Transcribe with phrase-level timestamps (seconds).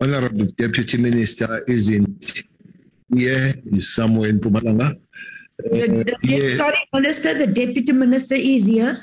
[0.00, 2.42] Honorable Deputy Minister isn't
[3.14, 4.98] here, is somewhere in Mpumalanga.
[5.58, 6.56] The- the- yeah.
[6.56, 8.96] Sorry, Minister, the Deputy Minister is here.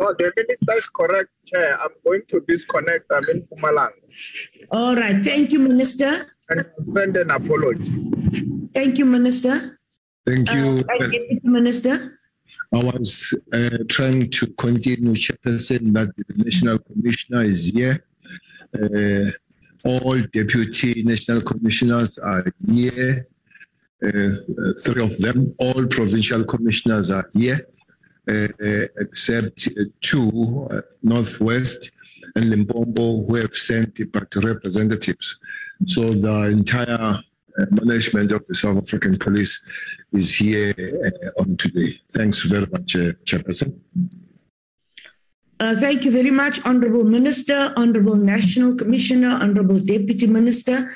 [0.00, 1.78] No, the minister is correct, Chair.
[1.80, 3.04] I'm going to disconnect.
[3.12, 3.92] I'm in Pumalang
[4.70, 5.22] All right.
[5.22, 6.26] Thank you, Minister.
[6.48, 7.86] and send an apology.
[8.74, 9.78] Thank you, Minister.
[10.26, 10.84] Thank you.
[10.88, 12.18] Uh, Deputy Minister.
[12.74, 18.04] I was uh, trying to continue, Chairperson, that the National Commissioner is here.
[18.74, 19.30] Uh,
[19.84, 23.26] all deputy national commissioners are here.
[24.02, 24.30] Uh,
[24.82, 27.66] three of them, all provincial commissioners are here,
[28.28, 31.90] uh, uh, except uh, two, uh, Northwest
[32.34, 35.38] and Limpopo, who have sent but representatives.
[35.86, 37.20] So the entire
[37.58, 39.62] uh, management of the South African Police
[40.12, 40.74] is here
[41.38, 42.00] on today.
[42.10, 43.78] Thanks very much, Chairperson.
[45.60, 50.90] Uh, thank you very much, Honorable Minister, Honorable National Commissioner, Honorable Deputy Minister,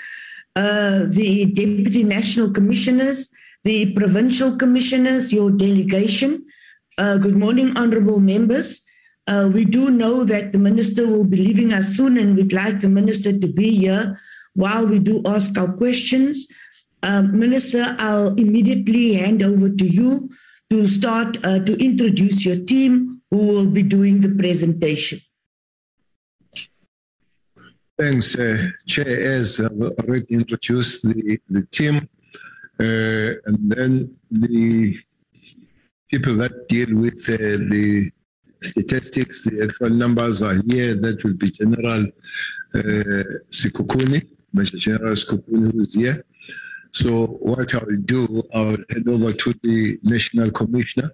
[0.57, 3.29] uh, the Deputy National Commissioners,
[3.65, 6.47] the Provincial Commissioners, your delegation.
[6.97, 8.81] Uh, good morning, Honorable members.
[9.27, 12.81] Uh, we do know that the Minister will be leaving us soon, and we'd like
[12.81, 14.19] the Minister to be here
[14.55, 16.49] while we do ask our questions.
[17.03, 20.31] Uh, Minister, I'll immediately hand over to you
[20.71, 25.19] to start uh, to introduce your team who will be doing the presentation.
[27.99, 29.15] Thanks, uh, Chair.
[29.39, 31.97] As I've already introduced the, the team,
[32.85, 33.93] uh, and then
[34.31, 34.97] the
[36.13, 37.37] people that deal with uh,
[37.75, 37.87] the
[38.71, 40.95] statistics, the actual numbers are here.
[41.05, 42.03] That will be General
[42.79, 43.25] uh,
[43.59, 44.19] Sekhukhune,
[44.53, 46.25] Major General Sekhukhune, who is here.
[46.93, 47.11] So
[47.51, 48.21] what I'll do,
[48.55, 51.11] I'll hand over to the National Commissioner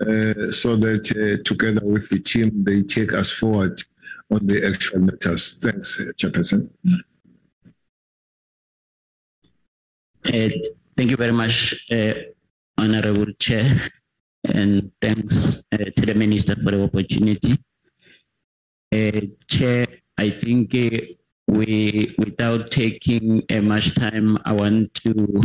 [0.00, 3.82] uh, so that uh, together with the team, they take us forward
[4.30, 5.54] on the actual matters.
[5.54, 6.68] Thanks, uh, Chairperson.
[10.26, 10.50] Uh,
[10.96, 12.12] thank you very much, uh,
[12.76, 13.70] Honorable Chair,
[14.44, 17.58] and thanks to the Minister for the opportunity.
[19.48, 19.86] Chair,
[20.18, 20.74] I think
[21.48, 25.42] we, without taking much time, I want to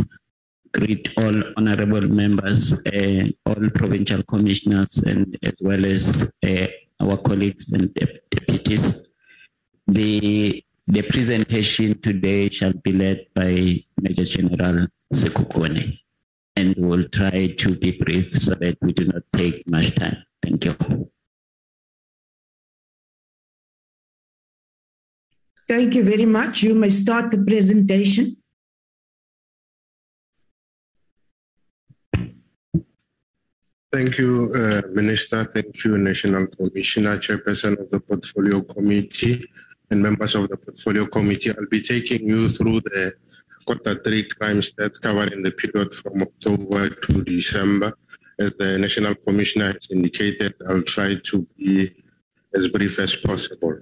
[0.72, 6.66] greet all honorable members, uh, all provincial commissioners, and as well as uh,
[7.00, 9.06] our colleagues and dep- deputies.
[9.86, 15.98] The the presentation today shall be led by Major General Sekhukhune,
[16.56, 20.24] and we'll try to be brief so that we do not take much time.
[20.42, 21.10] Thank you.
[25.68, 26.62] Thank you very much.
[26.62, 28.41] You may start the presentation.
[33.92, 35.44] Thank you, uh, Minister.
[35.44, 39.44] Thank you, National Commissioner, Chairperson of the Portfolio Committee,
[39.90, 41.50] and members of the Portfolio Committee.
[41.50, 43.12] I'll be taking you through the
[43.66, 47.92] quarter three crime stats covering the period from October to December.
[48.40, 51.94] As the National Commissioner has indicated, I'll try to be
[52.54, 53.78] as brief as possible.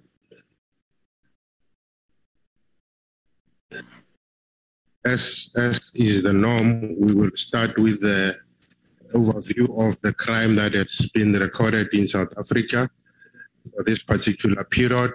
[5.05, 8.35] As, as is the norm, we will start with the
[9.15, 12.91] overview of the crime that has been recorded in South Africa
[13.75, 15.13] for this particular period.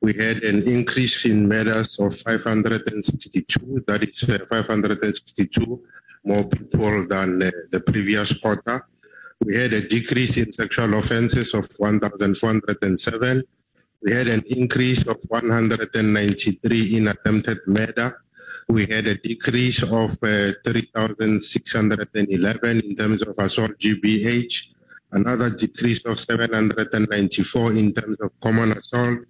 [0.00, 5.82] We had an increase in murders of 562, that is uh, 562
[6.24, 8.86] more people than uh, the previous quarter.
[9.44, 13.42] We had a decrease in sexual offenses of 1,407.
[14.02, 18.22] We had an increase of 193 in attempted murder.
[18.68, 24.70] We had a decrease of uh, 3,611 in terms of assault GBH,
[25.12, 29.20] another decrease of 794 in terms of common assault,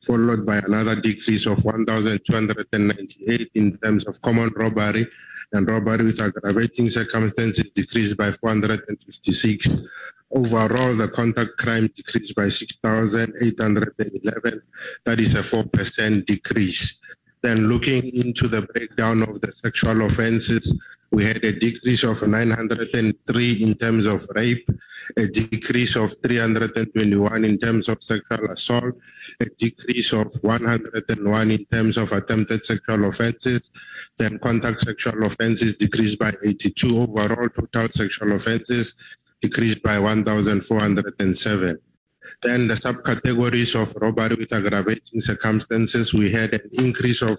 [0.00, 5.08] followed by another decrease of 1,298 in terms of common robbery,
[5.52, 9.70] and robbery with aggravating circumstances decreased by 456.
[10.30, 14.62] Overall, the contact crime decreased by 6,811.
[15.04, 16.94] That is a 4% decrease.
[17.44, 20.74] Then looking into the breakdown of the sexual offenses,
[21.12, 24.66] we had a decrease of 903 in terms of rape,
[25.18, 28.94] a decrease of 321 in terms of sexual assault,
[29.40, 33.70] a decrease of 101 in terms of attempted sexual offenses,
[34.16, 38.94] then contact sexual offenses decreased by 82 overall, total sexual offenses
[39.42, 41.78] decreased by 1,407.
[42.42, 47.38] Then the subcategories of robbery with aggravating circumstances, we had an increase of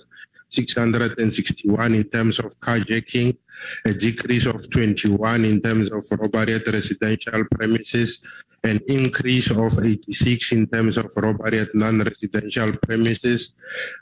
[0.50, 3.38] 661 in terms of carjacking,
[3.86, 8.22] a decrease of 21 in terms of robbery at residential premises,
[8.64, 13.54] an increase of 86 in terms of robbery at non-residential premises.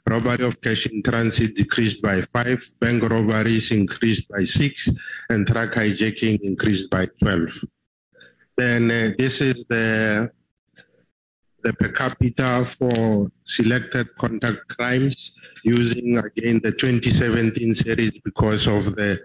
[0.08, 4.90] Robbery of cash in transit decreased by five, bank robberies increased by six,
[5.30, 7.66] and truck hijacking increased by 12.
[8.56, 10.32] Then uh, this is the
[11.64, 19.20] the per capita for selected contact crimes using again the 2017 series because of the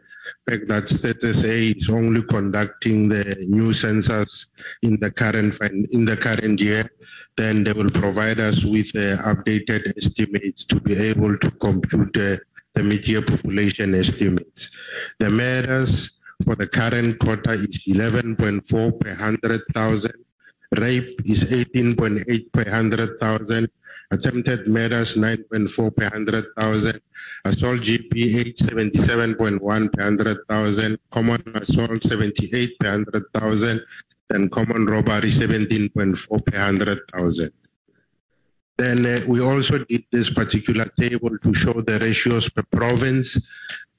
[0.48, 4.46] fact that Stats SA is only conducting the new census
[4.83, 5.59] in the current
[5.90, 6.90] in the current year,
[7.37, 13.22] then they will provide us with updated estimates to be able to compute the mid-year
[13.22, 14.70] population estimates.
[15.18, 16.11] The murders
[16.44, 20.12] for the current quarter is 11.4 per 100,000
[20.70, 23.70] Rape is 18.8 per 100,000.
[24.11, 27.00] Attempted murders 9.4 per 100,000.
[27.44, 30.98] Assault GBH 77.1 per 100,000.
[31.11, 33.85] Common assault 78 per 100,000.
[34.31, 37.52] And common robbery 17.4 per 100,000.
[38.76, 43.37] Then uh, we also did this particular table to show the ratios per province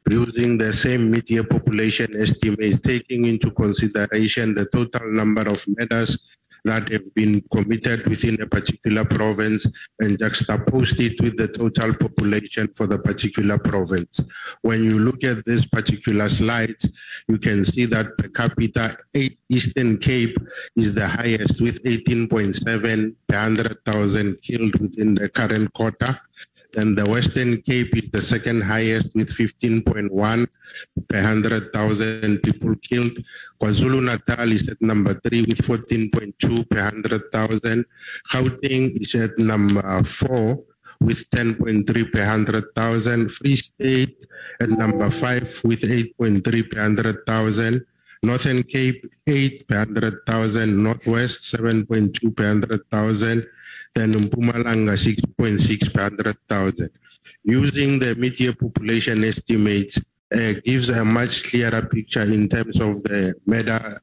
[0.08, 6.18] using the same mid-year population estimates, taking into consideration the total number of murders
[6.66, 9.66] that have been committed within a particular province
[10.00, 14.22] and juxtapose it with the total population for the particular province.
[14.62, 16.76] When you look at this particular slide,
[17.28, 18.98] you can see that per capita,
[19.50, 20.38] Eastern Cape
[20.76, 26.20] is the highest with 18.7 per 100,000 killed within the current quarter
[26.78, 30.10] and the Western Cape is the second highest with 15.1
[31.08, 33.18] per 100,000 people killed.
[33.62, 37.86] KwaZulu Natal is at number three with 14.2 per 100,000.
[38.32, 40.64] Gauteng is at number four
[41.02, 43.32] with 10.3 per 100,000.
[43.32, 44.26] Free State
[44.60, 47.86] at number five with 8.3 per 100,000.
[48.22, 50.84] Northern Cape, 8 per 100,000.
[50.84, 53.48] Northwest, 7.2 per 100,000
[53.94, 56.90] than Mpumalanga 6.6 per 100,000.
[57.44, 60.00] Using the mid-year population estimates
[60.34, 64.00] uh, gives a much clearer picture in terms of the meta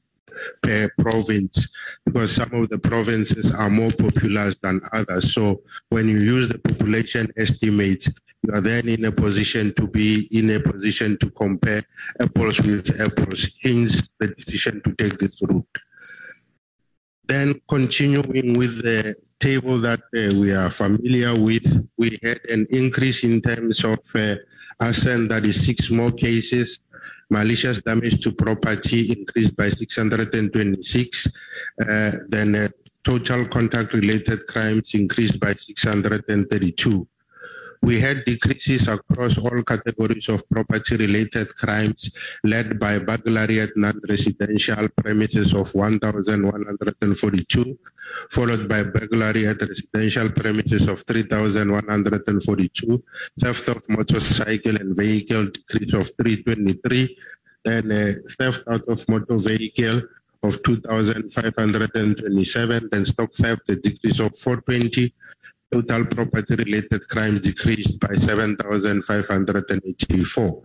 [0.63, 1.69] per province
[2.05, 5.33] because some of the provinces are more populous than others.
[5.33, 8.09] So when you use the population estimates,
[8.43, 11.83] you are then in a position to be in a position to compare
[12.21, 15.67] apples with apples, hence the decision to take this route.
[17.25, 23.25] Then continuing with the table that uh, we are familiar with, we had an increase
[23.25, 24.37] in terms of uh,
[24.81, 26.81] arson, that is six more cases.
[27.29, 31.27] Malicious damage to property increased by 626.
[31.81, 32.71] Uh, then
[33.03, 37.09] total contact related crimes increased by 632.
[37.83, 42.11] We had decreases across all categories of property-related crimes
[42.45, 47.79] led by burglary at non-residential premises of 1,142,
[48.31, 53.05] followed by burglary at residential premises of 3,142,
[53.39, 57.17] theft of motorcycle and vehicle decrease of 323,
[57.65, 60.03] then uh, theft out of motor vehicle
[60.43, 65.15] of 2,527, then stock theft a decrease of 420,
[65.71, 70.63] total property related crimes decreased by 7,584.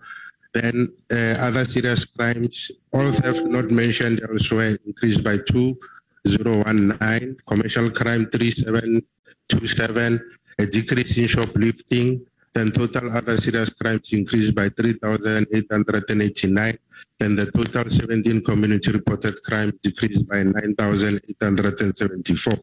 [0.54, 7.38] Then uh, other serious crimes, all theft not mentioned elsewhere, increased by 2,019.
[7.48, 10.22] Commercial crime 3,727.
[10.60, 12.26] A decrease in shoplifting.
[12.54, 16.78] Then total other serious crimes increased by 3,889.
[17.18, 22.62] Then the total 17 community reported crimes decreased by 9,874.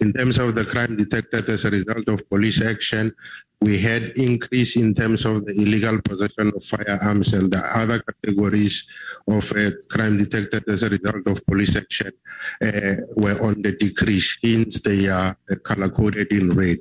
[0.00, 3.14] In terms of the crime detected as a result of police action,
[3.60, 8.84] we had increase in terms of the illegal possession of firearms and the other categories
[9.28, 12.12] of uh, crime detected as a result of police action
[12.60, 16.80] uh, were on the decrease, hence they are uh, color coded in red.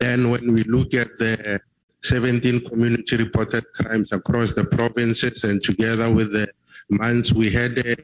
[0.00, 1.60] Then when we look at the
[2.02, 6.48] 17 community reported crimes across the provinces and together with the
[6.88, 7.96] months, we had a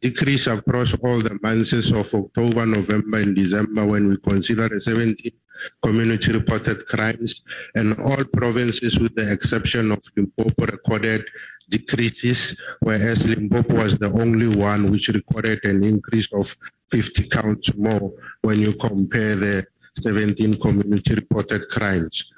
[0.00, 5.32] decrease across all the months of October, November, and December when we consider the 17
[5.82, 7.42] community reported crimes,
[7.74, 11.24] and all provinces, with the exception of Limpopo, recorded
[11.68, 16.54] decreases, whereas Limpopo was the only one which recorded an increase of
[16.90, 18.12] 50 counts more
[18.42, 19.66] when you compare the
[20.00, 22.30] 17 community reported crimes.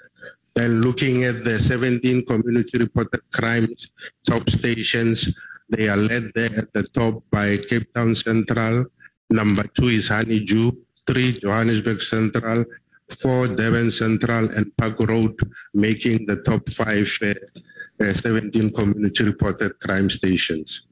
[0.55, 3.89] Then looking at the 17 community reported crimes,
[4.27, 5.33] top stations,
[5.73, 8.87] they are led there at the top by Cape Town Central.
[9.31, 10.73] Number two is Honeydew.
[11.07, 12.65] Three, Johannesburg Central.
[13.21, 15.37] four Durban Central and Park Road,
[15.75, 17.35] making the top five uh,
[18.01, 20.83] uh, 17 community reported crime stations.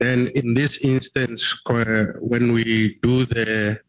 [0.00, 3.80] And in this instance, uh, when we do the,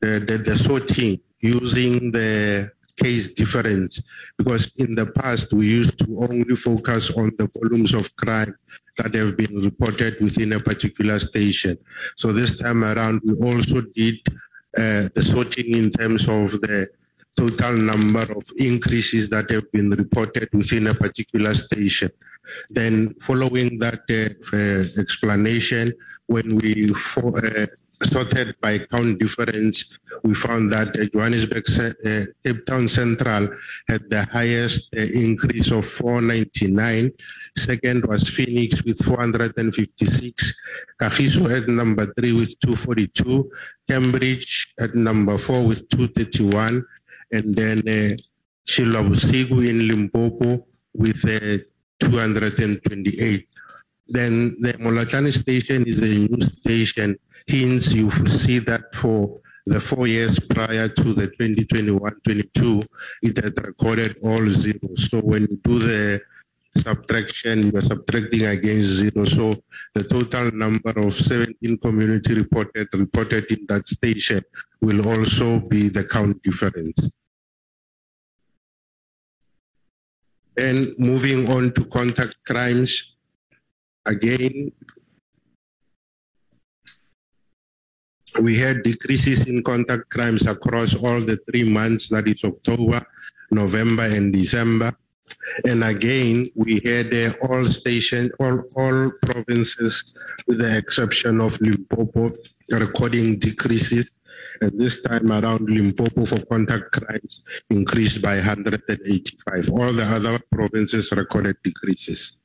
[0.00, 2.70] the, the, the sorting using the
[3.02, 4.02] case difference,
[4.38, 8.54] because in the past we used to only focus on the volumes of crime
[8.96, 11.76] that have been reported within a particular station.
[12.16, 14.18] So this time around, we also did
[14.78, 16.88] uh, the sorting in terms of the
[17.36, 22.10] total number of increases that have been reported within a particular station.
[22.68, 25.92] Then, following that uh, uh, explanation,
[26.26, 27.66] when we for, uh,
[28.04, 29.84] sorted by count difference,
[30.24, 33.48] we found that uh, Johannesburg uh, Cape Town Central
[33.88, 37.12] had the highest uh, increase of 499.
[37.56, 40.52] Second was Phoenix with 456.
[41.00, 43.50] Kagiso at number three with 242.
[43.88, 46.84] Cambridge at number four with 231.
[47.32, 48.16] And then uh,
[48.66, 51.58] Tshilwavhusiku in Limpopo with uh,
[51.98, 53.48] 228.
[54.08, 57.16] Then the Molatani station is a new station.
[57.48, 62.86] Hence, you see that for the four years prior to the 2021-22,
[63.22, 65.08] it had recorded all zeros.
[65.10, 66.20] So when you do the
[66.76, 69.24] subtraction, you are subtracting against zero.
[69.24, 69.62] So
[69.94, 74.42] the total number of 17 community reported reported in that station
[74.80, 76.98] will also be the count difference.
[80.56, 83.12] And moving on to contact crimes,
[84.04, 84.72] again,
[88.40, 93.04] we had decreases in contact crimes across all the three months, that is October,
[93.50, 94.96] November, and December.
[95.64, 100.04] And again, we had uh, all stations, all, all provinces,
[100.46, 102.32] with the exception of Limpopo,
[102.70, 104.18] recording decreases.
[104.62, 109.68] And this time around, Limpopo for contact crimes increased by 185.
[109.70, 112.36] All the other provinces recorded decreases.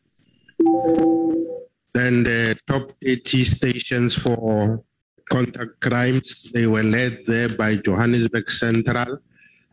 [1.94, 4.84] Then the top 80 stations for
[5.30, 9.20] contact crimes, they were led there by Johannesburg Central.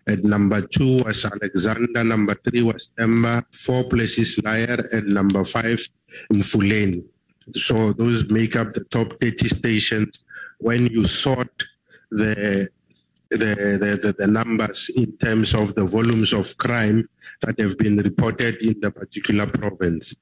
[0.06, 2.04] At number two was Alexandra.
[2.04, 3.42] Number three was Temba.
[3.52, 4.92] Four Plessislaer.
[4.92, 5.80] And number five,
[6.30, 7.04] Mfuleni.
[7.54, 10.24] So those make up the top 30 stations.
[10.58, 11.64] When you sort
[12.16, 12.68] the
[13.30, 17.08] the, the, the, numbers in terms of the volumes of crime
[17.40, 20.14] that have been reported in the particular province.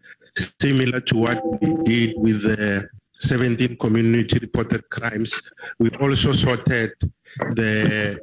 [0.59, 5.41] Similar to what we did with the 17 community reported crimes,
[5.79, 6.93] we also sorted
[7.55, 8.19] the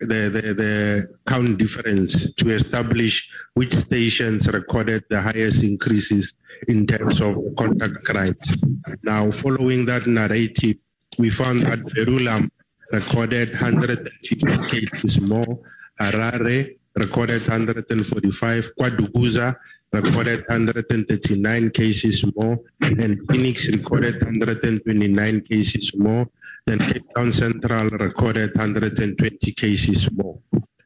[0.00, 6.34] the, the, the count difference to establish which stations recorded the highest increases
[6.66, 8.62] in terms of contact crimes.
[9.02, 10.76] Now, following that narrative,
[11.18, 12.50] we found that Verulam
[12.92, 15.58] recorded 150 cases more.
[16.00, 18.74] Harare recorded 145.
[18.76, 19.56] Kwadukuza
[19.92, 22.58] recorded 139 cases more.
[22.80, 26.28] And Phoenix recorded 129 cases more.
[26.66, 30.38] Then Cape Town Central recorded 120 cases more.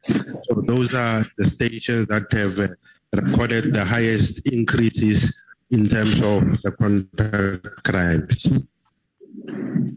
[0.07, 2.67] So those are the stations that have uh,
[3.13, 5.37] recorded the highest increases
[5.71, 8.47] in terms of the contact crimes.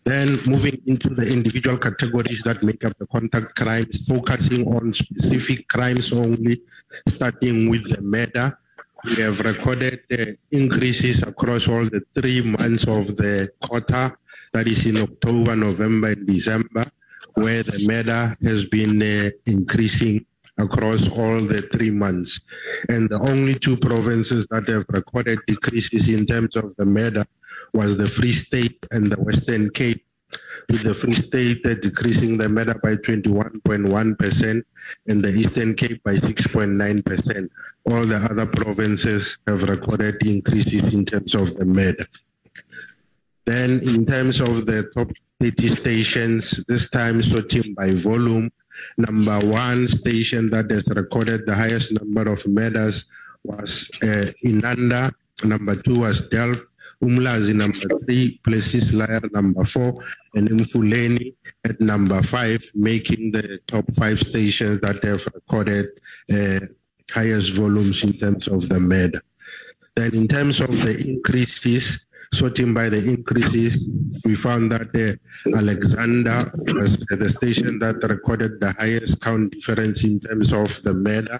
[0.04, 5.68] Then moving into the individual categories that make up the contact crimes, focusing on specific
[5.68, 6.62] crimes only,
[7.08, 8.58] starting with the murder.
[9.04, 14.16] We have recorded uh, increases across all the three months of the quarter,
[14.52, 16.86] that is in October, November, and December,
[17.34, 20.24] where the murder has been uh, increasing
[20.58, 22.40] across all the three months.
[22.88, 27.26] And the only two provinces that have recorded decreases in terms of the murder
[27.76, 30.02] was the Free State and the Western Cape,
[30.68, 34.62] with the Free State decreasing the murder by 21.1%
[35.06, 37.48] and the Eastern Cape by 6.9%.
[37.84, 42.06] All the other provinces have recorded increases in terms of the murder.
[43.44, 48.50] Then, in terms of the top 30 stations, this time sorting by volume,
[48.96, 53.04] number one station that has recorded the highest number of murders
[53.44, 55.12] was uh, Inanda,
[55.44, 56.64] number two was Delft,
[57.02, 60.02] Umlazi number three, Plessislaer number four,
[60.34, 65.88] and Mfuleni at number five, making the top five stations that have recorded
[66.32, 66.60] uh,
[67.12, 69.20] highest volumes in terms of the med.
[69.94, 73.78] Then in terms of the increases, sorting by the increases,
[74.24, 80.20] we found that uh, Alexandra was the station that recorded the highest count difference in
[80.20, 81.38] terms of the murder,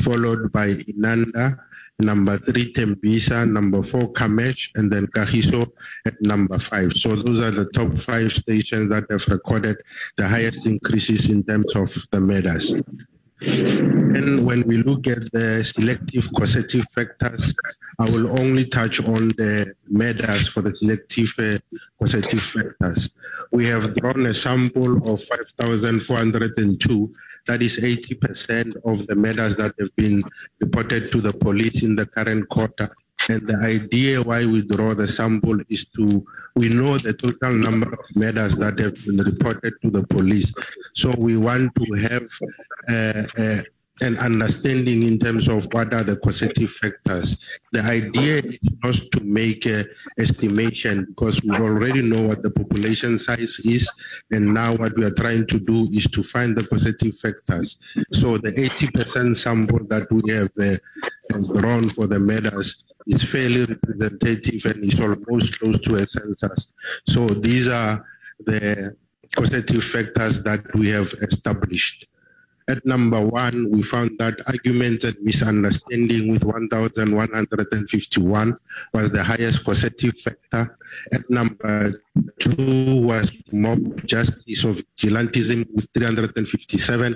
[0.00, 1.58] followed by Inanda,
[1.98, 5.70] number three Tembisa, number four KwaMashu, and then Kagiso
[6.06, 6.92] at number five.
[6.92, 9.76] So those are the top five stations that have recorded
[10.16, 12.74] the highest increases in terms of the murders.
[13.46, 17.52] And when we look at the selective causative factors,
[17.98, 21.58] I will only touch on the murders for the selective uh,
[21.98, 23.10] causative factors.
[23.50, 27.14] We have drawn a sample of 5,402
[27.46, 30.22] that is 80% of the murders that have been
[30.60, 32.94] reported to the police in the current quarter.
[33.28, 36.24] And the idea why we draw the sample is to,
[36.56, 40.52] we know the total number of murders that have been reported to the police.
[40.94, 42.28] So we want to have
[42.88, 43.62] uh, uh,
[44.00, 47.36] an understanding in terms of what are the causative factors.
[47.72, 49.86] The idea is not to make an
[50.18, 53.88] estimation because we already know what the population size is,
[54.32, 57.78] and now what we are trying to do is to find the causative factors.
[58.12, 64.64] So the 80% sample that we have uh, drawn for the murders is fairly representative
[64.64, 66.68] and is almost close to a census.
[67.06, 68.04] So these are
[68.44, 68.96] the
[69.36, 72.06] causative factors that we have established.
[72.66, 78.54] At number one, we found that arguments and misunderstanding with 1,151
[78.94, 80.74] was the highest causative factor.
[81.12, 81.92] At number
[82.38, 87.14] two was mob justice of vigilantism with 357.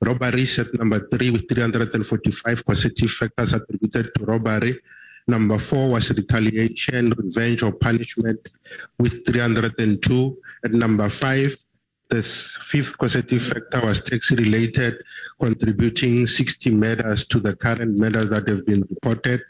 [0.00, 4.80] Robberies at number three with 345 causative factors attributed to robbery.
[5.28, 8.40] Number four was retaliation, revenge, or punishment
[8.98, 10.38] with 302.
[10.64, 11.56] At number five,
[12.08, 15.02] the fifth causative factor was tax related,
[15.38, 19.42] contributing 60 murders to the current murders that have been reported.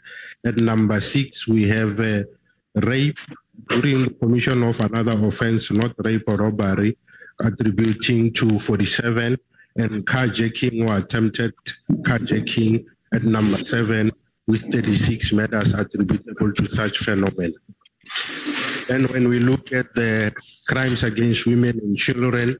[0.45, 2.23] At number six, we have uh,
[2.75, 3.17] rape
[3.69, 6.97] during the commission of another offense, not rape or robbery,
[7.41, 9.37] attributing to 47,
[9.77, 11.53] and carjacking or attempted
[12.01, 14.11] carjacking at number seven,
[14.47, 17.53] with 36 murders attributable to such phenomenon.
[18.89, 20.33] And when we look at the
[20.67, 22.57] crimes against women and children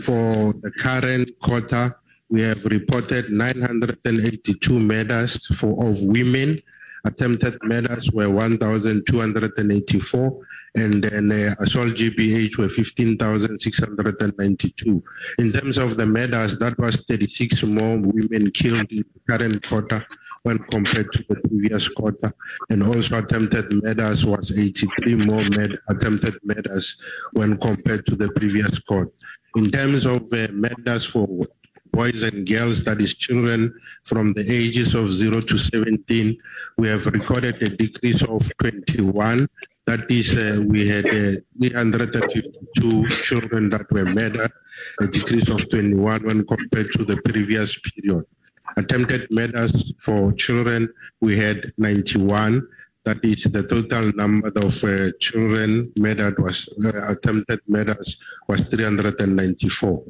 [0.00, 6.62] for the current quarter, we have reported 982 murders for of women.
[7.04, 10.40] Attempted murders were 1,284,
[10.76, 15.02] and then uh, assault GBH were 15,692.
[15.38, 20.06] In terms of the murders, that was 36 more women killed in the current quarter
[20.42, 22.32] when compared to the previous quarter.
[22.70, 26.96] And also attempted murders was 83 more med- attempted murders
[27.32, 29.12] when compared to the previous quarter.
[29.56, 31.28] In terms of uh, murders for
[31.92, 33.72] boys and girls, that is children
[34.04, 36.36] from the ages of 0 to 17,
[36.78, 39.46] we have recorded a decrease of 21.
[39.84, 44.52] That is, uh, we had uh, 352 children that were murdered,
[45.00, 48.24] a decrease of 21 when compared to the previous period.
[48.76, 50.88] Attempted murders for children,
[51.20, 52.66] we had 91.
[53.04, 58.16] That is the total number of uh, children murdered was uh, attempted murders
[58.48, 60.04] was 394.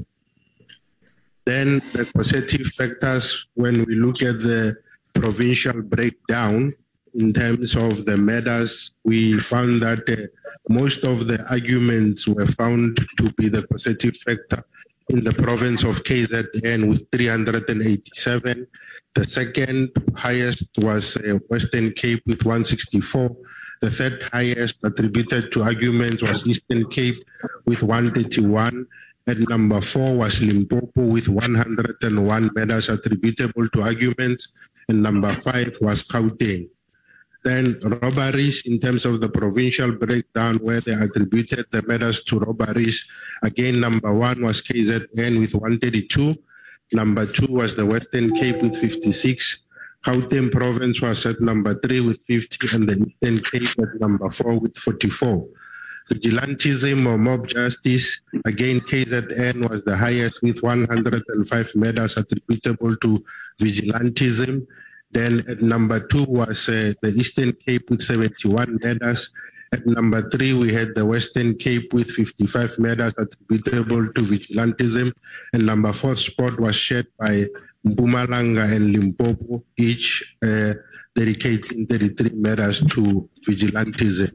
[1.44, 4.76] Then the causative factors, when we look at the
[5.14, 6.74] provincial breakdown
[7.14, 10.28] in terms of the murders, we found that uh,
[10.68, 14.62] most of the arguments were found to be the causative factor
[15.08, 18.66] in the province of KZN with 387.
[19.14, 23.36] The second highest was uh, Western Cape with 164.
[23.80, 27.16] The third highest attributed to arguments was Eastern Cape
[27.66, 28.86] with 131.
[29.26, 34.48] And number four was Limpopo with 101 medals attributable to arguments.
[34.88, 36.68] And number five was Gauteng.
[37.44, 43.04] Then robberies in terms of the provincial breakdown where they attributed the murders to robberies.
[43.42, 46.36] Again, number one was KZN with 132.
[46.92, 49.58] Number two was the Western Cape with 56.
[50.04, 54.58] Gauteng province was at number three with 50 and the Eastern Cape at number four
[54.58, 55.48] with 44.
[56.10, 63.24] Vigilantism or mob justice, again, KZN was the highest with 105 murders attributable to
[63.60, 64.66] vigilantism.
[65.12, 69.30] Then at number two was uh, the Eastern Cape with 71 medals.
[69.72, 75.12] At number three, we had the Western Cape with 55 medals attributable to vigilantism.
[75.52, 77.46] And number four spot was shared by
[77.86, 80.74] Mpumalanga and Limpopo, each uh,
[81.14, 84.32] dedicating 33 medals to vigilantism.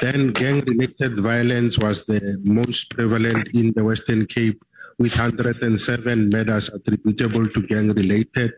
[0.00, 4.62] Then gang-related violence was the most prevalent in the Western Cape
[4.98, 8.54] with 107 medals attributable to gang-related.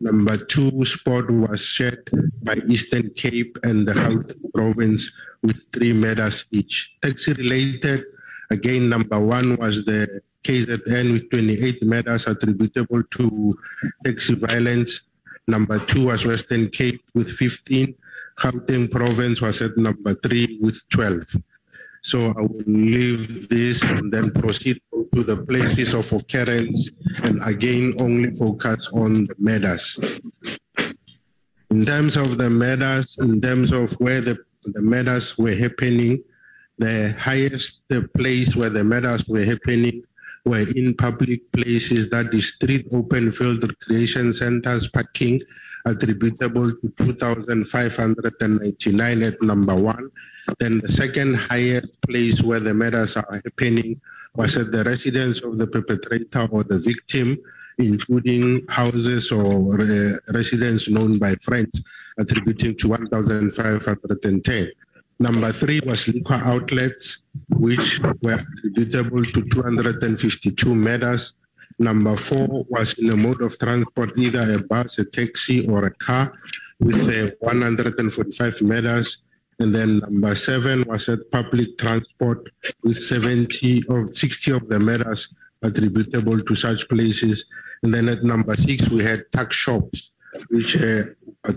[0.00, 2.08] Number two spot was shared
[2.42, 5.10] by Eastern Cape and the Gauteng province
[5.42, 6.94] with three medals each.
[7.02, 8.04] Taxi-related,
[8.50, 13.58] again, number one was the KZN with 28 medals attributable to
[14.04, 15.02] taxi violence.
[15.46, 17.94] Number two was Western Cape with 15.
[18.36, 21.36] Gauteng province was at number three with 12.
[22.02, 24.82] So I will leave this and then proceed
[25.14, 26.90] to the places of occurrence
[27.22, 29.98] and again only focus on the matters.
[31.70, 36.22] In terms of the matters, in terms of where the, the matters were happening,
[36.78, 37.82] the highest
[38.14, 40.02] place where the matters were happening
[40.44, 45.40] were in public places, that is street open field recreation centers, parking
[45.86, 50.10] attributable to 2,599 at number one.
[50.58, 54.00] Then the second highest place where the murders are happening
[54.34, 57.38] was at the residence of the perpetrator or the victim,
[57.78, 61.82] including houses or uh, residents known by friends,
[62.18, 64.72] attributing to 1,510.
[65.18, 67.18] Number three was liquor outlets,
[67.50, 71.34] which were attributable to 252 murders.
[71.78, 75.90] Number four was in a mode of transport, either a bus, a taxi, or a
[75.90, 76.32] car,
[76.80, 79.18] with uh, 145 matters.
[79.62, 82.48] And then number seven was at public transport,
[82.82, 85.32] with 70 or 60 of the matters
[85.62, 87.44] attributable to such places.
[87.84, 90.10] And then at number six, we had tax shops,
[90.50, 91.04] which uh,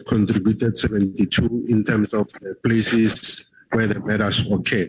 [0.07, 4.87] contributed 72 in terms of the places where the matters occur.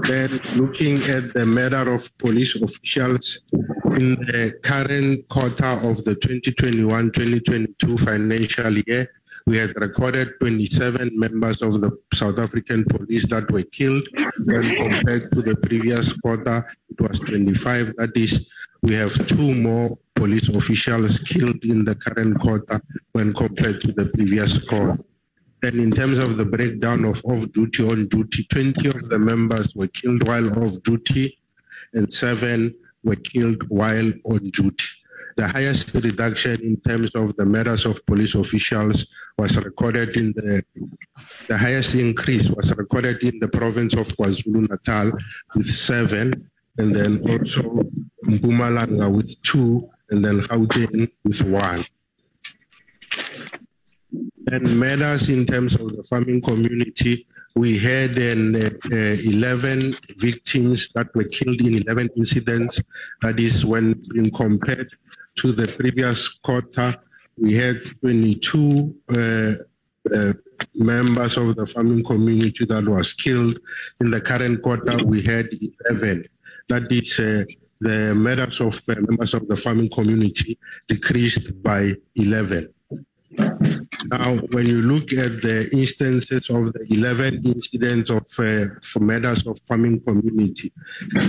[0.00, 8.00] Then looking at the matter of police officials in the current quarter of the 2021-2022
[8.00, 9.08] financial year,
[9.46, 14.06] we had recorded 27 members of the South African police that were killed
[14.44, 18.46] when compared to the previous quarter it was 25 that is
[18.82, 22.80] we have two more police officials killed in the current quarter
[23.12, 24.98] when compared to the previous quarter
[25.64, 29.74] and in terms of the breakdown of off duty, on duty, 20 of the members
[29.76, 31.38] were killed while off duty
[31.92, 32.74] and seven
[33.04, 34.84] were killed while on duty.
[35.36, 39.06] The highest reduction in terms of the murders of police officials
[39.38, 40.62] was recorded in the,
[41.48, 45.12] the highest increase was recorded in the province of KwaZulu Natal
[45.54, 47.84] with seven, and then also
[48.26, 51.84] Mpumalanga with two, and then Gauteng with one
[54.50, 57.26] and matters in terms of the farming community.
[57.54, 62.80] We had an, uh, uh, 11 victims that were killed in 11 incidents.
[63.20, 64.90] That is when being compared
[65.36, 66.94] to the previous quarter,
[67.36, 69.52] we had 22 uh,
[70.14, 70.32] uh,
[70.74, 73.58] members of the farming community that was killed.
[74.00, 75.48] In the current quarter, we had
[75.88, 76.24] 11.
[76.68, 77.44] That is uh,
[77.80, 82.71] the matters of uh, members of the farming community decreased by 11.
[83.38, 89.58] Now, when you look at the instances of the 11 incidents of uh, murders of
[89.60, 90.72] farming community,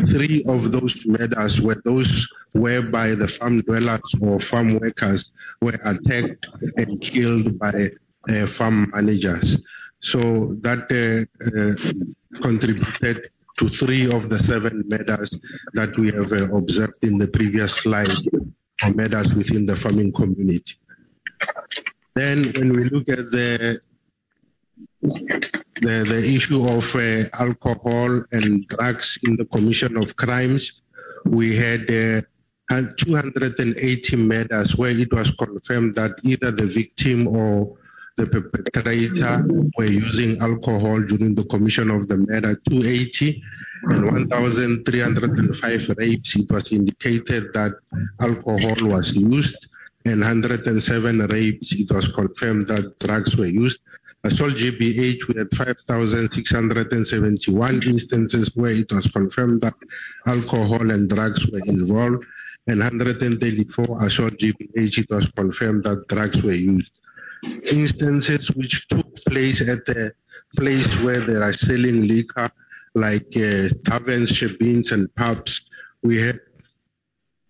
[0.08, 5.32] three of those murders were those whereby the farm dwellers or farm workers
[5.62, 6.48] were attacked
[6.78, 7.92] and killed by
[8.30, 9.58] uh, farm managers.
[10.00, 15.38] So that uh, uh contributed to three of the seven murders
[15.74, 18.10] that we have uh, observed in the previous slide,
[18.94, 20.76] murders within the farming community.
[22.16, 23.80] Then when we look at the
[25.02, 30.82] the, the issue of uh, alcohol and drugs in the commission of crimes,
[31.26, 32.22] we had uh,
[32.98, 37.78] 280 murders where it was confirmed that either the victim or
[38.16, 39.44] the perpetrator
[39.78, 42.56] were using alcohol during the commission of the murder.
[42.70, 43.44] 280
[43.84, 47.74] and 1,305 rapes, it was indicated that
[48.22, 49.68] alcohol was used
[50.06, 53.80] and 107 rapes, it was confirmed that drugs were used.
[54.26, 59.76] Assault GBH, we had 5,671 instances where it was confirmed that
[60.26, 62.26] alcohol and drugs were involved,
[62.68, 66.98] and 134 assault GBH, it was confirmed that drugs were used.
[67.72, 70.14] Instances which took place at the
[70.56, 72.50] place where they are selling liquor,
[72.96, 75.70] like uh, taverns, shebeens, and pubs,
[76.02, 76.40] we had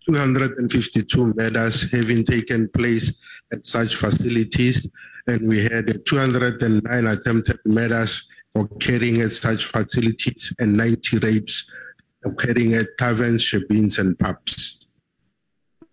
[0.05, 3.13] 252 murders having taken place
[3.51, 4.89] at such facilities,
[5.27, 11.69] and we had 209 attempted murders occurring at such facilities and 90 rapes
[12.25, 14.79] occurring at taverns, shebeens, and pubs.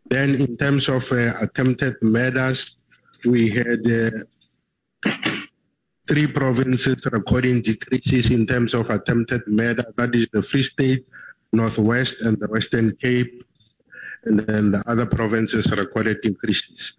[0.07, 2.77] Then, in terms of uh, attempted murders,
[3.25, 5.11] we had uh,
[6.09, 9.85] three provinces recording decreases in terms of attempted murder.
[9.97, 11.07] That is the Free State,
[11.53, 13.45] Northwest, and the Western Cape
[14.25, 16.95] and then the other provinces recorded increases.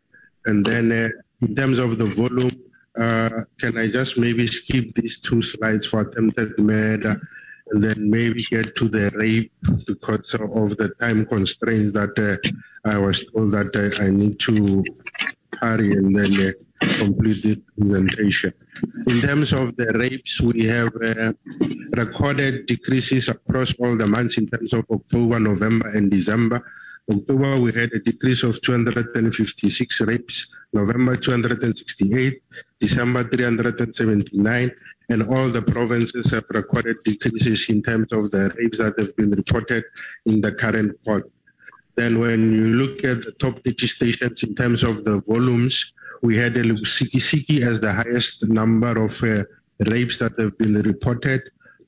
[0.45, 1.09] And then uh,
[1.41, 2.51] in terms of the volume,
[2.97, 7.13] uh, can I just maybe skip these two slides for attempted murder
[7.71, 9.51] and then maybe get to the rape
[9.87, 14.83] because of the time constraints that uh, I was told that uh, I need to
[15.61, 16.51] hurry and then uh,
[16.97, 18.53] complete the presentation.
[19.07, 21.33] In terms of the rapes, we have uh,
[21.95, 26.65] recorded decreases across all the months in terms of October, November, and December.
[27.11, 32.41] October, we had a decrease of 256 rapes, November 268,
[32.79, 34.71] December 379,
[35.09, 39.31] and all the provinces have recorded decreases in terms of the rapes that have been
[39.31, 39.83] reported
[40.25, 41.29] in the current quarter.
[41.95, 46.53] Then when you look at the top stations in terms of the volumes, we had
[46.53, 49.43] Siki as the highest number of uh,
[49.79, 51.41] rapes that have been reported.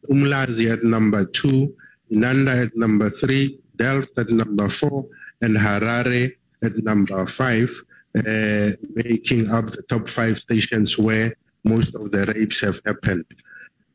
[0.10, 1.74] Umlazi at number two,
[2.12, 5.08] Inanda at number three, Delft at number four,
[5.42, 7.70] and Harare at number five,
[8.18, 13.26] uh, making up the top five stations where most of the rapes have happened.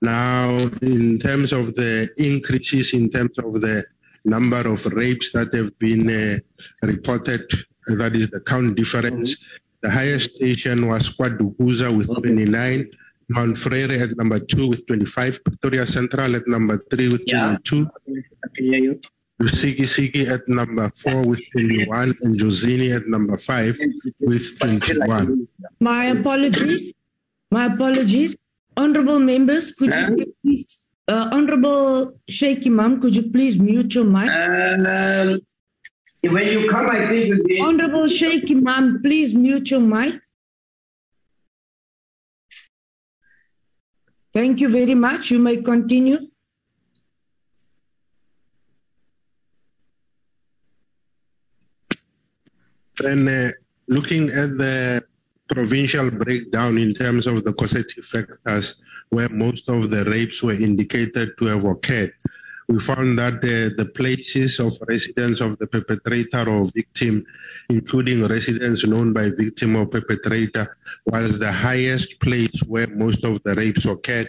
[0.00, 3.84] Now, in terms of the increases, in terms of the
[4.24, 6.38] number of rapes that have been uh,
[6.82, 7.50] reported,
[7.86, 9.36] that is the count difference,
[9.80, 12.90] the highest station was KwaDukuza with 29,
[13.28, 17.86] Mount Frere at number two with 25, Pretoria Central at number three with 22.
[19.40, 19.50] Yeah.
[19.50, 23.78] Siki Siki at number four with 21 and Jozini at number five
[24.20, 25.46] with 21.
[25.80, 26.92] My apologies.
[27.50, 28.36] My apologies.
[28.76, 34.30] Honorable members, could you please, uh, Honorable Shaik Emam, could you please mute your mic?
[34.30, 35.40] Um,
[36.22, 37.60] when you come, I think be...
[37.60, 40.20] Honorable Shaik Emam, please mute your mic.
[44.32, 45.32] Thank you very much.
[45.32, 46.27] You may continue.
[53.00, 53.50] Then, uh,
[53.88, 55.02] looking at the
[55.48, 58.76] provincial breakdown in terms of the causative factors
[59.10, 62.12] where most of the rapes were indicated to have occurred,
[62.68, 67.24] we found that uh, the places of residence of the perpetrator or victim,
[67.70, 70.76] including residence known by victim or perpetrator,
[71.06, 74.28] was the highest place where most of the rapes occurred,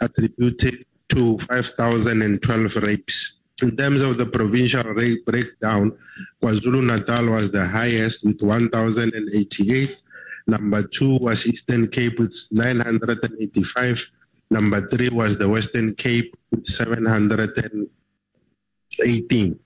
[0.00, 3.37] attributed to 5,012 rapes.
[3.60, 5.98] In terms of the provincial rate breakdown,
[6.40, 10.00] KwaZulu Natal was the highest with 1,088.
[10.46, 14.12] Number two was Eastern Cape with 985.
[14.50, 19.58] Number three was the Western Cape with 718.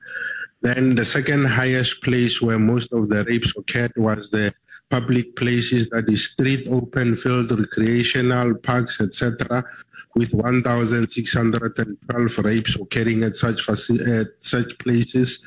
[0.63, 4.55] Then the second highest place where most of the rapes occurred was the
[4.93, 9.65] public places, that is street, open field, recreational parks, etc.,
[10.15, 15.43] with 1,612 rapes occurring at such at such places.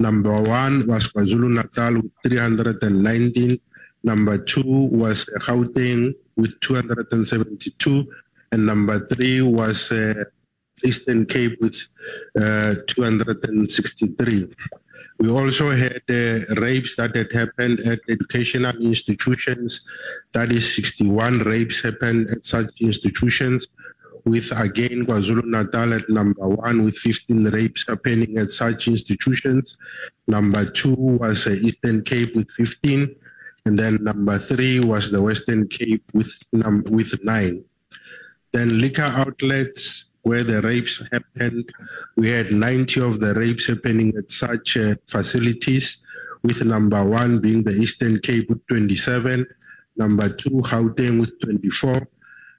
[0.00, 3.60] Number one was KwaZulu Natal with 319.
[4.02, 8.12] Number two was Gauteng with 272.
[8.50, 10.24] And number three was uh,
[10.84, 11.88] Eastern Cape with
[12.34, 14.48] uh, 263.
[15.18, 19.84] We also had uh, rapes that had happened at educational institutions.
[20.32, 23.66] That is 61 rapes happened at such institutions
[24.24, 29.76] with again KwaZulu Natal at number one with 15 rapes happening at such institutions.
[30.26, 33.14] Number two was uh, Eastern Cape with 15.
[33.64, 37.64] And then number three was the Western Cape with, num- with nine.
[38.52, 41.64] Then liquor outlets where the rapes happened,
[42.16, 45.98] we had 90 of the rapes happening at such uh, facilities,
[46.42, 49.46] with number one being the Eastern Cape with 27,
[49.96, 52.06] number two, Gauteng with 24,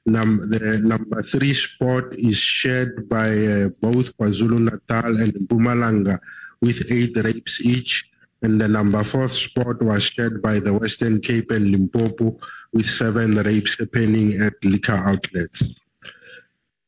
[0.06, 6.20] Num- the number three spot is shared by uh, both KwaZulu Natal and Mpumalanga
[6.62, 8.10] with eight rapes each.
[8.42, 12.40] And the number fourth spot was shared by the Western Cape and Limpopo
[12.72, 15.64] with seven rapes happening at liquor outlets.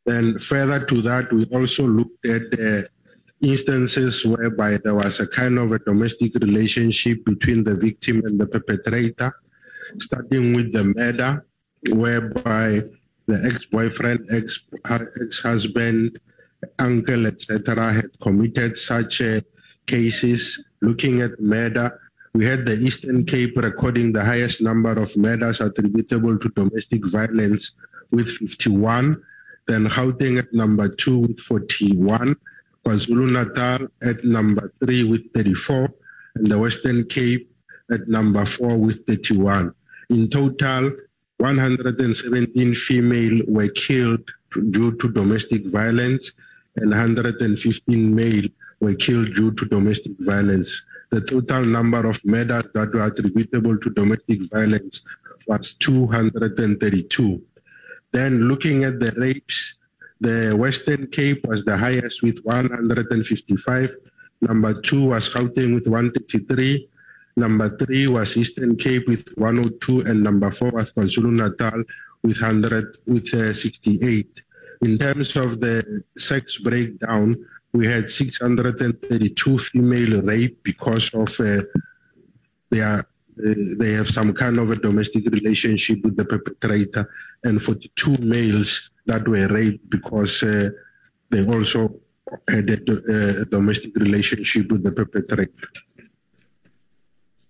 [0.05, 2.87] Then further to that, we also looked at uh,
[3.41, 8.47] instances whereby there was a kind of a domestic relationship between the victim and the
[8.47, 9.33] perpetrator,
[9.99, 11.45] starting with the murder,
[11.89, 12.81] whereby
[13.27, 16.19] the ex-boyfriend, ex, ex-husband,
[16.79, 19.41] uncle, etc., had committed such uh,
[19.85, 20.63] cases.
[20.81, 21.99] Looking at murder,
[22.33, 27.73] we had the Eastern Cape recording the highest number of murders attributable to domestic violence
[28.09, 29.21] with 51.
[29.67, 32.35] Then Gauteng at number two with 41.
[32.85, 35.89] KwaZulu Natal at number three with 34.
[36.35, 37.51] And the Western Cape
[37.91, 39.73] at number four with 31.
[40.09, 40.91] In total,
[41.37, 44.29] 117 female were killed
[44.69, 46.31] due to domestic violence
[46.75, 48.45] and 115 male
[48.79, 50.83] were killed due to domestic violence.
[51.09, 55.03] The total number of murders that were attributable to domestic violence
[55.47, 57.41] was 232.
[58.11, 59.75] Then looking at the rapes,
[60.19, 63.95] the Western Cape was the highest with 155.
[64.41, 66.87] Number two was Gauteng with 133.
[67.37, 71.83] Number three was Eastern Cape with 102, and number four was KwaZulu Natal
[72.23, 74.43] with 100 with uh, 68.
[74.81, 77.37] In terms of the sex breakdown,
[77.73, 81.61] we had 632 female rape because of uh,
[82.69, 83.05] their
[83.79, 87.09] they have some kind of a domestic relationship with the perpetrator,
[87.43, 90.69] and 42 males that were raped because uh,
[91.29, 91.95] they also
[92.47, 95.51] had a, a, domestic relationship with the perpetrator.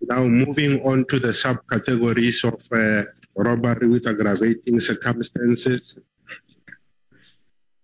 [0.01, 5.99] Now, moving on to the subcategories of uh, robbery with aggravating circumstances,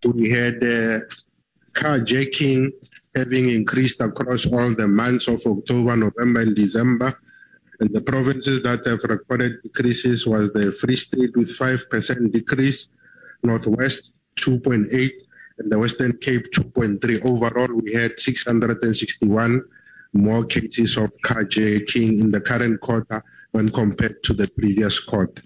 [0.06, 1.00] we had uh,
[1.74, 2.72] carjacking
[3.18, 7.20] having increased across all the months of October, November, and December.
[7.80, 12.90] And the provinces that have recorded decreases was the Free State with 5% decrease,
[13.44, 15.12] Northwest 2.8,
[15.60, 17.26] and the Western Cape 2.3.
[17.26, 19.64] Overall, we had 661
[20.14, 25.44] more cases of carjacking in the current quarter when compared to the previous quarter.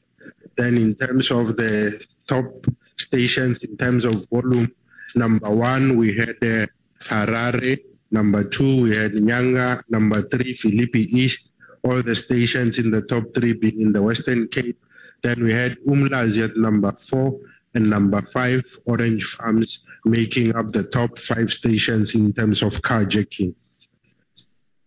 [0.58, 2.68] Then in terms of the top
[2.98, 4.72] stations, in terms of volume,
[5.16, 6.68] number one, we had uh,
[7.00, 7.80] Harare.
[8.12, 9.84] Number two, we had Nyanga.
[9.90, 11.51] Number three, Philippi East.
[11.84, 14.78] All the stations in the top three being in the Western Cape.
[15.22, 17.40] Then we had Umlazi at number four
[17.74, 23.56] and number five, Orange Farms, making up the top five stations in terms of carjacking.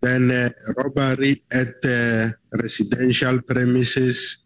[0.00, 4.38] Then uh, robbery at the residential premises.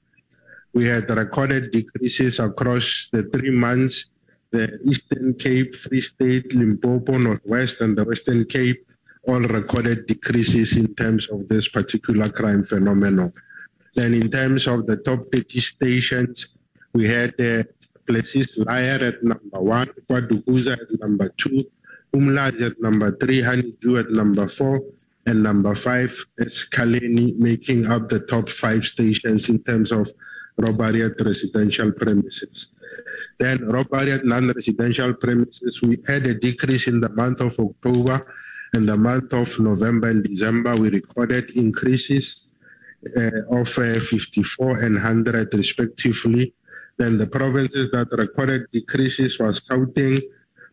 [0.72, 4.06] We had recorded decreases across the three months.
[4.50, 8.87] The Eastern Cape, Free State, Limpopo, Northwest, and the Western Cape
[9.28, 13.30] all recorded decreases in terms of this particular crime phenomenon.
[13.94, 16.48] Then, in terms of the top 30 stations,
[16.94, 17.64] we had uh,
[18.08, 21.62] Plessislaer at number one, KwaDukuza at number two,
[22.16, 24.80] Umlazi at number three, Honeydew at number four,
[25.26, 30.10] and number five is Kaleni, making up the top five stations in terms of
[30.56, 32.68] robbery at residential premises.
[33.38, 38.26] Then robbery at non-residential premises, we had a decrease in the month of October
[38.74, 40.76] and the month of November and December.
[40.76, 42.46] We recorded increases
[43.16, 46.54] uh, of uh, 54 and 100 respectively.
[46.96, 50.20] Then the provinces that recorded decreases was Gauteng,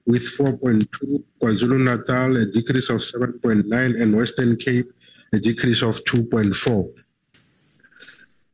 [0.05, 4.91] with 4.2, KwaZulu Natal a decrease of 7.9, and Western Cape
[5.33, 6.93] a decrease of 2.4.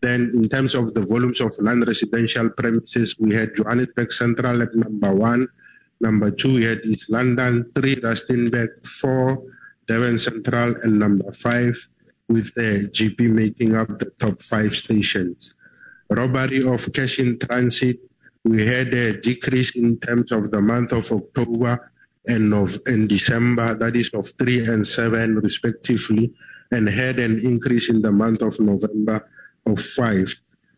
[0.02, 5.14] Then, in terms of the volumes of non-residential premises, we had Johannesburg Central at number
[5.14, 5.48] one.
[6.02, 7.72] Number two, had East London.
[7.76, 8.86] Three, Rustenburg.
[8.86, 9.43] Four,
[9.86, 10.76] Durban Central.
[10.84, 11.78] And number five,
[12.28, 15.54] with the GP making up the top five stations.
[16.10, 17.99] Robbery of cash in transit
[18.43, 21.91] we had a decrease in terms of the month of October
[22.26, 26.34] and of in December, that is of three and seven respectively,
[26.72, 29.28] and had an increase in the month of November
[29.66, 30.34] of five.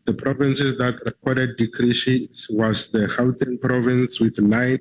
[0.06, 4.80] The provinces that recorded decreases was the Gauteng province with nine,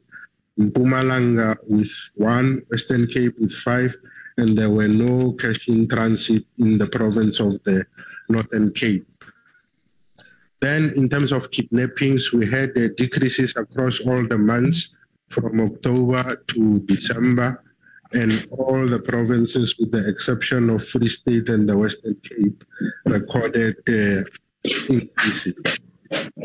[0.59, 3.97] Mpumalanga with one, Western Cape with five,
[4.37, 7.85] and there were no cash in transit in the province of the
[8.29, 9.07] Northern Cape.
[10.61, 14.91] Then, in terms of kidnappings, we had uh, decreases across all the months
[15.29, 17.63] from October to December,
[18.13, 22.63] and all the provinces, with the exception of Free State and the Western Cape,
[23.07, 24.23] recorded uh,
[24.89, 25.55] increases.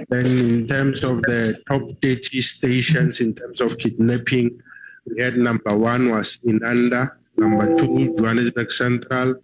[0.10, 4.62] Then, in terms of the top 30 stations, in terms of kidnapping,
[5.06, 9.36] we had number one was Inanda, number two, Johannesburg Central,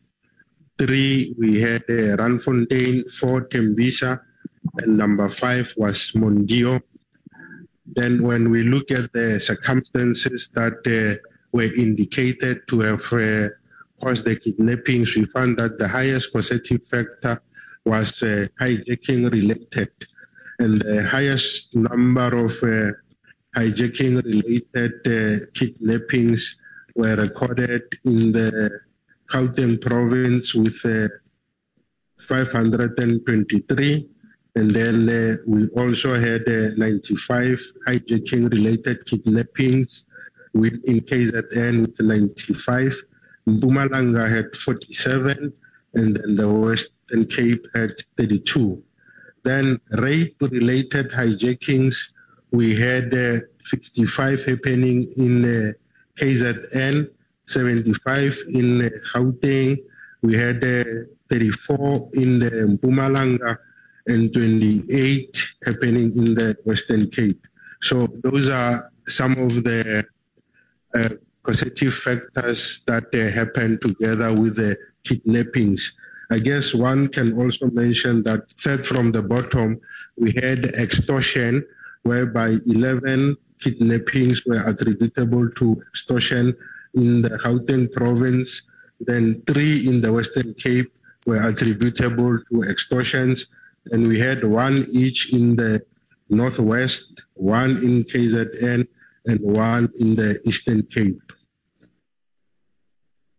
[0.77, 4.19] three, we had uh, Randfontein, four, Tembisa,
[4.79, 6.81] and number five was Mondeor.
[7.85, 11.21] Then, when we look at the circumstances that uh,
[11.51, 13.49] were indicated to have uh,
[14.01, 17.41] caused the kidnappings, we found that the highest causative factor
[17.85, 19.91] was uh, hijacking related.
[20.59, 22.91] And the highest number of uh,
[23.55, 26.57] hijacking related uh, kidnappings
[26.95, 28.79] were recorded in the
[29.27, 31.07] Gauteng province with uh,
[32.19, 34.09] 523
[34.55, 40.05] and then uh, we also had uh, 95 hijacking related kidnappings
[40.53, 42.95] with, in KZN with 95.
[43.47, 45.53] Mpumalanga had 47,
[45.95, 48.81] and then the Western Cape had 32.
[49.43, 51.95] Then rape related hijackings,
[52.51, 55.73] we had uh, 65 happening in uh,
[56.17, 57.09] KZN,
[57.45, 59.77] 75 in uh, Gauteng,
[60.21, 60.83] we had uh,
[61.29, 63.57] 34 in the Mpumalanga
[64.07, 67.45] and 28 happening in the Western Cape.
[67.81, 70.05] So those are some of the
[70.95, 71.09] uh,
[71.43, 75.93] causative factors that uh, happen together with the kidnappings.
[76.31, 79.79] I guess one can also mention that third from the bottom,
[80.17, 81.65] we had extortion,
[82.03, 86.55] whereby 11 kidnappings were attributable to extortion
[86.93, 88.63] in the Gauteng province.
[88.99, 90.91] Then three in the Western Cape
[91.25, 93.47] were attributable to extortions.
[93.91, 95.83] And we had one each in the
[96.29, 98.87] Northwest, one in KZN,
[99.25, 101.21] and one in the Eastern Cape.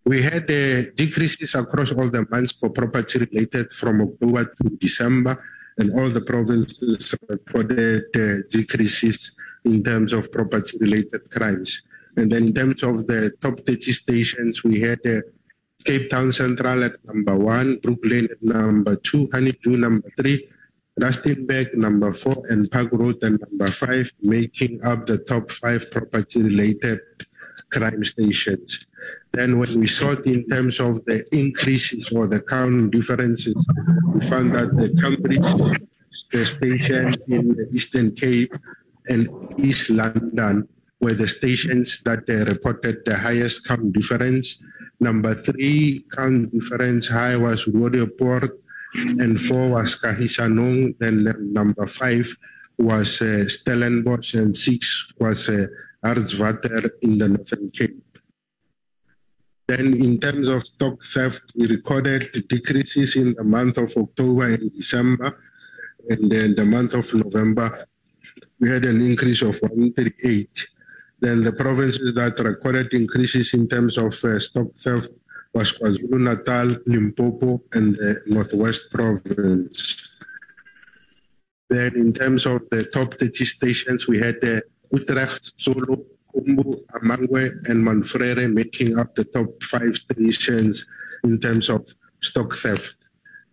[0.04, 5.42] We had uh, decreases across all the months for property related from October to December,
[5.78, 9.32] and all the provinces recorded uh, decreases
[9.64, 11.82] in terms of property related crimes.
[12.16, 15.20] And then in terms of the top 30 stations, we had uh,
[15.84, 20.48] Cape Town Central at number one, Brooklyn at number two, Honeydew number three,
[21.00, 26.42] Rustenburg number four, and Park Road at number five, making up the top five property
[26.42, 27.00] related
[27.70, 28.86] crime stations.
[29.32, 33.56] Then when we it in terms of the increases or the count differences,
[34.12, 35.82] we found that the Cambridge
[36.34, 38.52] the stations in the Eastern Cape
[39.06, 39.28] and
[39.58, 40.66] East London
[41.00, 44.58] were the stations that uh, reported the highest count difference.
[44.98, 48.50] Number three count difference high was Roodepoort,
[48.94, 50.98] and four was Kagisanong.
[50.98, 52.26] Then number five
[52.78, 55.66] was uh, Stellenbosch, and six was uh,
[56.02, 58.03] Hartswater in the Northern Cape.
[59.66, 64.72] Then, in terms of stock theft, we recorded decreases in the month of October and
[64.74, 65.38] December.
[66.10, 67.86] And then the month of November,
[68.60, 70.66] we had an increase of 138.
[71.20, 75.08] Then the provinces that recorded increases in terms of uh, stock theft
[75.54, 79.96] was KwaZulu Natal, Limpopo, and the Northwest Province.
[81.70, 84.60] Then, in terms of the top 30 stations, we had uh,
[84.92, 86.04] Utrecht, Zulu,
[86.34, 90.86] Khumbu, Amangwe, and Mount Frere making up the top five stations
[91.22, 91.86] in terms of
[92.20, 92.96] stock theft.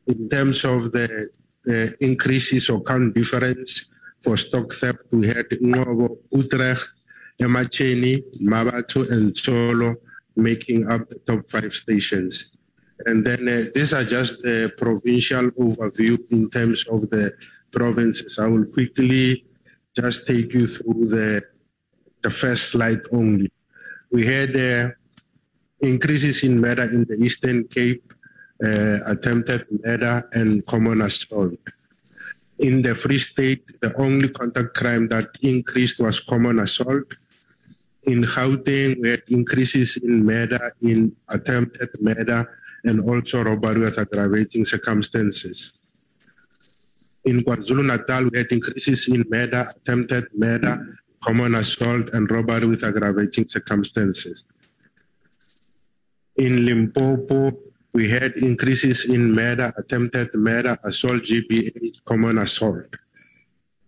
[0.07, 1.29] In terms of the
[1.69, 3.85] uh, increases or count difference
[4.21, 6.91] for stock theft, we had Ngobo, Utrecht,
[7.39, 9.95] Emacheni, Mmabatho, and Tsolo
[10.35, 12.49] making up the top five stations.
[13.05, 17.31] And then uh, these are just the provincial overview in terms of the
[17.71, 18.37] provinces.
[18.39, 19.45] I will quickly
[19.95, 21.43] just take you through the
[22.21, 23.51] the first slide only.
[24.11, 24.89] We had uh,
[25.79, 28.13] increases in murder in the Eastern Cape,
[28.63, 31.53] uh, attempted murder, and common assault.
[32.59, 37.05] In the Free State, the only contact crime that increased was common assault.
[38.03, 42.47] In Gauteng, we had increases in murder, in attempted murder,
[42.83, 45.73] and also robbery with aggravating circumstances.
[47.25, 52.83] In KwaZulu Natal, we had increases in murder, attempted murder, common assault, and robbery with
[52.83, 54.47] aggravating circumstances.
[56.35, 57.57] In Limpopo,
[57.93, 62.87] we had increases in murder, attempted murder, assault, GBH, common assault.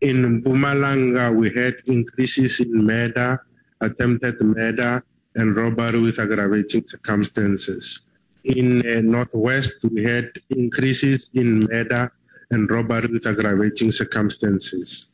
[0.02, 3.46] In Mpumalanga, we had increases in murder,
[3.80, 5.04] attempted murder,
[5.36, 8.02] and robbery with aggravating circumstances.
[8.44, 12.12] In uh, Northwest, we had increases in murder
[12.52, 15.08] and robbery with aggravating circumstances.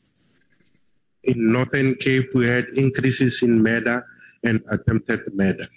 [1.24, 4.06] In Northern Cape, we had increases in murder
[4.44, 5.68] and attempted murder.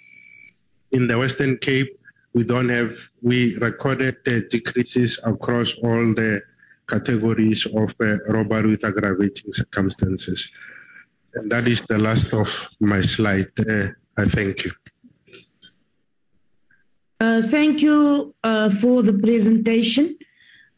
[0.91, 1.99] In the Western Cape,
[2.33, 6.41] we don't have, we recorded uh, decreases across all the
[6.87, 10.49] categories of uh, robbery with aggravating circumstances.
[11.35, 13.51] And that is the last of my slide.
[13.59, 13.87] Uh,
[14.17, 14.71] I thank you.
[17.19, 20.17] Uh, thank you uh, for the presentation.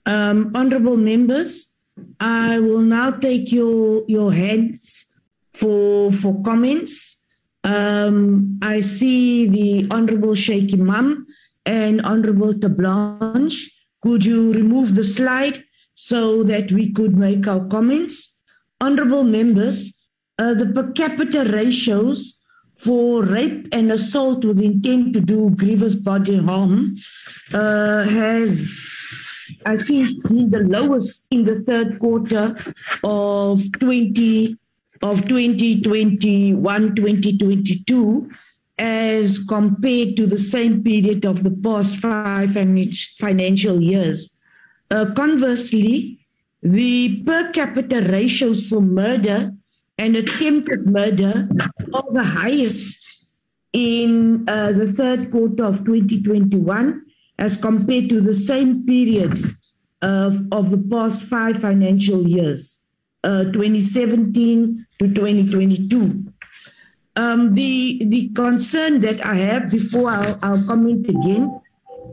[0.05, 1.74] Um, honorable members,
[2.19, 5.05] I will now take your your hands
[5.53, 7.21] for for comments.
[7.63, 11.25] Um, I see the Honorable Shaik Emam
[11.65, 13.71] and Honorable Terblanche.
[14.01, 15.63] Could you remove the slide
[15.95, 18.37] so that we could make our comments?
[18.81, 19.95] Honorable members,
[20.37, 22.37] uh, the per capita ratios
[22.77, 26.95] for rape and assault with intent to do grievous bodily harm
[27.53, 28.69] uh, has
[29.65, 32.55] I think he's the lowest in the third quarter
[33.03, 34.57] of 20
[35.01, 38.29] of 2021 2022
[38.77, 42.51] as compared to the same period of the past five
[43.17, 44.37] financial years.
[44.91, 46.19] Uh, conversely,
[46.61, 49.53] the per capita ratios for murder
[49.97, 51.47] and attempted murder
[51.93, 53.25] are the highest
[53.71, 57.04] in uh, the third quarter of 2021
[57.37, 59.55] as compared to the same period
[60.01, 62.83] of, of the past five financial years,
[63.23, 66.25] uh, 2017 to 2022.
[67.17, 71.61] Um, the, the concern that I have before I'll, I'll comment again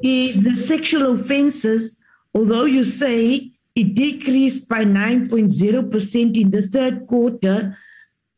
[0.02, 2.00] is the sexual offenses,
[2.34, 7.76] although you say it decreased by 9.0% in the third quarter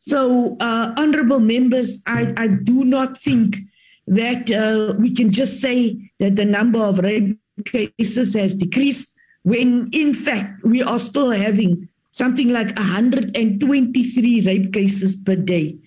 [0.00, 3.58] So, uh, honorable members, I, I do not think
[4.06, 9.88] that uh, we can just say that the number of rape cases has decreased when,
[9.92, 15.78] in fact, we are still having something like 123 rape cases per day.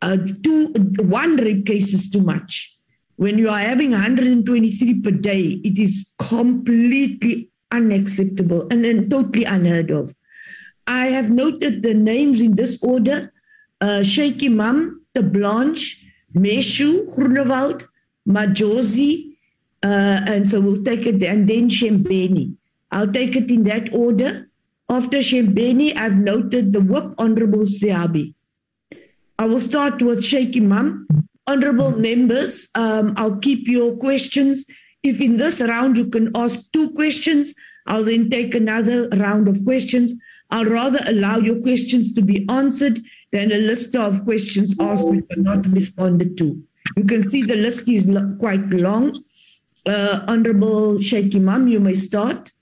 [0.00, 2.76] Uh, two, one rape case is too much
[3.16, 9.90] when you are having 123 per day, it is completely unacceptable and then totally unheard
[9.90, 10.14] of.
[10.86, 13.32] I have noted the names in this order
[13.80, 17.86] uh, Shaik Emam, the Blanche, Meshu, Groenewald,
[18.28, 19.36] Majosi,
[19.82, 22.54] uh, and so we'll take it, and then Shembeni.
[22.90, 24.48] I'll take it in that order.
[24.88, 28.34] After Shembeni, I've noted the Whip Honorable Siabi.
[29.38, 31.06] I will start with Shaik Emam.
[31.46, 34.66] Honorable members, um, I'll keep your questions.
[35.02, 37.54] If in this round you can ask two questions,
[37.86, 40.12] I'll then take another round of questions.
[40.50, 45.24] I'll rather allow your questions to be answered than a list of questions asked which
[45.36, 46.62] are not responded to.
[46.96, 48.04] You can see the list is
[48.38, 49.24] quite long.
[49.84, 52.52] Uh, Honorable Shaik Emam, you may start.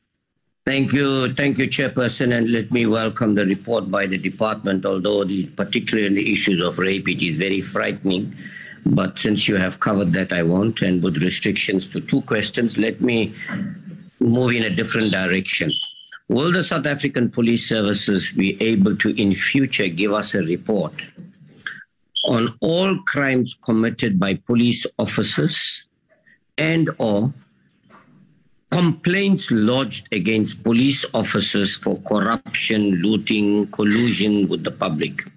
[0.66, 1.32] Thank you.
[1.35, 2.37] Thank you, Chairperson.
[2.37, 6.78] And let me welcome the report by the department, although the, particularly the issues of
[6.78, 8.35] rape, it is very frightening.
[8.87, 10.80] But since you have covered that, I won't.
[10.80, 13.35] And with restrictions to two questions, let me
[14.20, 15.70] move in a different direction.
[16.29, 20.95] Will the South African Police Services be able to, in future, give us a report
[22.29, 25.85] on all crimes committed by police officers
[26.57, 27.35] and or
[28.70, 35.31] complaints lodged against police officers for corruption, looting, collusion with the public?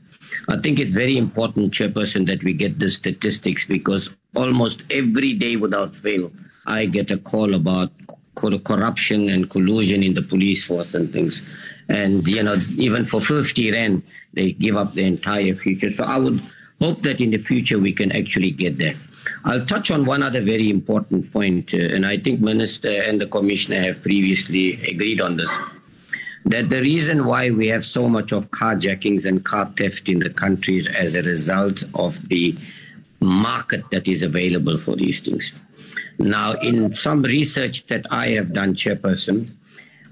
[0.47, 5.57] I think it's very important, Chairperson, that we get the statistics because almost every day
[5.57, 6.31] without fail,
[6.65, 7.91] I get a call about
[8.63, 11.47] corruption and collusion in the police force and things.
[11.89, 15.93] And, you know, even for 50 Rand, they give up their entire future.
[15.93, 16.41] So I would
[16.79, 18.95] hope that in the future we can actually get there.
[19.43, 23.27] I'll touch on one other very important point, uh, and I think Minister and the
[23.27, 25.51] Commissioner have previously agreed on this
[26.45, 30.29] that the reason why we have so much of carjackings and car theft in the
[30.29, 32.57] country is as a result of the
[33.19, 35.53] market that is available for these things.
[36.19, 39.51] Now, in some research that I have done, Chairperson,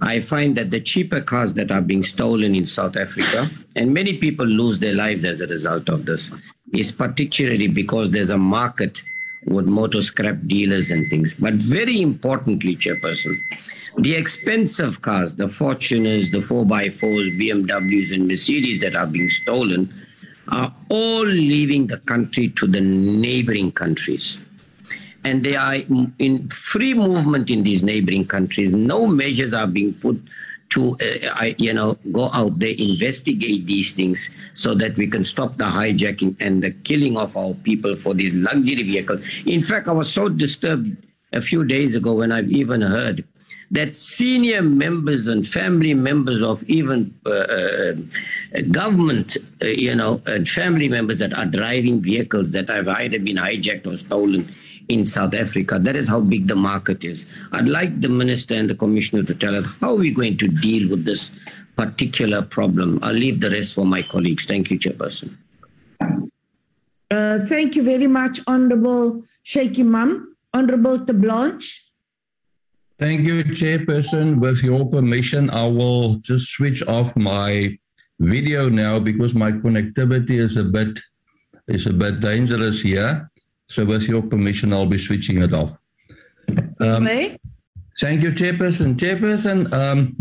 [0.02, 4.18] I find that the cheaper cars that are being stolen in South Africa, and many
[4.18, 6.32] people lose their lives as a result of this,
[6.74, 9.02] is particularly because there's a market
[9.46, 11.36] with motor scrap dealers and things.
[11.36, 13.40] But very importantly, Chairperson,
[13.98, 19.94] the expensive cars, the Fortuners, the 4x4s, BMWs, and Mercedes that are being stolen,
[20.50, 24.40] are all leaving the country to the neighboring countries.
[25.26, 25.76] And they are
[26.20, 28.72] in free movement in these neighboring countries.
[28.74, 30.22] No measures are being put
[30.70, 35.58] to, uh, you know, go out there, investigate these things so that we can stop
[35.58, 39.22] the hijacking and the killing of our people for these luxury vehicles.
[39.46, 40.98] In fact, I was so disturbed
[41.34, 43.24] a few days ago when I've even heard
[43.72, 47.94] that senior members and family members of even uh, uh,
[48.72, 53.38] government, uh, you know, and family members that are driving vehicles that have either been
[53.38, 54.54] hijacked or stolen
[54.88, 55.80] in South Africa.
[55.80, 57.26] That is how big the market is.
[57.52, 60.48] I'd like the minister and the commissioner to tell us how are we going to
[60.48, 61.32] deal with this
[61.76, 63.00] particular problem.
[63.02, 64.46] I'll leave the rest for my colleagues.
[64.46, 65.36] Thank you, Chairperson.
[67.12, 70.26] Uh, thank you very much, Honorable Shaik Emam.
[70.54, 71.84] Honorable Blanche.
[72.98, 74.40] Thank you, Chairperson.
[74.40, 77.78] With your permission, I will just switch off my
[78.20, 81.00] video now because my connectivity is a bit
[81.68, 83.30] is a bit dangerous here.
[83.68, 85.72] So with your permission, I'll be switching it off.
[86.80, 87.40] Um, okay.
[88.00, 88.96] Thank you, Chairperson.
[88.96, 90.18] Chairperson, um,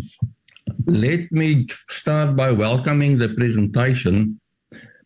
[0.86, 4.40] let me start by welcoming the presentation.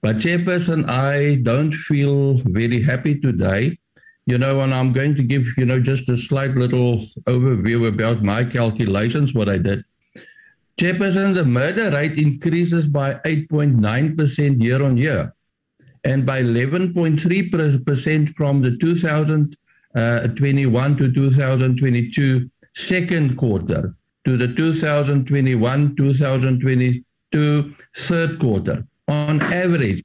[0.03, 3.79] But Chairperson, I don't feel very happy today.
[4.27, 8.23] You know, and I'm going to give, you know, just a slight little overview about
[8.23, 9.85] my calculations, what I did.
[10.79, 15.35] Chairperson, the murder rate increases by 8.9% year on year
[16.05, 23.95] and by 11.3% from the 2021 uh, to 2022 second quarter
[24.25, 28.85] to the 2021 2022 third quarter.
[29.09, 30.05] On average,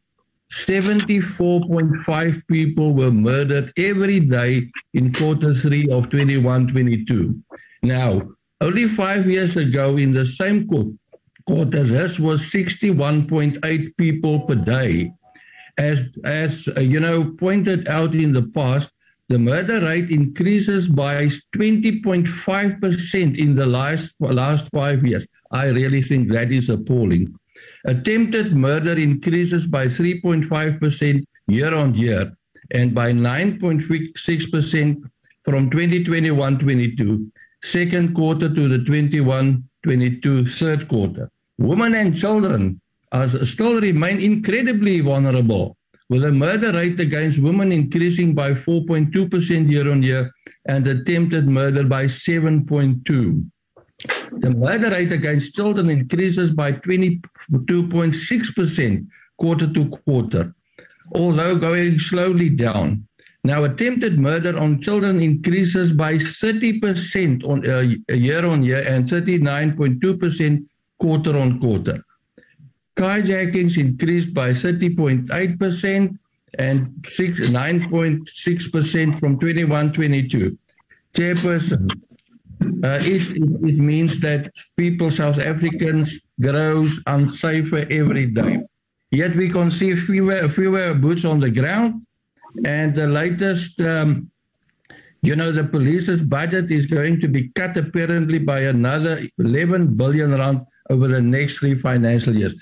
[0.51, 7.39] 74.5 people were murdered every day in quarter three of 21 22.
[7.81, 8.21] Now,
[8.61, 15.11] only five years ago, in the same quarter, this was 61.8 people per day.
[15.77, 18.91] As, as uh, you know, pointed out in the past,
[19.29, 25.25] the murder rate increases by 20.5% in the last, last five years.
[25.51, 27.33] I really think that is appalling.
[27.85, 32.33] Attempted murder increases by 3.5% year on year
[32.71, 35.03] and by 9.6%
[35.45, 37.31] from 2021-22
[37.63, 41.31] second quarter to the 21-22 third quarter.
[41.57, 42.81] Women and children
[43.13, 45.77] are, still remain incredibly vulnerable
[46.09, 50.29] with a murder rate against women increasing by 4.2% year on year
[50.67, 53.45] and attempted murder by 7.2.
[54.41, 59.07] The murder rate against children increases by 22.6%
[59.37, 60.53] quarter to quarter,
[61.13, 63.07] although going slowly down.
[63.45, 67.81] Now, attempted murder on children increases by 30% on uh,
[68.13, 70.65] year on year and 39.2%
[70.97, 72.01] quarter on quarter.
[72.95, 76.17] Carjackings increased by 30.8%
[76.59, 80.57] and 9.6% from 21-22.
[81.15, 81.89] Chairperson,
[82.83, 83.21] uh, it,
[83.69, 88.59] it means that people, South Africans, grows unsafer every day.
[89.11, 92.05] Yet we can see fewer, fewer boots on the ground.
[92.65, 94.29] And the latest, um,
[95.21, 100.31] you know, the police's budget is going to be cut apparently by another 11 billion
[100.31, 102.53] rand over the next three financial years.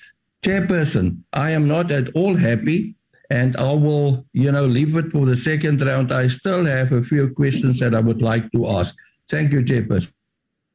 [0.41, 2.95] Chairperson, I am not at all happy
[3.29, 6.11] and I will, you know, leave it for the second round.
[6.11, 8.95] I still have a few questions that I would like to ask.
[9.29, 10.11] Thank you, Chairperson.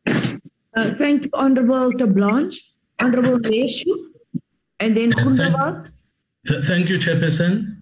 [0.07, 2.61] Uh, thank you, Honorable Blanche.
[2.99, 3.95] Honorable Leshu,
[4.81, 5.91] and then Groenewald.
[6.47, 7.77] Th thank you, Chairperson.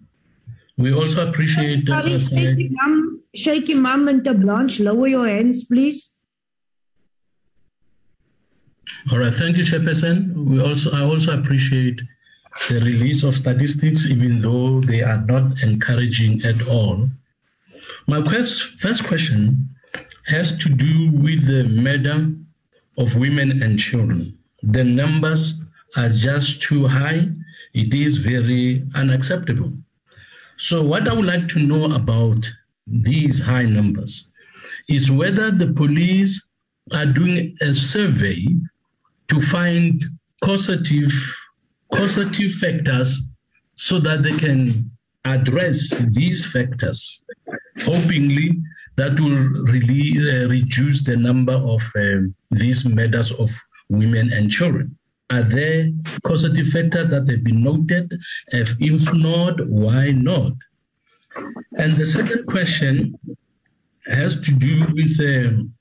[0.77, 1.89] We also appreciate...
[1.89, 6.14] Uh, sorry, Shaik Emam, Shaik Emam and Blanche, lower your hands, please.
[9.11, 10.33] All right, thank you, Chairperson.
[10.33, 12.01] We also, I also appreciate
[12.69, 17.07] the release of statistics, even though they are not encouraging at all.
[18.07, 19.69] My quest, first question
[20.25, 22.33] has to do with the murder
[22.97, 24.39] of women and children.
[24.63, 25.59] The numbers
[25.95, 27.29] are just too high.
[27.75, 29.71] It is very unacceptable.
[30.57, 32.51] So, what I would like to know about
[32.87, 34.29] these high numbers
[34.89, 36.41] is whether the police
[36.91, 38.43] are doing a survey
[39.29, 40.03] to find
[40.43, 41.13] causative
[41.91, 43.31] causative factors
[43.75, 44.67] so that they can
[45.25, 47.21] address these factors.
[47.79, 48.51] Hopingly,
[48.95, 49.37] that will
[49.71, 53.49] really uh, reduce the number of um, these murders of
[53.89, 54.97] women and children.
[55.31, 55.89] Are there
[56.23, 58.13] causative factors that have been noted?
[58.49, 60.53] If, if not, why not?
[61.77, 63.17] And the second question
[64.05, 65.73] has to do with um,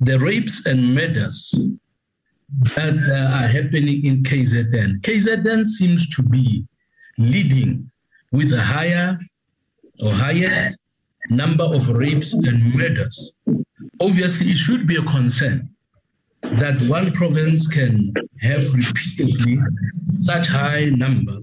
[0.00, 1.54] the rapes and murders
[2.76, 5.00] that uh, are happening in KZN.
[5.00, 6.64] KZN seems to be
[7.18, 7.90] leading
[8.32, 9.18] with a higher
[10.02, 10.74] or higher
[11.30, 13.32] number of rapes and murders.
[14.00, 15.68] Obviously, it should be a concern
[16.42, 19.58] that one province can have repeatedly
[20.22, 21.38] such high number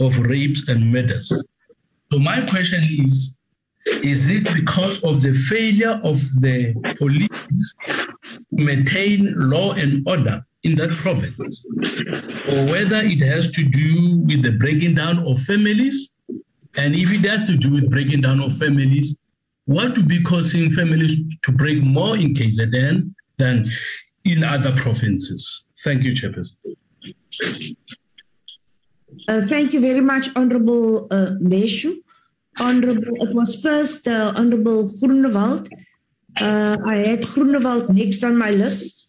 [0.00, 1.28] of rapes and murders.
[2.12, 3.35] So my question is,
[3.86, 7.74] is it because of the failure of the police
[8.58, 11.64] to maintain law and order in that province,
[12.48, 16.16] or whether it has to do with the breaking down of families.
[16.76, 19.20] And if it has to do with breaking down of families,
[19.66, 23.64] what would be causing families to break more in KZN than
[24.24, 25.64] in other provinces?
[25.84, 26.56] Thank you, Chairperson.
[29.28, 31.96] Uh, thank you very much, Honorable uh, Meshu.
[32.58, 35.70] Honorable, it was first uh, Honorable Groenewald.
[36.40, 39.08] Uh, I had Groenewald next on my list.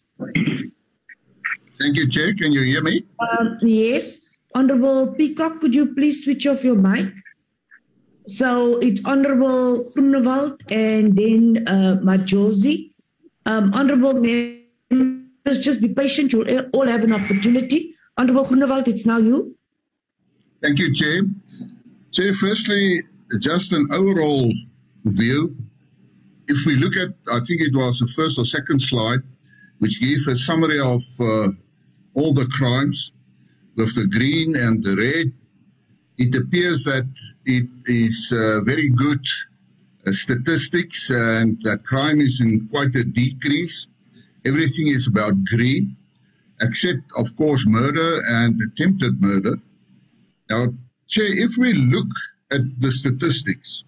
[1.78, 2.34] Thank you, Chair.
[2.34, 3.04] Can you hear me?
[3.20, 4.26] Um, yes.
[4.54, 7.12] Honorable Peacock, could you please switch off your mic?
[8.26, 12.92] So it's Honorable Groenewald and then uh, Majosi.
[13.46, 16.32] Um, honorable members, just be patient.
[16.32, 17.94] You'll all have an opportunity.
[18.18, 19.56] Honorable Groenewald, it's now you.
[20.60, 21.22] Thank you, Chair.
[22.12, 23.02] Chair, firstly,
[23.36, 24.52] just an overall
[25.04, 25.56] view.
[26.46, 29.20] If we look at, I think it was the first or second slide,
[29.78, 31.48] which gave a summary of uh,
[32.14, 33.12] all the crimes
[33.76, 35.32] with the green and the red,
[36.16, 37.06] it appears that
[37.44, 39.24] it is uh, very good
[40.06, 43.86] uh, statistics and that crime is in quite a decrease.
[44.44, 45.96] Everything is about green,
[46.60, 49.56] except, of course, murder and attempted murder.
[50.50, 50.72] Now,
[51.06, 52.08] Chair, if we look
[52.50, 53.84] at the statistics,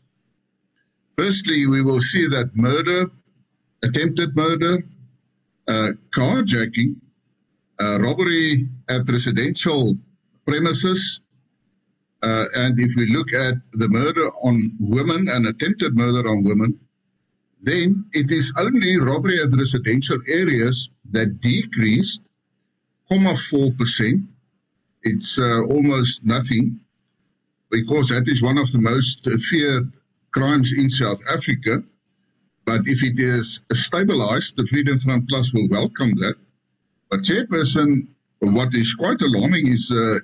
[1.17, 3.11] firstly, we will see that murder,
[3.83, 4.83] attempted murder,
[5.69, 6.97] uh, carjacking,
[7.81, 9.97] uh, robbery at residential
[10.47, 11.21] premises,
[12.23, 16.79] uh, and if we look at the murder on women and attempted murder on women,
[17.63, 22.23] then it is only robbery at residential areas that decreased
[23.11, 24.27] 0.4%.
[25.03, 26.81] It's uh, almost nothing
[27.71, 29.93] because that is one of the most feared
[30.33, 31.83] crimes in South Africa.
[32.67, 36.35] But if it is stabilized, the Freedom Front Plus will welcome that.
[37.11, 38.09] But Chairperson,
[38.41, 40.19] what is quite alarming is uh,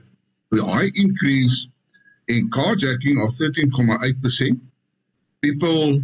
[0.51, 1.69] the high increase
[2.29, 4.61] in carjacking of 13.8%.
[5.43, 6.01] People,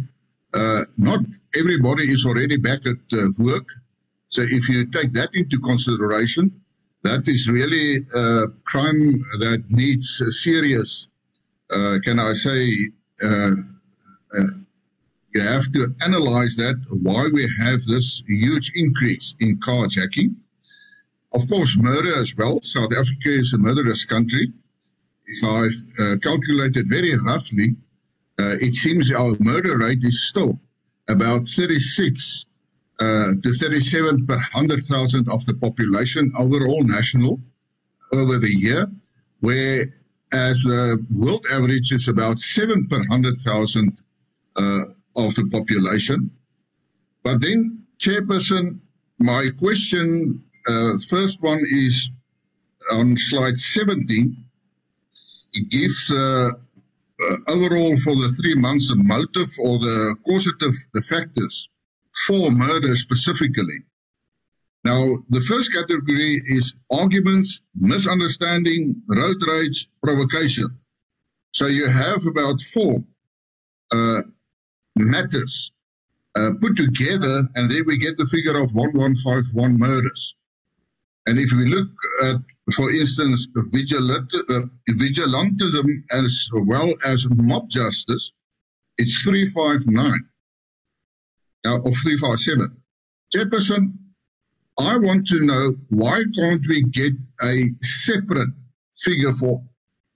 [0.53, 1.19] uh, not
[1.57, 3.67] everybody is already back at uh, work.
[4.29, 6.61] So if you take that into consideration,
[7.03, 11.09] that is really a crime that needs serious,
[11.75, 12.69] uh, can I say,
[13.23, 13.51] uh,
[14.37, 14.53] uh,
[15.33, 20.35] you have to analyze that, why we have this huge increase in carjacking.
[21.33, 22.61] Of course, murder as well.
[22.61, 24.53] South Africa is a murderous country
[25.25, 27.75] if I've uh, calculated very roughly,
[28.37, 30.59] it seems our murder rate is still
[31.09, 32.45] about 36
[32.99, 37.39] uh, to 37 per 100,000 of the population overall national
[38.11, 38.87] over the year,
[40.33, 43.97] whereas the world average is about 7 per 100,000
[44.55, 44.61] uh,
[45.15, 46.31] of the population.
[47.23, 48.79] But then, Chairperson,
[49.19, 52.09] my question, uh, first one is
[52.91, 54.43] on slide 17
[55.53, 60.73] it gives uh, uh, overall for the three months a motive or the causative
[61.07, 61.69] factors
[62.27, 63.79] for murder specifically.
[64.83, 70.67] Now, the first category is arguments, misunderstanding, road rage, provocation.
[71.51, 73.03] So you have about four
[73.91, 74.21] uh,
[74.97, 75.71] matters
[76.35, 80.35] uh, put together, and then we get the figure of 1151 murders.
[81.25, 81.87] And if we look
[82.23, 82.41] at,
[82.73, 83.61] for instance, uh,
[84.89, 88.31] vigilantism as well as mob justice,
[88.97, 90.13] it's 359
[91.65, 92.75] now, or 357.
[93.33, 93.93] Chairperson,
[94.77, 98.49] I want to know why can't we get a separate
[98.95, 99.63] figure for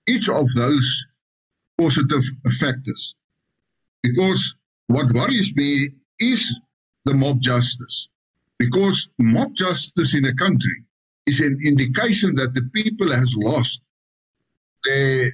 [0.08, 1.06] each of those
[1.78, 2.24] causative
[2.58, 3.14] factors?
[4.02, 4.56] Because
[4.88, 6.58] what worries me is
[7.04, 8.08] the mob justice.
[8.58, 10.84] Because mob justice in a country
[11.26, 13.82] is an indication that the people has lost
[14.84, 15.30] their,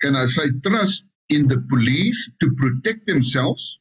[0.00, 3.80] can I say, trust in the police to protect themselves,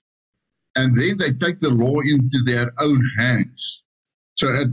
[0.76, 3.84] and then they take the law into their own hands.
[4.36, 4.68] So at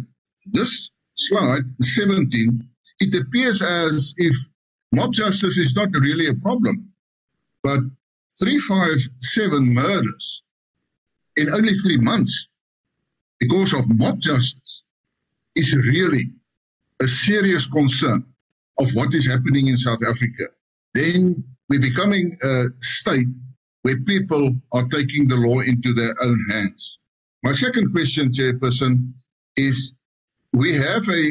[0.46, 2.68] this slide, 17,
[3.00, 4.34] it appears as if
[4.92, 6.92] mob justice is not really a problem,
[7.62, 7.80] but
[8.38, 10.42] 357 murders
[11.36, 12.48] in only three months
[13.40, 14.84] because of mob justice
[15.54, 16.30] is really
[17.00, 18.24] a serious concern
[18.78, 20.44] of what is happening in South Africa,
[20.94, 21.34] then
[21.68, 23.28] we're becoming a state
[23.82, 26.98] where people are taking the law into their own hands.
[27.42, 29.12] My second question, Chairperson,
[29.56, 29.94] is
[30.54, 31.24] we have a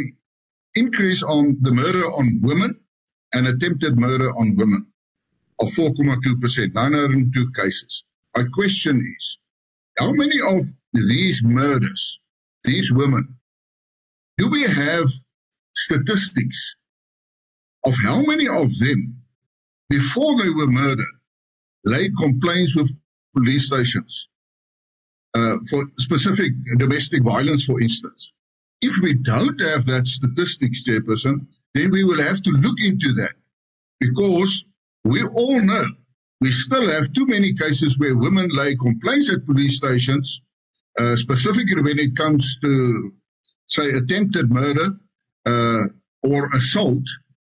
[0.75, 2.75] increase on the murder on women
[3.33, 4.85] and attempted murder on women
[5.59, 8.03] of 4.2%, 902 cases.
[8.35, 9.39] My question is,
[9.97, 12.19] how many of these murders,
[12.65, 13.37] these women,
[14.37, 15.05] do we have
[15.75, 16.75] statistics
[17.85, 19.17] of how many of them,
[19.89, 21.05] before they were murdered,
[21.85, 22.91] laid complaints with
[23.35, 24.29] police stations
[25.33, 28.31] uh, for specific domestic violence, for instance.
[28.83, 33.33] If we don't have that statistics, Chairperson, then we will have to look into that
[33.99, 34.65] because
[35.05, 35.85] we all know
[36.41, 40.43] we still have too many cases where women lay complaints at police stations,
[40.99, 43.13] uh, specifically when it comes to,
[43.69, 44.89] say, attempted murder
[45.45, 45.83] uh,
[46.23, 47.07] or assault,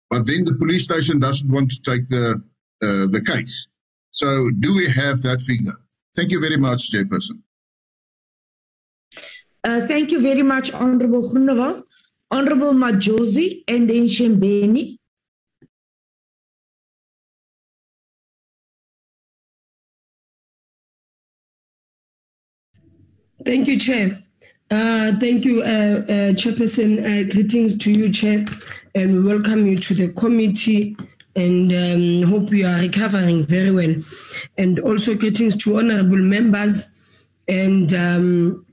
[0.09, 2.42] but then the police station doesn't want to take the
[2.80, 3.68] uh, the case.
[4.12, 5.78] So, do we have that figure?
[6.16, 7.42] Thank you very much, Chairperson.
[9.69, 11.82] Uh, thank you very much, Honorable Groenewald.
[12.31, 14.97] Honorable Majosi and then Shembeni.
[23.45, 24.24] Thank you, Chair.
[24.70, 26.90] Uh, thank you, uh, uh, Chairperson.
[27.01, 28.47] Uh, greetings to you, Chair,
[28.95, 30.97] and we welcome you to the committee
[31.36, 33.95] and um, hope you are recovering very well.
[34.57, 36.95] And also greetings to honorable members
[37.47, 38.65] and um,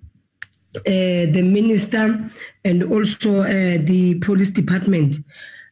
[0.83, 2.31] the minister
[2.63, 5.17] and also uh, the police department.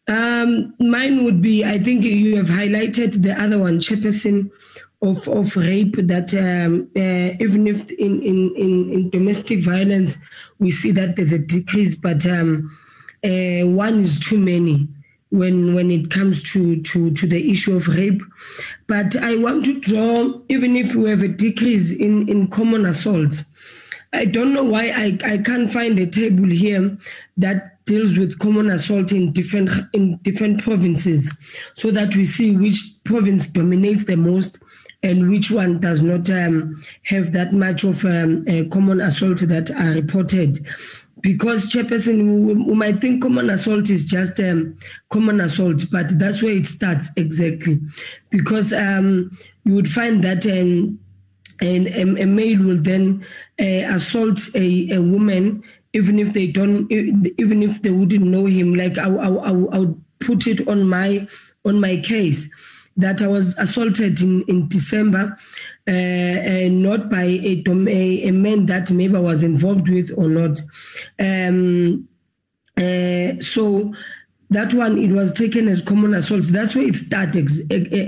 [0.07, 4.51] Um, mine would be, I think you have highlighted the other one, Chairperson
[5.03, 10.17] of, of rape that um, uh, even if in, in, in, in, domestic violence
[10.59, 12.71] we see that there's a decrease, but um,
[13.23, 14.87] uh, one is too many
[15.29, 18.21] when when it comes to, to, to the issue of rape.
[18.87, 23.45] But I want to draw, even if we have a decrease in, in common assaults,
[24.13, 26.95] I don't know why I, I can't find a table here
[27.37, 31.35] that deals with common assault in different in different provinces
[31.73, 34.59] so that we see which province dominates the most
[35.01, 39.91] and which one does not um, have that much of um, common assault that are
[39.91, 40.65] reported.
[41.19, 44.77] Because chairperson, we, we might think common assault is just um,
[45.09, 47.81] common assault, but that's where it starts exactly.
[48.29, 50.99] Because um, you would find that um,
[51.63, 53.25] and a, male will then
[53.59, 55.63] uh, assault a, a woman
[55.93, 60.03] even if they don't even if they wouldn't know him like I, I, I, would
[60.19, 61.27] put it on my
[61.65, 62.49] on my case
[62.97, 65.35] that I was assaulted in, in December,
[65.87, 70.29] uh, uh, not by a, a, a, man that maybe I was involved with or
[70.29, 70.61] not.
[71.17, 72.07] Um,
[72.77, 73.93] uh, so
[74.53, 76.43] that one, it was taken as common assault.
[76.45, 77.49] That's where it started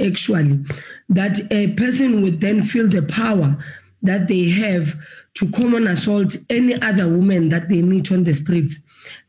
[0.05, 0.65] actually.
[1.09, 3.57] That a person would then feel the power
[4.01, 4.95] that they have
[5.35, 8.79] to common assault any other woman that they meet on the streets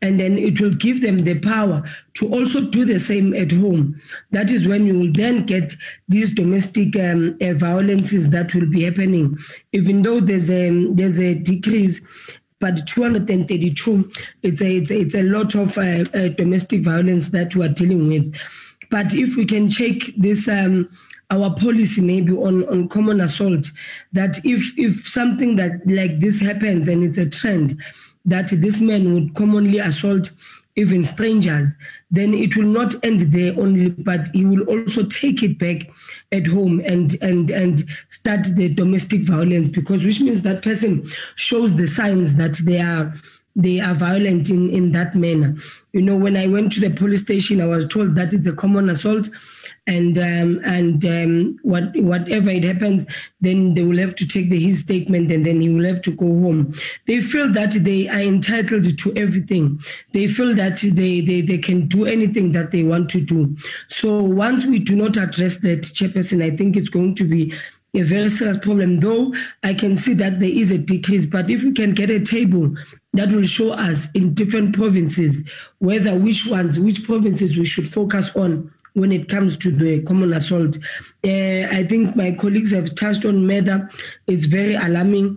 [0.02, 1.82] and then it will give them the power
[2.14, 4.00] to also do the same at home.
[4.30, 5.74] That is when you will then get
[6.08, 9.36] these domestic um, uh, violences that will be happening.
[9.72, 12.00] Even though there's a there's a decrease,
[12.60, 14.10] but 232,
[14.42, 17.70] it's a it's a, it's a lot of uh, uh, domestic violence that we are
[17.70, 18.34] dealing with.
[18.90, 20.48] But if we can check this.
[20.48, 20.90] Um,
[21.28, 23.68] our policy maybe on, on common assault
[24.12, 27.82] that if if something that like this happens and it's a trend
[28.24, 30.30] that this man would commonly assault
[30.76, 31.74] even strangers,
[32.10, 35.90] then it will not end there only, but he will also take it back
[36.32, 41.74] at home and and and start the domestic violence because which means that person shows
[41.76, 43.14] the signs that they are
[43.56, 45.56] they are violent in, in that manner.
[45.92, 48.52] You know, when I went to the police station, I was told that it's a
[48.52, 49.30] common assault
[49.86, 53.06] and um, and um, what whatever it happens,
[53.40, 56.10] then they will have to take the, his statement, and then he will have to
[56.10, 56.74] go home.
[57.06, 59.80] They feel that they are entitled to everything.
[60.12, 63.56] They feel that they they, they can do anything that they want to do.
[63.88, 67.54] So once we do not address that, chairperson, I think it's going to be
[67.94, 69.00] a very serious problem.
[69.00, 72.20] Though I can see that there is a decrease, but if we can get a
[72.20, 72.74] table
[73.12, 75.48] that will show us in different provinces
[75.78, 80.32] whether which ones, which provinces we should focus on when it comes to the common
[80.32, 80.78] assault.
[81.22, 83.90] Uh, I think my colleagues have touched on murder.
[84.26, 85.36] It's very alarming.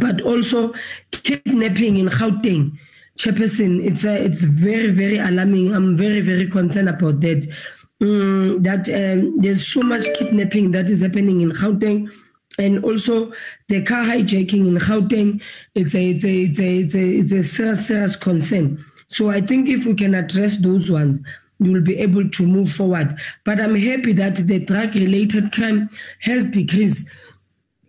[0.00, 0.72] But also
[1.10, 2.78] kidnapping in Gauteng,
[3.18, 5.74] Chairperson, it's, uh, it's very, very alarming.
[5.74, 7.46] I'm very, very concerned about that.
[8.00, 12.10] Um, that um, there's so much kidnapping that is happening in Gauteng
[12.58, 13.32] and also
[13.68, 15.42] the car hijacking in Gauteng,
[15.74, 18.84] it's a, it's a, it's a, it's a, it's a serious, serious concern.
[19.08, 21.20] So I think if we can address those ones,
[21.58, 23.18] you will be able to move forward.
[23.44, 25.88] But I'm happy that the drug related crime
[26.20, 27.08] has decreased.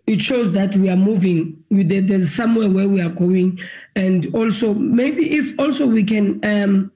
[0.06, 1.62] It shows that we are moving.
[1.70, 3.60] There's somewhere where we are going.
[3.94, 6.90] And also, maybe if also we can um,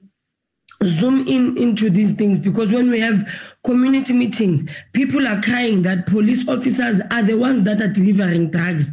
[0.83, 3.23] zoom in into these things because when we have
[3.63, 8.91] community meetings, people are crying that police officers are the ones that are delivering drugs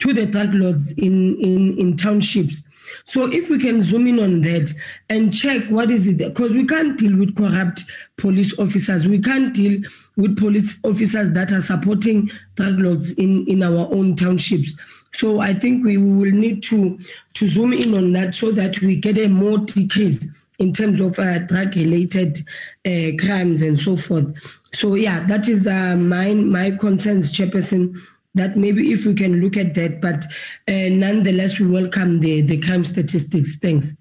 [0.00, 2.62] to the drug lords in, in, in townships.
[3.10, 4.72] So if we can zoom in on that
[5.08, 7.82] and check what is it, because we can't deal with corrupt
[8.16, 9.08] police officers.
[9.08, 9.80] We can't deal
[10.16, 14.76] with police officers that are supporting drug lords in, in our own townships.
[15.12, 17.00] So I think we will need to,
[17.34, 20.24] to zoom in on that so that we get a more decrease
[20.60, 22.38] in terms of uh, drug related
[22.86, 24.32] uh, crimes and so forth.
[24.72, 28.00] So yeah, that is uh, my, my concerns, Chairperson
[28.34, 30.24] that maybe if we can look at that, but
[30.68, 33.56] uh, nonetheless, we welcome the, the crime statistics.
[33.56, 33.96] Thanks.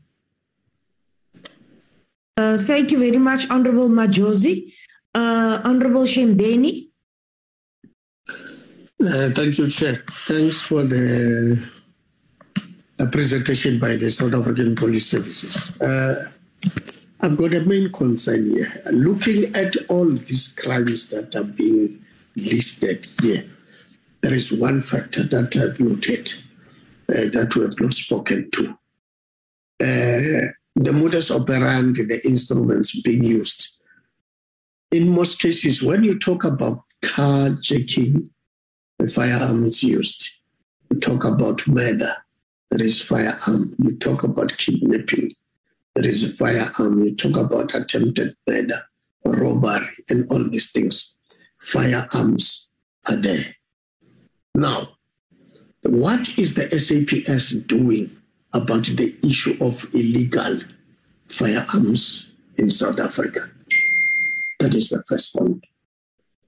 [2.38, 4.74] Uh, thank you very much, Honorable Majosi.
[5.14, 6.90] Uh, Honorable Shembeni.
[8.30, 9.96] Uh, thank you, Chair.
[9.96, 11.62] Thanks for the
[13.00, 15.80] uh, presentation by the South African Police Services.
[15.82, 16.30] Uh,
[17.22, 18.82] I've got a main concern here.
[18.92, 23.50] Looking at all these crimes that are being listed here,
[24.22, 26.32] there is one factor that I've noted
[27.10, 28.70] uh, that we have not spoken to.
[29.82, 33.80] Uh, the modus operandi, the instruments being used.
[34.92, 38.30] In most cases, when you talk about carjacking,
[38.98, 40.30] the firearm is used.
[40.92, 42.16] You talk about murder,
[42.72, 43.76] there is firearm.
[43.82, 45.34] You talk about kidnapping,
[45.96, 47.04] there is a firearm.
[47.04, 48.84] You talk about attempted murder,
[49.26, 51.18] robbery, and all these things.
[51.60, 52.72] Firearms
[53.08, 53.56] are there.
[54.60, 54.90] Now,
[55.84, 58.12] what is the SAPS doing
[58.52, 60.60] about the issue of illegal
[61.30, 63.50] firearms in South Africa?
[64.60, 65.64] That is the first point.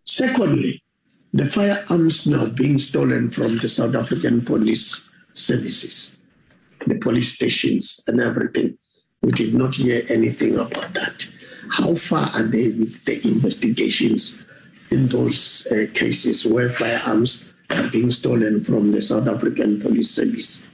[0.04, 0.84] Secondly,
[1.32, 6.22] the firearms now being stolen from the South African police services,
[6.86, 8.78] the police stations, and everything.
[9.22, 11.32] We did not hear anything about that.
[11.70, 14.46] How far are they with the investigations
[14.92, 17.51] in those uh, cases where firearms
[17.92, 20.70] being stolen from the South African police service?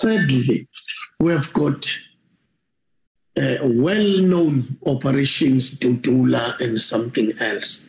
[0.00, 0.68] Thirdly,
[1.18, 1.86] we have got
[3.38, 7.88] uh, well-known operations Dudula and something else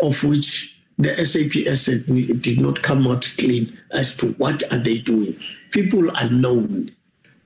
[0.00, 1.86] of which the SAPS
[2.40, 5.36] did not come out clean as to what are they doing.
[5.70, 6.92] People are known.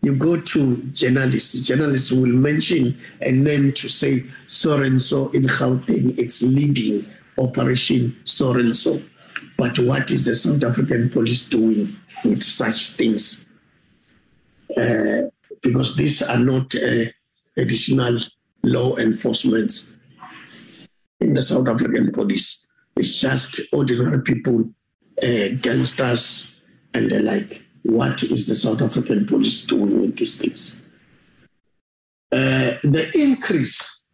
[0.02, 5.44] You go to journalists, journalists will mention a name to say so and so in
[5.44, 7.04] Gauteng, it's leading
[7.38, 9.00] Operation so and so.
[9.56, 13.52] But what is the South African police doing with such things?
[14.76, 15.30] Uh,
[15.62, 17.04] because these are not uh,
[17.56, 18.20] additional
[18.62, 19.72] law enforcement
[21.20, 22.66] in the South African police.
[22.96, 24.70] It's just ordinary people,
[25.22, 26.54] uh, gangsters,
[26.94, 27.62] and the like.
[27.82, 30.86] What is the South African police doing with these things?
[32.30, 34.06] Uh, the increase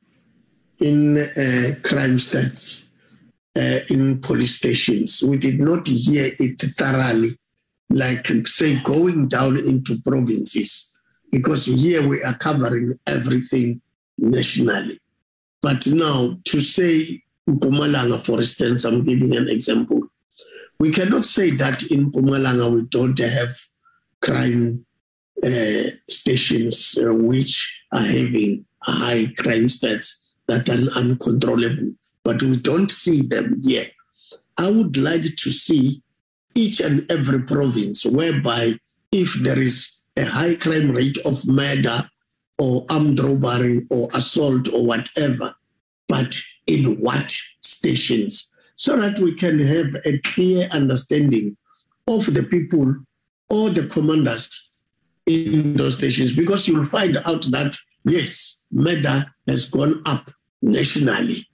[0.81, 2.84] in uh, crime stats
[3.57, 7.31] uh, in police stations, we did not hear it thoroughly,
[7.91, 10.93] like say going down into provinces,
[11.31, 13.81] because here we are covering everything
[14.19, 14.99] nationally.
[15.63, 20.01] But now to say Mpumalanga, for instance, I'm giving an example.
[20.79, 23.55] We cannot say that in Mpumalanga we don't have
[24.21, 24.85] crime
[25.45, 31.93] uh, stations uh, which are having high crime stats that are uncontrollable,
[32.25, 33.93] but we don't see them yet.
[34.59, 36.03] I would like to see
[36.55, 38.75] each and every province whereby
[39.13, 42.09] if there is a high crime rate of murder
[42.59, 45.55] or armed robbery or assault or whatever,
[46.09, 46.37] but
[46.67, 51.57] in what stations, so that we can have a clear understanding
[52.09, 52.95] of the people
[53.51, 54.71] or the commanders
[55.27, 60.31] in those stations, because you'll find out that, yes, murder has gone up
[60.63, 61.47] nationally.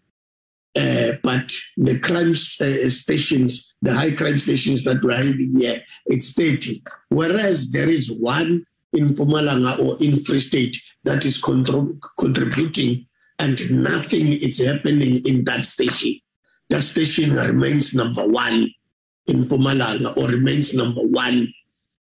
[0.77, 6.33] Uh, but the crime uh, stations, the high crime stations that we're having here, it's
[6.35, 6.83] 30.
[7.09, 13.07] Whereas there is one in Mpumalanga or in Free State that is contributing
[13.39, 16.21] and nothing is happening in that station.
[16.69, 18.69] That station remains number one
[19.27, 21.53] in Mpumalanga or remains number one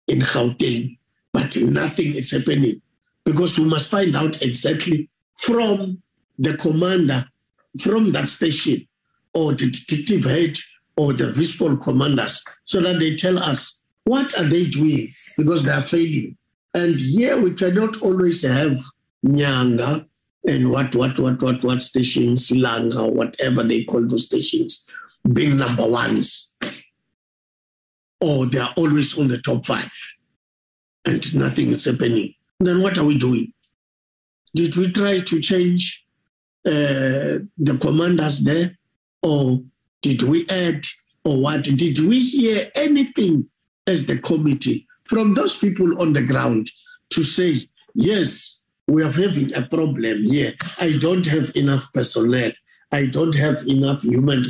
[0.06, 0.98] in Gauteng,
[1.32, 2.82] but nothing is happening
[3.24, 6.02] because we must find out exactly from
[6.38, 7.24] the commander
[7.78, 8.86] from that station
[9.34, 10.56] or the detective head
[10.96, 15.72] or the visible commanders so that they tell us what are they doing because they
[15.72, 16.36] are failing
[16.74, 18.78] and here we cannot always have
[19.24, 20.06] Nyanga
[20.46, 24.86] and what, what, what, what, what stations, Langa, whatever they call those stations,
[25.32, 26.56] being number ones.
[28.20, 29.90] Or they are always on the top five
[31.04, 32.34] and nothing is happening.
[32.58, 33.52] Then what are we doing?
[34.54, 36.06] Did we try to change
[36.66, 38.78] uh, the commanders there?
[39.22, 39.60] Or
[40.02, 40.84] did we add?
[41.24, 41.64] Or what?
[41.64, 43.48] Did we hear anything
[43.86, 46.70] as the committee from those people on the ground
[47.10, 50.52] to say, yes, we are having a problem here.
[50.80, 52.52] I don't have enough personnel.
[52.92, 54.42] I don't have enough human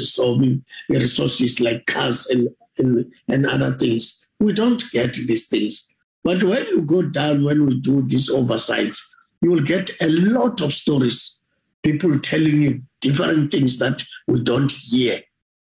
[0.89, 4.27] resources like cars and, and, and other things.
[4.39, 5.87] We don't get these things.
[6.24, 10.61] But when you go down, when we do these oversights, you will get a lot
[10.61, 11.40] of stories,
[11.82, 15.20] people telling you different things that we don't hear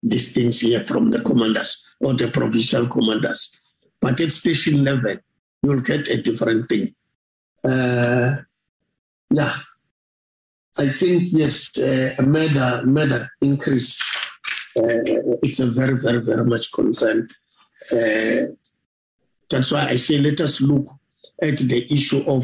[0.03, 3.51] these things here from the commanders or the provincial commanders.
[3.99, 5.17] But at station level,
[5.63, 6.93] you'll get a different thing.
[7.63, 8.43] Uh,
[9.31, 9.53] Yeah.
[10.77, 13.99] I think, yes, uh, a murder, murder increase.
[14.75, 15.01] Uh,
[15.41, 17.29] it's a very, very, very much concern.
[17.91, 18.53] Uh,
[19.49, 20.85] that's why I say let us look
[21.41, 22.43] at the issue of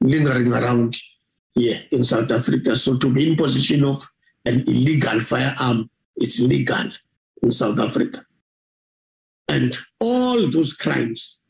[0.00, 0.96] lingering around
[1.54, 2.76] here in South Africa.
[2.76, 4.02] So to be in possession of
[4.46, 6.90] an illegal firearm, it's legal
[7.42, 8.24] in South Africa.
[9.46, 11.42] And all those crimes,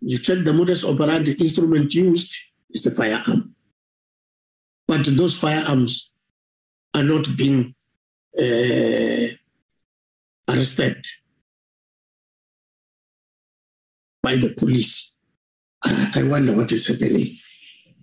[0.00, 2.34] you check the modus operandi instrument used
[2.70, 3.54] is the firearm.
[4.88, 6.12] But those firearms
[6.94, 7.76] are not being
[8.36, 9.26] uh,
[10.50, 11.04] arrested
[14.22, 15.16] by the police.
[15.82, 17.26] I wonder what is happening.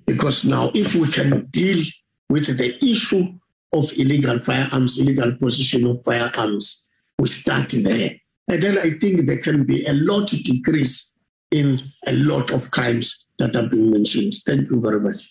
[0.05, 1.83] Because now, if we can deal
[2.29, 3.37] with the issue
[3.73, 6.87] of illegal firearms, illegal possession of firearms,
[7.19, 8.11] we start there.
[8.47, 11.17] And then I think there can be a lot of decrease
[11.51, 14.33] in a lot of crimes that have been mentioned.
[14.45, 15.29] Thank you very much.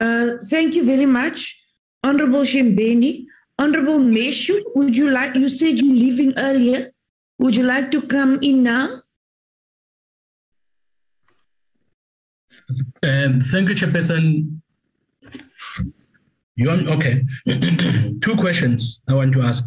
[0.00, 1.58] Uh, thank you very much,
[2.02, 3.26] Honorable Shembeni.
[3.58, 6.92] Honorable Meshu, would you like, you said you're leaving earlier.
[7.38, 9.00] Would you like to come in now?
[13.02, 14.60] Um, thank you, Chairperson.
[16.56, 17.22] You want, okay.
[18.20, 19.64] Two questions I want to ask.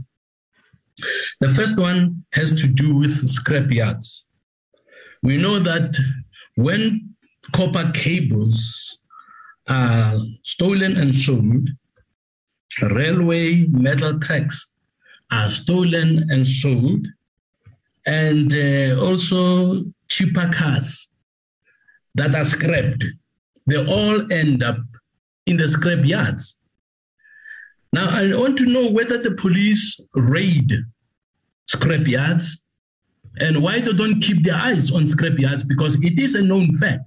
[1.39, 4.27] The first one has to do with scrap yards.
[5.23, 5.95] We know that
[6.55, 7.15] when
[7.53, 8.99] copper cables
[9.67, 11.69] are stolen and sold,
[12.81, 14.73] railway metal tracks
[15.31, 17.07] are stolen and sold,
[18.05, 21.11] and uh, also cheaper cars
[22.15, 23.05] that are scrapped.
[23.67, 24.77] They all end up
[25.45, 26.59] in the scrap yards.
[27.93, 30.71] Now, I want to know whether the police raid
[31.67, 32.63] scrap yards
[33.39, 36.75] and why they don't keep their eyes on scrap yards because it is a known
[36.77, 37.05] fact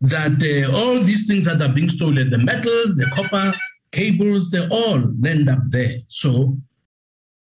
[0.00, 3.52] that uh, all these things that are being stolen, the metal, the copper,
[3.96, 5.96] cables, they all end up there.
[6.06, 6.56] So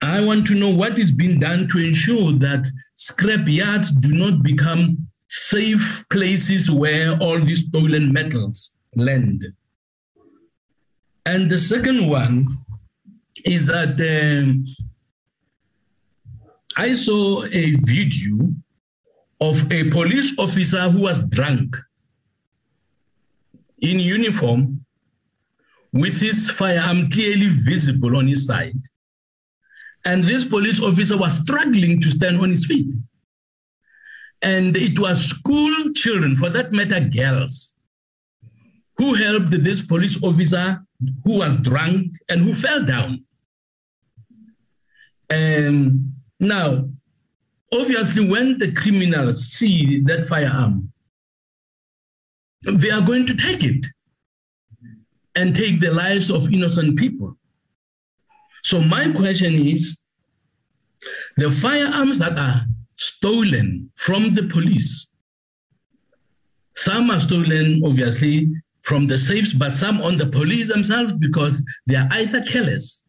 [0.01, 2.63] I want to know what is being done to ensure that
[2.93, 9.43] scrap yards do not become safe places where all these stolen metals land.
[11.25, 12.45] And the second one
[13.45, 14.65] is that um,
[16.77, 18.49] I saw a video
[19.41, 21.75] of a police officer who was drunk
[23.79, 24.82] in uniform
[25.93, 28.81] with his firearm clearly visible on his side.
[30.05, 32.93] And this police officer was struggling to stand on his feet.
[34.41, 37.75] And it was school children, for that matter, girls,
[38.97, 40.83] who helped this police officer
[41.23, 43.23] who was drunk and who fell down.
[45.29, 46.89] And now,
[47.71, 50.91] obviously, when the criminals see that firearm,
[52.63, 53.85] they are going to take it
[55.35, 57.37] and take the lives of innocent people.
[58.63, 59.97] So, my question is
[61.37, 62.61] the firearms that are
[62.95, 65.07] stolen from the police,
[66.75, 68.49] some are stolen, obviously,
[68.81, 73.05] from the safes, but some on the police themselves because they are either careless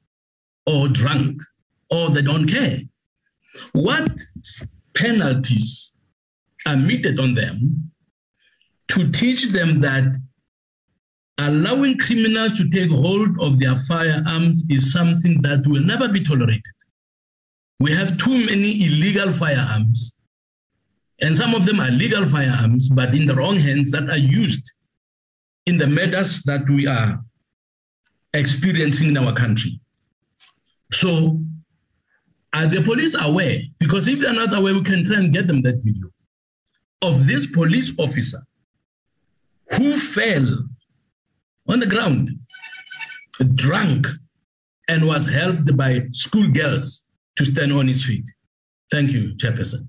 [0.66, 1.42] or drunk
[1.90, 2.78] or they don't care.
[3.72, 4.10] What
[4.94, 5.96] penalties
[6.66, 7.90] are meted on them
[8.88, 10.04] to teach them that
[11.38, 16.62] allowing criminals to take hold of their firearms is something that will never be tolerated.
[17.80, 20.16] We have too many illegal firearms,
[21.20, 24.70] and some of them are legal firearms, but in the wrong hands that are used
[25.66, 27.20] in the matters that we are
[28.34, 29.80] experiencing in our country.
[30.92, 31.40] So,
[32.52, 33.58] are the police aware?
[33.80, 36.08] Because if they're not aware, we can try and get them that video
[37.02, 38.38] of this police officer
[39.76, 40.64] who fell
[41.68, 42.30] on the ground,
[43.54, 44.06] drunk,
[44.88, 47.04] and was helped by schoolgirls
[47.36, 48.24] to stand on his feet.
[48.90, 49.88] Thank you, Chairperson.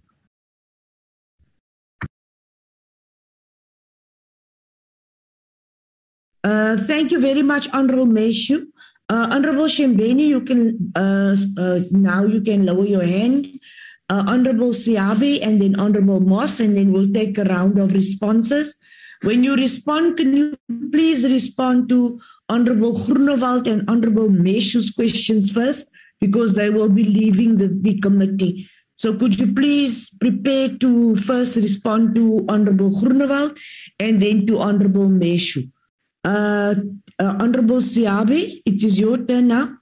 [6.44, 8.62] Uh, thank you very much, Honorable Meshu.
[9.10, 13.48] Uh, Honorable Shembeni, you can uh, uh, now you can lower your hand.
[14.10, 18.78] Uh, Honorable Siabi and then Honorable Moss, and then we'll take a round of responses.
[19.26, 20.56] When you respond, can you
[20.92, 25.92] please respond to Honorable Groenewald and Honorable Meshu's questions first,
[26.22, 28.70] because they will be leaving the, the committee.
[28.98, 33.60] So could you please prepare to first respond to Honorable Groenewald
[34.00, 35.72] and then to Honorable Meshu.
[36.24, 36.76] Uh,
[37.20, 39.78] uh, Honorable Siabi, it is your turn now.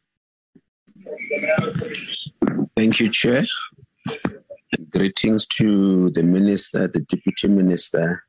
[2.78, 3.44] Thank you, Chair.
[4.90, 8.23] Greetings to the Minister, the Deputy Minister,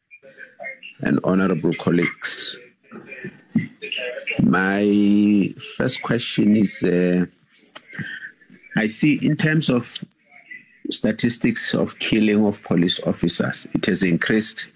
[1.01, 2.59] and honorable colleagues.
[4.43, 7.27] My first question is uh,
[8.77, 10.05] I see in terms of
[10.91, 14.67] statistics of killing of police officers, it has increased,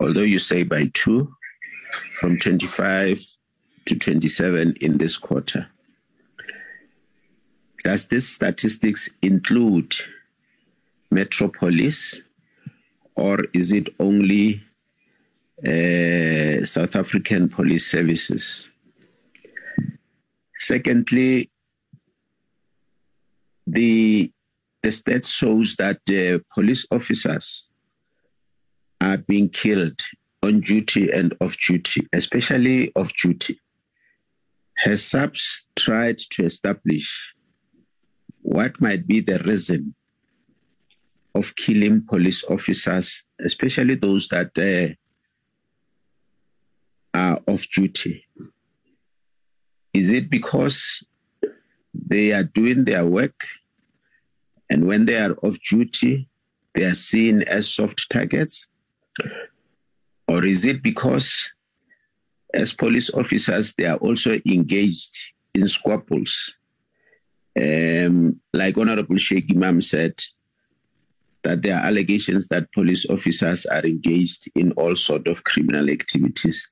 [0.00, 1.34] although you say by two,
[2.14, 3.24] from 25
[3.86, 5.68] to 27 in this quarter.
[7.84, 9.94] Does this statistics include
[11.10, 12.20] metro police
[13.14, 14.65] or is it only
[15.64, 18.70] uh, South African police services?
[20.58, 21.50] Secondly,
[23.66, 24.32] the
[24.82, 27.68] the stat shows that uh, police officers
[29.00, 30.00] are being killed
[30.42, 33.60] on duty and off duty, especially off duty.
[34.76, 37.34] Has SAPS tried to establish
[38.42, 39.94] what might be the reason
[41.34, 44.94] of killing police officers, especially those that uh,
[47.16, 48.26] are off duty?
[49.92, 51.04] Is it because
[51.94, 53.46] they are doing their work
[54.68, 56.28] and when they are off duty,
[56.74, 58.66] they are seen as soft targets?
[60.28, 61.50] Or is it because,
[62.52, 65.16] as police officers, they are also engaged
[65.54, 66.52] in squabbles?
[67.58, 70.20] Um, like Honorable Shaik Emam said,
[71.46, 76.68] that there are allegations that police officers are engaged in all sort of criminal activities,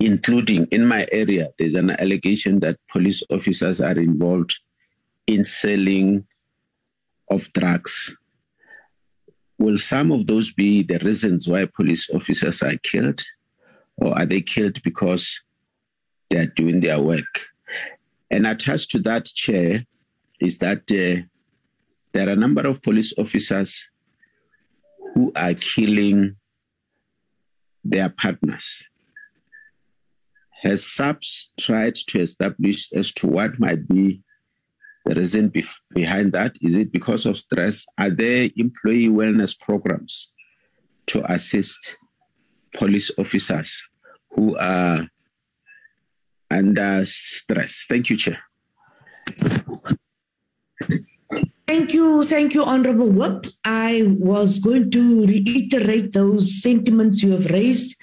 [0.00, 1.50] including in my area.
[1.58, 4.58] There's an allegation that police officers are involved
[5.26, 6.26] in selling
[7.30, 8.14] of drugs.
[9.58, 13.22] Will some of those be the reasons why police officers are killed?
[13.96, 15.40] Or are they killed because
[16.28, 17.46] they're doing their work?
[18.30, 19.86] And attached to that, Chair,
[20.40, 21.22] is that uh,
[22.12, 23.88] there are a number of police officers
[25.14, 26.36] who are killing
[27.82, 28.88] their partners.
[30.62, 34.22] Has SAPS tried to establish as to what might be
[35.04, 36.56] the reason bef- behind that?
[36.60, 37.86] Is it because of stress?
[37.98, 40.32] Are there employee wellness programs
[41.06, 41.96] to assist
[42.74, 43.82] police officers
[44.30, 45.08] who are
[46.50, 47.84] under stress?
[47.88, 48.38] Thank you, Chair.
[51.66, 53.46] Thank you, thank you, Honorable Whip.
[53.64, 57.96] I was going to reiterate those sentiments you have raised.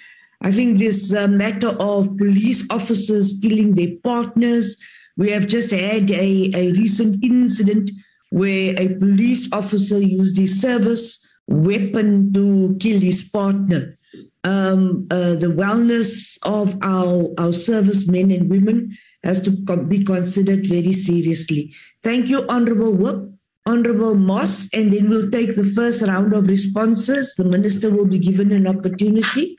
[0.44, 4.76] I think this uh, matter of police officers killing their partners,
[5.16, 7.92] we have just had a, a recent incident
[8.30, 13.98] where a police officer used his service weapon to kill his partner.
[14.44, 20.92] Um, uh, the wellness of our, our servicemen and women has to be considered very
[20.92, 21.74] seriously.
[22.04, 23.30] Thank you, Honorable Whip.
[23.66, 27.34] Honorable Moss, and then we'll take the first round of responses.
[27.36, 29.58] The Minister will be given an opportunity.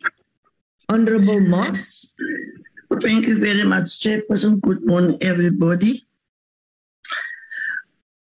[0.89, 2.15] Honorable Moss.
[3.01, 4.61] Thank you very much, Chairperson.
[4.61, 6.05] Good morning, everybody.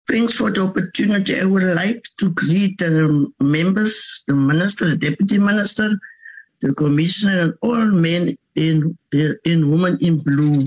[0.09, 1.41] Thanks for the opportunity.
[1.41, 5.99] I would like to greet the members, the Minister, the Deputy Minister,
[6.61, 10.66] the Commissioner, and all men in, in Women in Blue.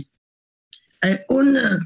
[1.03, 1.79] I honor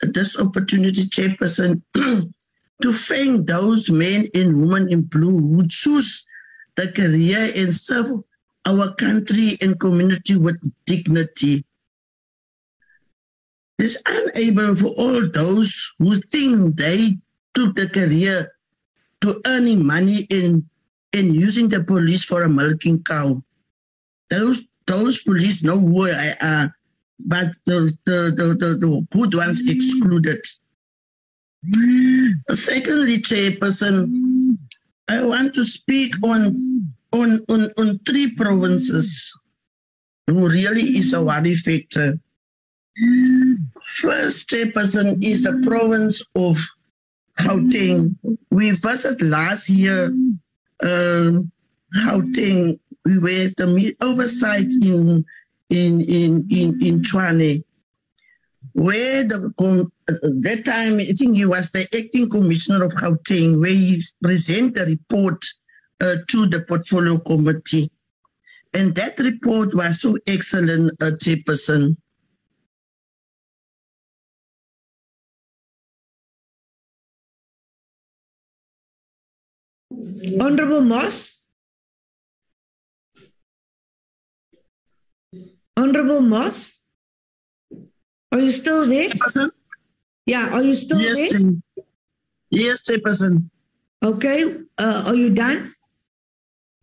[0.00, 6.24] this opportunity, Chairperson, to thank those men and women in blue who choose
[6.76, 8.06] the career and serve
[8.66, 11.64] our country and community with dignity.
[13.78, 17.18] It's unable for all those who think they
[17.54, 18.52] took the career
[19.20, 20.64] to earning money and,
[21.14, 23.42] and using the police for a milking cow.
[24.30, 26.72] Those those police know who I am,
[27.18, 30.44] but the, the, the, the, the good ones excluded.
[32.50, 34.56] Secondly, Chairperson,
[35.08, 36.75] I want to speak on
[37.22, 39.36] on, on, on three provinces
[40.26, 42.18] who really is a worry factor.
[43.82, 46.56] First Chairperson is the province of
[47.38, 48.16] Gauteng.
[48.50, 50.12] We visited last year
[50.82, 51.32] uh,
[51.94, 55.24] Gauteng we were the oversight in
[55.70, 57.62] in in in in Tshwane,
[58.72, 59.52] where the
[60.08, 64.86] that time I think he was the acting commissioner of Gauteng, where he presented the
[64.86, 65.44] report
[66.00, 67.90] uh, to the portfolio committee,
[68.74, 71.96] and that report was so excellent, uh, Chairperson.
[80.40, 81.46] Honorable Moss.
[85.76, 86.82] Honorable Moss.
[88.32, 89.08] Are you still there?
[89.08, 89.50] Chairperson?
[90.26, 91.28] Yeah, are you still yes, there?
[91.28, 91.50] Chair.
[92.50, 93.48] Yes, Chairperson.
[94.02, 95.72] Okay, uh, are you done?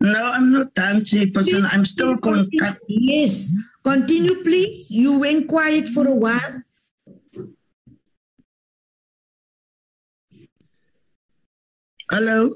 [0.03, 1.61] No, I'm not done, Chairperson.
[1.63, 2.79] Please, I'm still con- continue.
[2.87, 3.51] Yes,
[3.83, 4.91] continue, please.
[4.91, 6.61] You went quiet for a while.
[12.11, 12.53] Hello?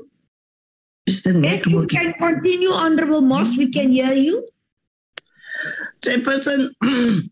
[1.06, 1.90] Is the If you network?
[1.90, 4.46] can continue, Honorable Moss, we can hear you.
[6.02, 6.70] Chairperson,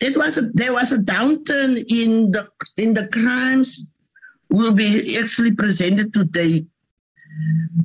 [0.00, 3.86] it was a, there was a downturn in the in the crimes
[4.50, 6.66] will be actually presented today.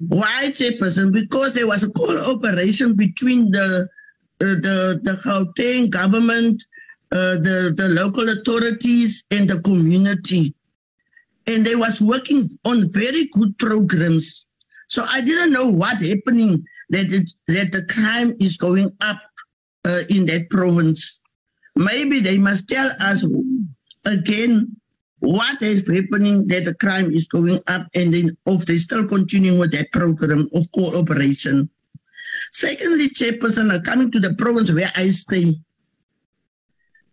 [0.07, 1.11] Why, Chairperson?
[1.11, 3.87] Because there was a cooperation between the
[4.41, 6.63] uh, the the Gauteng government,
[7.11, 10.53] uh, the the local authorities, and the community,
[11.47, 14.47] and they was working on very good programs.
[14.87, 19.21] So I didn't know what happening that it, that the crime is going up
[19.85, 21.21] uh, in that province.
[21.75, 23.25] Maybe they must tell us
[24.05, 24.75] again
[25.21, 29.59] what is happening that the crime is going up and then if they still continuing
[29.59, 31.69] with that program of cooperation.
[32.51, 35.55] Secondly, Chairperson, coming to the province where I stay.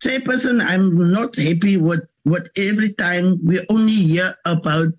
[0.03, 4.93] Chairperson, I'm not happy with what every time we only hear about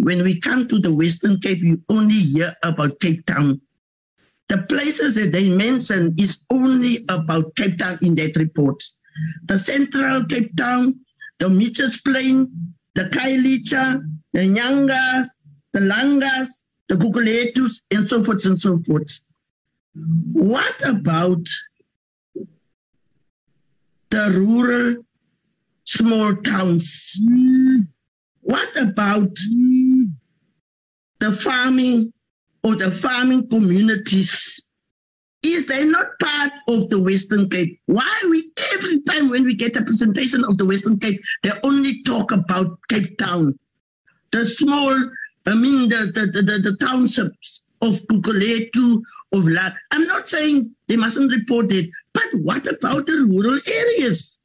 [0.00, 3.60] when we come to the Western Cape, you only hear about Cape Town.
[4.48, 8.82] The places that they mention is only about Cape Town in that report.
[9.46, 11.00] The Central Cape Town,
[11.38, 12.50] the Mitchells Plain,
[12.94, 14.02] the Khayelitsha,
[14.32, 15.26] the Nyangas,
[15.72, 19.22] the Langas, the Gugulethus, and so forth and so forth.
[20.32, 21.46] What about
[24.10, 25.04] the rural
[25.84, 27.16] small towns?
[28.42, 29.36] What about
[31.18, 32.12] the farming
[32.62, 34.60] or the farming communities?
[35.44, 37.78] Is they not part of the Western Cape?
[37.84, 38.42] Why we
[38.72, 42.78] every time when we get a presentation of the Western Cape, they only talk about
[42.88, 43.58] Cape Town,
[44.32, 44.94] the small,
[45.46, 49.02] I mean the the, the, the, townships of Gugulethu,
[49.34, 49.68] of La.
[49.92, 54.40] I'm not saying they mustn't report it, but what about the rural areas?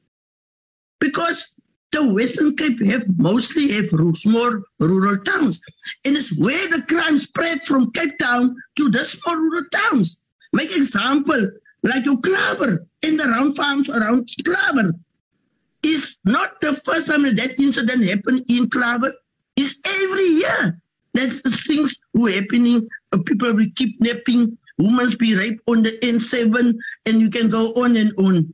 [0.98, 1.54] Because
[1.92, 5.62] the Western Cape have mostly have small rural towns.
[6.04, 10.19] And it's where the crime spread from Cape Town to the small rural towns.
[10.52, 11.50] Make example,
[11.82, 12.16] like your
[13.02, 14.92] in the round farms around Klawer.
[15.82, 19.12] Is not the first time that, incident happened in Klawer.
[19.56, 20.82] It's every year
[21.14, 21.30] that
[21.66, 22.86] things were happening.
[23.12, 26.74] Uh, people be kidnapping, women be raped on the N7,
[27.06, 28.52] and you can go on and on.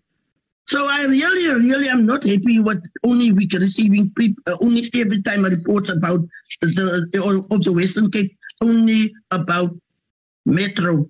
[0.69, 4.91] So I really, really am not happy with only we can receiving pre- uh, only
[4.95, 6.21] every time a report about
[6.61, 9.77] the of the Western Cape, only about
[10.45, 11.09] Metro,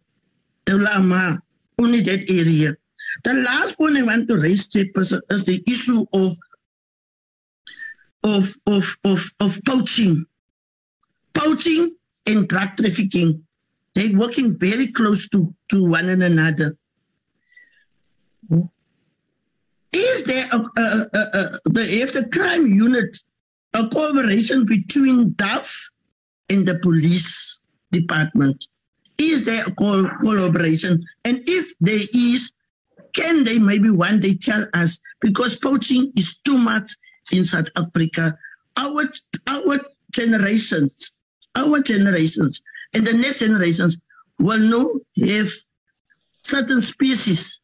[0.66, 1.40] the Lama,
[1.78, 2.76] only that area.
[3.24, 6.36] The last point I want to raise, is uh, the issue of
[8.22, 10.26] of of of, of poaching,
[11.32, 13.42] poaching and drug trafficking.
[13.94, 16.76] They're working very close to to one another.
[19.92, 23.16] Is there a, a, a, a the if the crime unit
[23.72, 25.90] a cooperation between DAFF
[26.50, 27.60] and the police
[27.92, 28.68] department?
[29.18, 31.02] Is there a co- collaboration?
[31.24, 32.52] And if there is,
[33.14, 35.00] can they maybe one day tell us?
[35.20, 36.90] Because poaching is too much
[37.32, 38.36] in South Africa.
[38.76, 39.08] Our
[39.46, 39.80] our
[40.12, 41.12] generations,
[41.56, 42.60] our generations,
[42.94, 43.98] and the next generations
[44.38, 45.64] will know if
[46.42, 47.60] certain species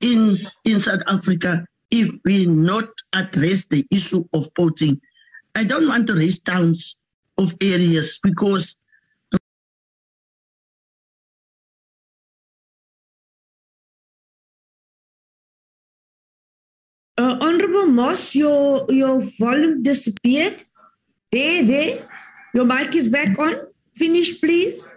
[0.00, 5.00] in in South Africa if we not address the issue of poaching.
[5.54, 6.96] I don't want to raise towns
[7.38, 8.76] of areas because
[17.60, 20.64] Honorable Moss, your your volume disappeared.
[21.30, 22.08] There, there.
[22.54, 23.66] Your mic is back on.
[23.96, 24.88] Finish, please.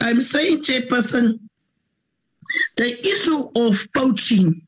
[0.00, 1.40] I'm saying, Chairperson,
[2.78, 4.62] the issue of poaching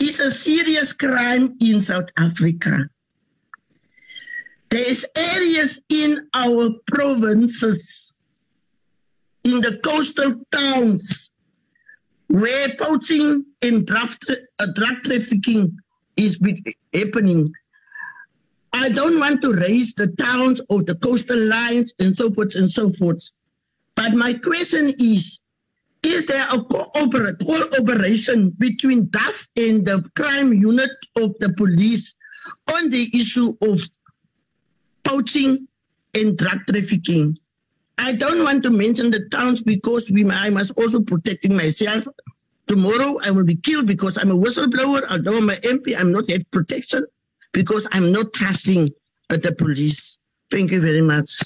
[0.00, 2.88] is a serious crime in South Africa.
[4.68, 8.12] There's areas in our provinces
[9.44, 11.30] in the coastal towns
[12.28, 15.78] where poaching and draft, uh, drug trafficking
[16.16, 16.40] is
[16.94, 17.52] happening.
[18.72, 22.70] I don't want to raise the towns or the coastal lines and so forth and
[22.70, 23.30] so forth.
[23.94, 25.40] But my question is,
[26.02, 32.14] is there a cooperation between DAFF and the crime unit of the police
[32.74, 33.78] on the issue of
[35.04, 35.66] poaching
[36.14, 37.38] and drug trafficking?
[37.98, 42.06] I don't want to mention the towns because we, I must also protecting myself.
[42.68, 45.02] Tomorrow I will be killed because I'm a whistleblower.
[45.10, 47.06] Although I'm an MP, I'm not yet protection
[47.52, 48.90] because I'm not trusting
[49.30, 50.18] uh, the police.
[50.50, 51.40] Thank you very much.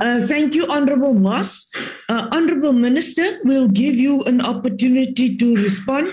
[0.00, 1.70] Uh, thank you, Honorable Moss.
[2.08, 6.12] Uh, Honorable Minister, we'll give you an opportunity to respond.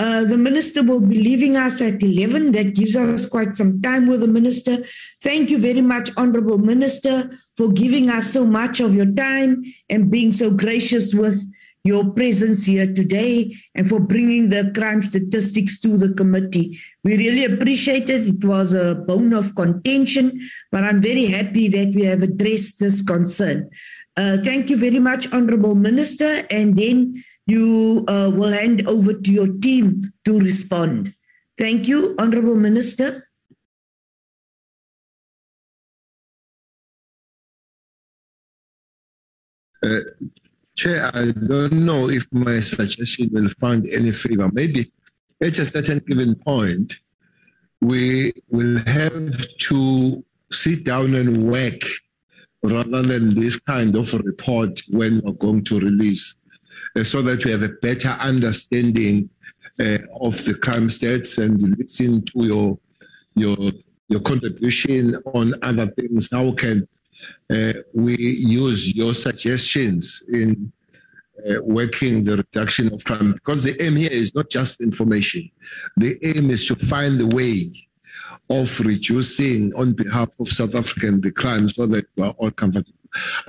[0.00, 2.50] Uh, the minister will be leaving us at 11.
[2.52, 4.84] That gives us quite some time with the minister.
[5.22, 10.10] Thank you very much, Honorable Minister, for giving us so much of your time and
[10.10, 11.40] being so gracious with
[11.84, 16.80] your presence here today and for bringing the crime statistics to the committee.
[17.04, 18.26] We really appreciate it.
[18.26, 20.40] It was a bone of contention,
[20.72, 23.68] but I'm very happy that we have addressed this concern.
[24.16, 26.46] Uh, thank you very much, Honorable Minister.
[26.50, 31.14] And then you uh, will hand over to your team to respond.
[31.58, 33.28] Thank you, Honorable Minister.
[39.84, 40.00] Uh,
[40.76, 44.50] Chair, I don't know if my suggestion will find any favor.
[44.52, 44.90] Maybe
[45.40, 46.94] at a certain given point,
[47.80, 51.80] we will have to sit down and work
[52.62, 56.34] rather than this kind of report when we're going to release,
[57.02, 59.28] so that we have a better understanding
[59.80, 62.78] uh, of the crime stats and listen to your
[63.34, 63.56] your
[64.08, 66.28] your contribution on other things.
[66.30, 66.86] How can
[67.50, 70.72] uh, we use your suggestions in
[71.50, 75.50] uh, working the reduction of crime because the aim here is not just information.
[75.96, 77.64] The aim is to find the way
[78.50, 82.98] of reducing on behalf of South African the crime so that we are all comfortable.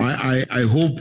[0.00, 0.98] I, I, I hope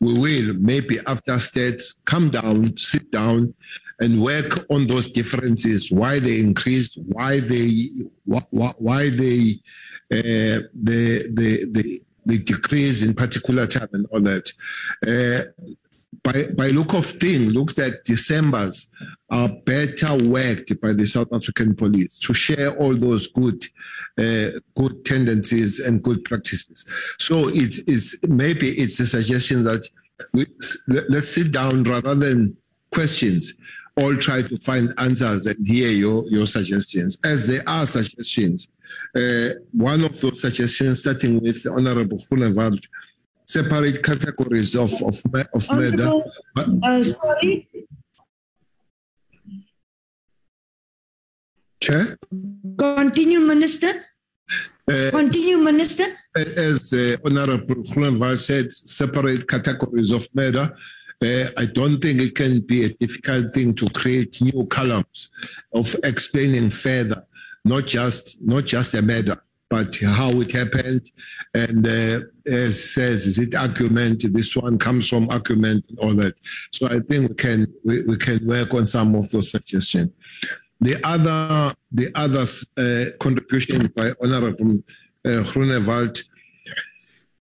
[0.00, 3.54] we will maybe after states come down, sit down,
[4.00, 7.88] and work on those differences, why they increased, why they
[8.24, 9.60] why, why they
[10.12, 14.50] uh, the the the the decrease in particular time and all that.
[15.06, 15.66] Uh,
[16.22, 18.88] by, by look of thing, looks that December's
[19.30, 23.64] are better worked by the South African police to share all those good,
[24.18, 26.84] uh, good tendencies and good practices.
[27.18, 29.88] So it is maybe it's a suggestion that
[30.32, 30.46] we
[30.86, 32.56] let's sit down rather than
[32.92, 33.54] questions.
[33.98, 37.18] All try to find answers and hear your, your suggestions.
[37.24, 38.68] As there are suggestions,
[39.14, 42.86] uh, one of those suggestions, starting with Honorable Groenewald,
[43.46, 45.16] separate categories of of,
[45.54, 46.10] of murder.
[46.56, 47.68] Uh, sorry.
[51.80, 52.18] Chair.
[52.78, 53.92] Continue, Minister.
[54.90, 56.06] Uh, Continue, Minister.
[56.34, 60.74] As uh, Honorable Groenewald said, separate categories of murder.
[61.22, 65.30] Uh, I don't think it can be a difficult thing to create new columns
[65.72, 67.24] of explaining further,
[67.64, 71.10] not just not just a murder but how it happened.
[71.54, 74.24] And uh, as says, is it argument?
[74.32, 76.34] This one comes from argument all that.
[76.72, 80.10] So I think we can we, we can work on some of those suggestions.
[80.80, 82.44] The other the other
[82.76, 84.78] uh, contribution by Honorable
[85.24, 86.22] uh, Groenewald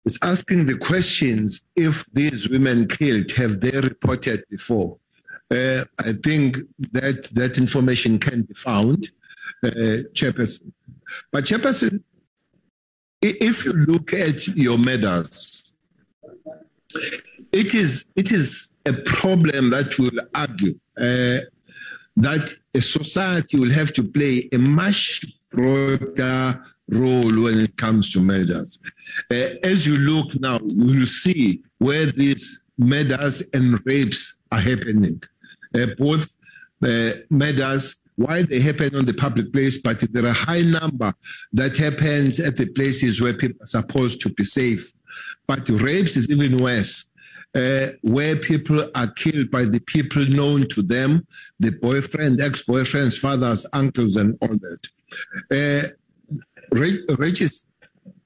[0.05, 4.97] is asking the questions if these women killed have they reported before.
[5.49, 6.57] Uh, I think
[6.91, 9.09] that that information can be found,
[9.63, 10.71] uh, Chairperson.
[11.31, 12.03] But Chairperson,
[13.21, 15.73] if you look at your medals,
[17.51, 21.39] it is it is a problem that will argue uh,
[22.17, 28.19] that a society will have to play a much broader role when it comes to
[28.19, 28.79] murders.
[29.31, 35.21] Uh, as you look now, you will see where these murders and rapes are happening.
[35.75, 36.37] Uh, both
[36.83, 41.13] uh, murders why they happen on the public place, but there are a high number
[41.53, 44.91] that happens at the places where people are supposed to be safe.
[45.47, 47.09] But rapes is even worse.
[47.55, 51.25] Uh, where people are killed by the people known to them,
[51.59, 54.87] the boyfriend, ex-boyfriends, fathers, uncles, and all that.
[55.51, 55.87] Uh,
[56.71, 57.65] rages,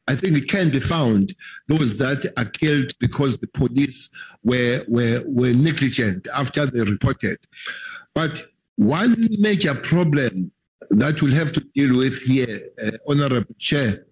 [0.08, 1.36] I think it can be found
[1.68, 4.10] those that are killed because the police
[4.44, 7.38] were were were negligent after they reported.
[8.14, 8.48] But
[8.78, 10.52] one major problem
[10.92, 14.06] that we'll have to deal with here, uh, Honorable Chair,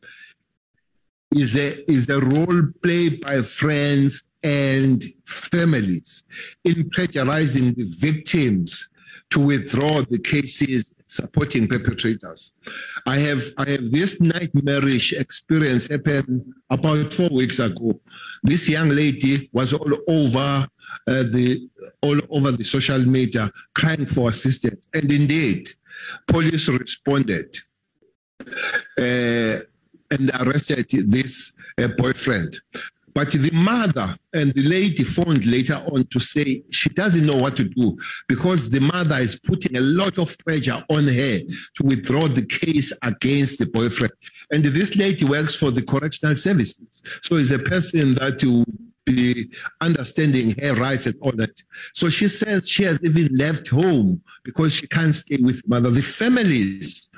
[1.33, 6.23] is a, is a role played by friends and families
[6.63, 8.89] in pressurizing the victims
[9.29, 12.53] to withdraw the cases supporting perpetrators.
[13.05, 17.99] I have I have this nightmarish experience happen about four weeks ago.
[18.43, 20.67] This young lady was all over
[21.07, 21.69] uh, the
[22.01, 25.69] all over the social media crying for assistance, and indeed,
[26.27, 27.57] police responded
[28.97, 29.59] uh,
[30.11, 32.57] and arrested this uh, boyfriend.
[33.15, 37.55] But the mother and the lady phoned later on to say she doesn't know what
[37.55, 37.97] to do
[38.27, 42.91] because the mother is putting a lot of pressure on her to withdraw the case
[43.03, 44.11] against the boyfriend.
[44.51, 47.01] And this lady works for the correctional services.
[47.23, 48.65] So it's a person that will
[49.05, 51.57] be understanding her rights and all that.
[51.93, 55.89] So she says she has even left home because she can't stay with mother.
[55.89, 57.09] The families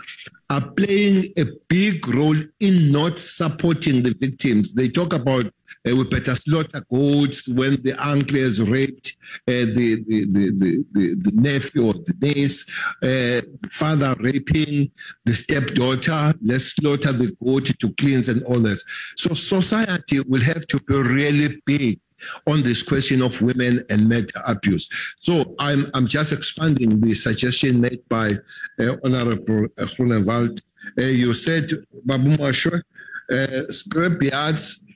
[0.50, 4.74] are playing a big role in not supporting the victims.
[4.74, 5.52] They talk about
[5.88, 9.16] uh, we better slaughter goats when the uncle has raped
[9.48, 12.66] uh, the, the, the, the, the, nephew or the niece,
[13.04, 14.90] uh, father raping
[15.26, 18.82] the stepdaughter, let's slaughter the goat to cleanse and all that.
[19.16, 22.00] So society will have to be really big
[22.48, 24.90] on this question of women and mental abuse.
[25.20, 28.38] So I'm, I'm just expanding the suggestion made by
[28.80, 30.62] uh, Honorable Groenewald.
[30.98, 31.72] Uh, you said,
[32.06, 32.82] Babu Meshoe,
[33.30, 34.87] uh, scrapyards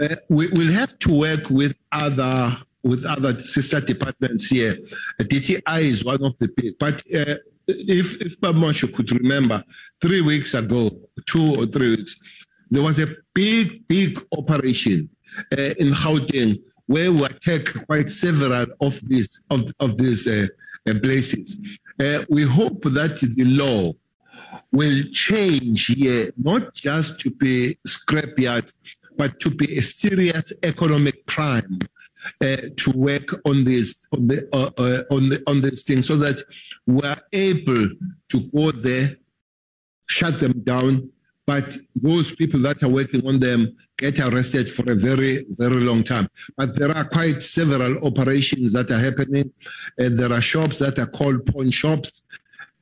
[0.00, 4.76] uh, we will have to work with other with other sister departments here.
[5.20, 7.36] Uh, DTI is one of the big, but uh,
[7.66, 9.62] if if Babmosho could remember,
[10.00, 10.90] three weeks ago,
[11.26, 12.16] two or three weeks,
[12.70, 15.08] there was a big big operation
[15.52, 20.46] uh, in Gauteng where we attacked quite several of these of of these uh,
[20.88, 21.56] uh, places.
[22.28, 23.92] we hope that the law
[24.72, 28.78] will change here, not just to be scrapyards,
[29.22, 31.78] but to be a serious economic crime
[32.40, 36.16] uh, to work on this on the uh, uh, on the on this thing so
[36.24, 36.38] that
[36.96, 37.84] we're able
[38.32, 39.08] to go there
[40.08, 41.08] shut them down
[41.46, 43.60] but those people that are working on them
[43.96, 45.32] get arrested for a very
[45.62, 46.26] very long time.
[46.56, 49.46] But there are quite several operations that are happening
[49.98, 52.24] and there are shops that are called pawn shops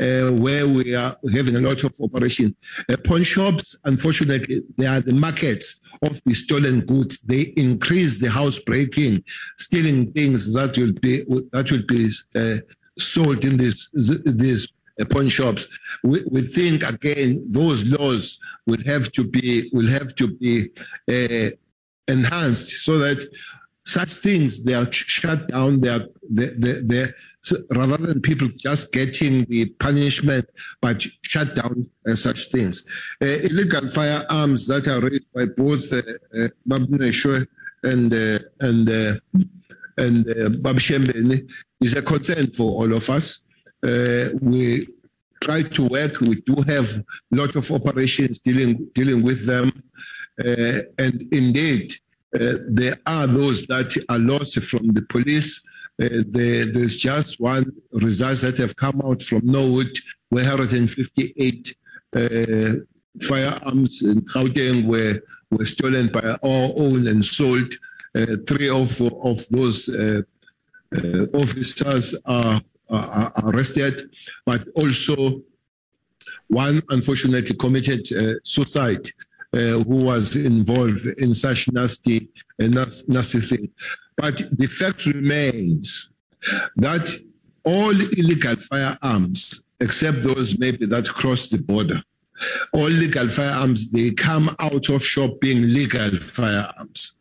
[0.00, 2.54] uh, where we are having a lot of operation.
[2.88, 7.18] Uh, pawn shops, unfortunately, they are the markets of the stolen goods.
[7.22, 9.24] They increase the housebreaking,
[9.58, 12.58] stealing things that will be that will be uh,
[12.98, 15.68] sold in these these uh, pawn shops.
[16.02, 20.70] We, we think again those laws will have to be will have to be
[21.10, 21.50] uh,
[22.08, 23.26] enhanced so that
[23.84, 25.80] such things they are shut down.
[25.80, 26.48] They are they,
[26.80, 27.08] they,
[27.42, 30.46] so rather than people just getting the punishment
[30.80, 32.84] but shut down uh, such things.
[33.22, 36.02] Uh, illegal firearms that are raised by both uh,
[36.36, 36.48] uh,
[37.82, 39.14] and uh, and uh,
[39.96, 41.48] and uh, Babshembeni
[41.80, 43.40] is a concern for all of us.
[43.82, 44.86] Uh, we
[45.40, 46.20] try to work.
[46.20, 49.82] We do have a lot of operations dealing dealing with them,
[50.44, 51.92] uh, and indeed.
[52.32, 55.60] There are those that are lost from the police
[56.00, 59.94] uh, there's just one results that have come out from Norwood,
[60.30, 61.76] where 158
[62.16, 62.20] uh,
[63.20, 65.20] firearms in Gauteng were,
[65.50, 66.38] were stolen by our
[66.76, 67.74] own and sold.
[68.14, 70.22] Uh, three of, of those uh,
[70.96, 74.10] uh, officers are, are, arrested,
[74.44, 75.42] but also
[76.48, 79.06] one unfortunately committed uh, suicide
[79.52, 82.28] who was involved in such nasty,
[82.58, 83.68] nasty thing.
[84.20, 86.08] But the fact remains
[86.76, 87.06] that
[87.64, 92.02] all illegal firearms, except those maybe that cross the border,
[92.72, 97.14] all legal firearms, they come out of shop being legal firearms.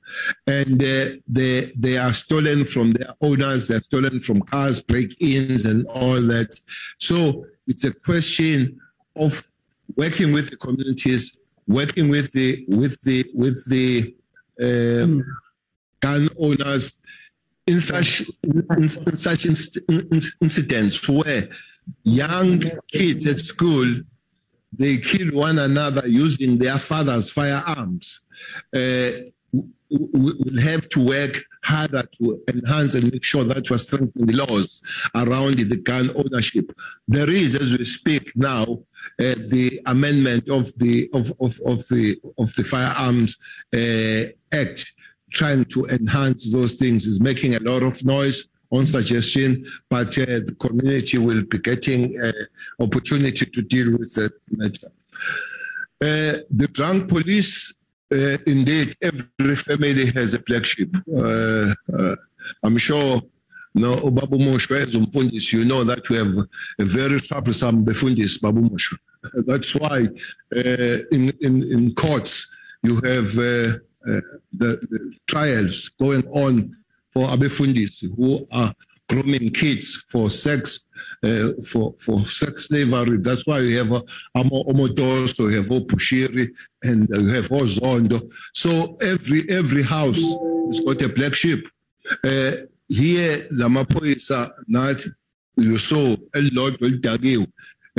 [0.47, 5.85] And uh, they, they are stolen from their owners, they're stolen from cars, break-ins and
[5.87, 6.59] all that.
[6.97, 8.79] So it's a question
[9.15, 9.43] of
[9.95, 11.37] working with the communities
[11.69, 14.13] working with the with the with the
[14.61, 15.23] um,
[15.99, 16.99] gun owners
[17.67, 19.45] in such in, in such
[20.41, 21.49] incidents where
[22.03, 22.59] young
[22.91, 23.95] kids at school
[24.71, 28.21] they kill one another using their father's firearms.
[28.75, 29.09] Uh,
[29.91, 34.83] will have to work harder to enhance and make sure that we strengthen the laws
[35.15, 36.71] around the gun ownership.
[37.07, 38.63] There is, as we speak now,
[39.19, 43.37] uh, the amendment of the of, of, of the of the firearms
[43.73, 44.93] uh, act
[45.31, 50.25] trying to enhance those things is making a lot of noise on suggestion, but uh,
[50.45, 52.31] the community will be getting uh,
[52.79, 54.91] opportunity to deal with that matter.
[56.01, 57.73] Uh, the drunk police
[58.11, 60.95] uh, indeed, every family has a black sheep.
[61.15, 62.15] Uh, uh,
[62.63, 63.21] I'm sure
[63.75, 68.61] no, Babu Meshoe as umfundisi, you know that we have a very troublesome befundis, Babu
[68.61, 68.97] Meshoe.
[69.45, 70.07] That's why
[71.11, 72.47] in, in, in courts
[72.81, 74.21] you have the,
[74.89, 76.75] the trials going on
[77.11, 78.73] for abefundisi who are
[79.09, 80.87] grooming kids for sex
[81.23, 83.17] uh, for for sex slavery.
[83.17, 84.01] That's why we have uh,
[84.35, 86.47] Omotoso, we have Opushiri,
[86.83, 88.31] and uh, we have Ozondo.
[88.53, 90.21] So every every house
[90.67, 91.67] has got a black sheep.
[92.23, 92.51] Uh,
[92.87, 95.03] here, Lamaphoyisa, not
[95.57, 97.01] you saw a lot will.
[97.03, 97.45] Uh,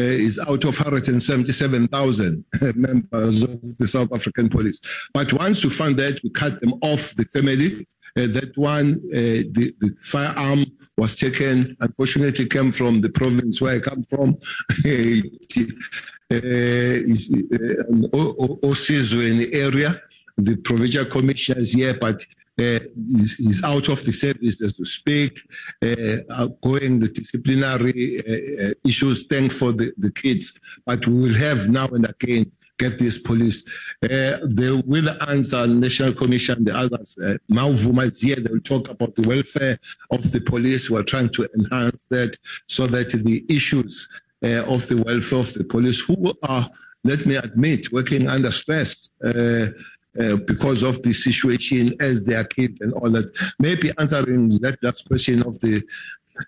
[0.02, 2.44] is out of 177,000
[2.74, 4.81] members of the South African police.
[5.12, 7.86] But once we found that, we cut them off the family.
[8.16, 10.66] Uh, that one, uh, the, the, firearm
[10.97, 14.36] was taken, unfortunately, came from the province where I come from.
[16.31, 17.31] is
[19.12, 20.01] in the area.
[20.39, 24.85] The provincial commissioner is here, but uh, is, is, out of the service as to
[24.85, 25.41] speak,
[25.82, 31.35] uh, going the disciplinary uh, uh, issues, Thanks for the, the kids, but we will
[31.35, 32.51] have now and again
[32.81, 33.62] get this police.
[34.03, 37.16] Uh, they will answer National Commission, the others.
[37.23, 38.37] Uh, Mauvuma is here.
[38.37, 39.78] They will talk about the welfare
[40.11, 40.91] of the police.
[40.91, 44.09] We're trying to enhance that so that the issues
[44.43, 46.69] uh, of the welfare of the police, who are,
[47.05, 49.66] let me admit, working under stress, uh,
[50.19, 53.31] uh, because of the situation as they are killed and all that.
[53.59, 55.85] Maybe answering that last question of the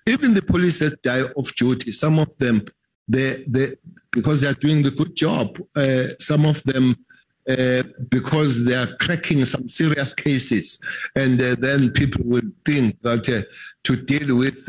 [0.06, 2.64] even the police that die off duty, some of them
[3.08, 3.76] they they
[4.10, 5.58] because they are doing the good job.
[5.76, 6.96] Uh, some of them.
[7.48, 10.78] Uh, because they are cracking some serious cases,
[11.16, 13.42] and uh, then people will think that uh,
[13.82, 14.68] to deal with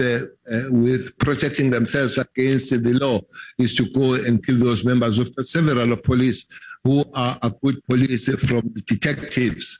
[0.71, 3.19] with protecting themselves against the law
[3.59, 6.47] is to go and kill those members of several of police
[6.83, 9.79] who are a good police from the detectives.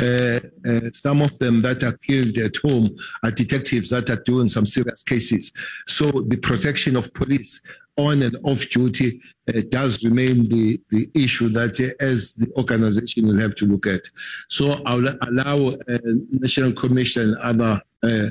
[0.00, 0.38] Uh,
[0.68, 4.64] uh, some of them that are killed at home are detectives that are doing some
[4.64, 5.52] serious cases.
[5.88, 7.60] So the protection of police
[7.96, 13.26] on and off duty uh, does remain the, the issue that uh, as the organization
[13.26, 14.02] will have to look at.
[14.48, 15.98] So I'll allow uh,
[16.30, 18.30] National Commission and other uh,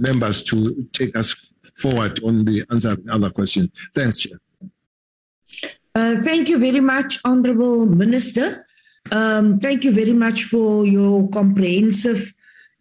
[0.00, 3.70] members to take us forward on the answer to the other question.
[3.94, 4.38] Thanks, Chair.
[5.94, 8.66] Uh, thank you very much, Honorable Minister.
[9.10, 12.32] Um, thank you very much for your comprehensive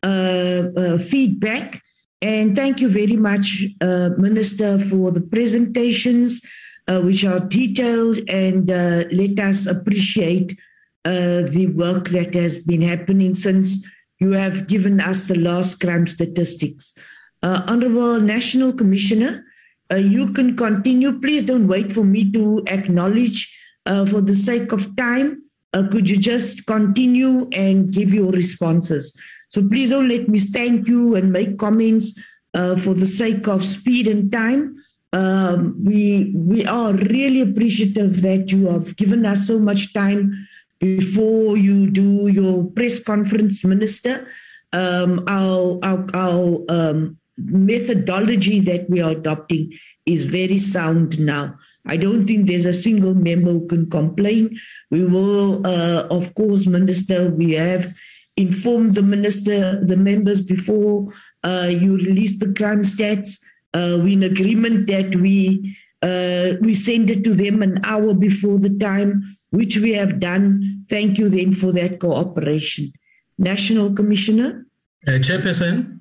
[0.03, 1.81] uh, uh, feedback.
[2.21, 6.41] And thank you very much, uh, Minister, for the presentations,
[6.87, 10.57] uh, which are detailed and let us appreciate
[11.03, 13.83] the work that has been happening since
[14.19, 16.93] you have given us the last crime statistics.
[17.41, 19.45] Honorable National Commissioner,
[19.91, 21.19] uh, you can continue.
[21.19, 23.55] Please don't wait for me to acknowledge
[23.85, 25.43] uh, for the sake of time.
[25.73, 29.15] Uh, could you just continue and give your responses?
[29.49, 32.19] So please don't let me thank you and make comments
[32.53, 34.75] uh, for the sake of speed and time.
[35.11, 40.33] Um, we we are really appreciative that you have given us so much time
[40.79, 44.27] before you do your press conference, Minister.
[44.71, 49.73] Um, our our, our um, methodology that we are adopting
[50.05, 51.57] is very sound now.
[51.85, 54.59] I don't think there's a single member who can complain.
[54.91, 57.93] We will, uh, of course, Minister, we have
[58.37, 61.11] informed the minister, the members before
[61.43, 63.39] uh, you release the crime stats.
[63.73, 68.57] Uh, we're in agreement that we uh, we send it to them an hour before
[68.57, 70.85] the time, which we have done.
[70.89, 72.93] Thank you then for that cooperation.
[73.37, 74.65] National Commissioner.
[75.05, 75.98] Uh, Chairperson.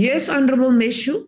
[0.00, 1.26] Yes, Honorable Meshoe.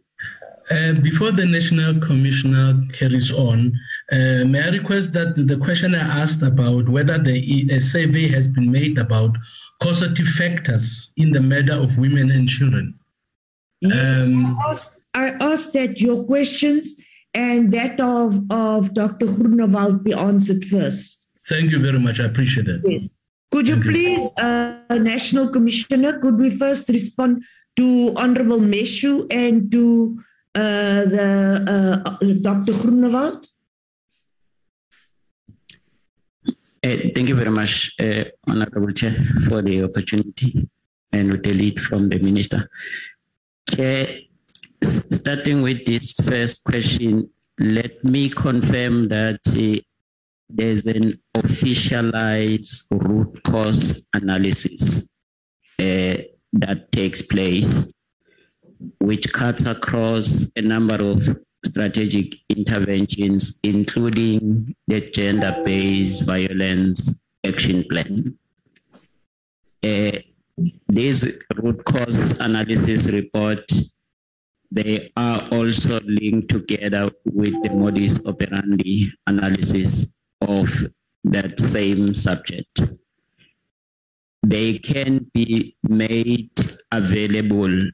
[0.70, 3.72] Uh, before the National Commissioner carries on,
[4.12, 8.48] uh, may I request that the question I asked about whether the, a survey has
[8.48, 9.36] been made about
[9.82, 12.98] causative factors in the murder of women and children?
[13.82, 16.96] Yes, um, I, asked, I asked that your questions
[17.34, 19.26] and that of, of Dr.
[19.26, 21.28] Groenewald be answered first.
[21.48, 22.20] Thank you very much.
[22.20, 22.80] I appreciate it.
[22.84, 23.10] Yes.
[23.50, 24.44] Could you Thank please, you.
[24.44, 27.42] Uh, National Commissioner, could we first respond
[27.76, 30.22] to Honorable Meshoe and to
[30.54, 32.72] uh, the uh, Dr.
[32.72, 33.48] Groenewald.
[36.84, 39.14] Uh, thank you very much, uh, Honorable Chair,
[39.48, 40.68] for the opportunity
[41.12, 42.68] and with the lead from the Minister.
[43.70, 44.18] Chair,
[44.82, 47.30] starting with this first question,
[47.60, 49.80] let me confirm that uh,
[50.48, 55.08] there's an officialized root cause analysis
[55.78, 56.16] uh,
[56.52, 57.92] that takes place,
[59.00, 68.36] which cuts across a number of strategic interventions, including the gender based violence action plan.
[69.84, 70.12] uh,
[70.88, 71.26] this
[71.56, 73.64] root cause analysis report,
[74.70, 80.06] they are also linked together with the modus operandi analysis
[80.40, 80.86] of
[81.24, 82.82] that same subject.
[84.42, 86.50] They can be made
[86.90, 87.90] available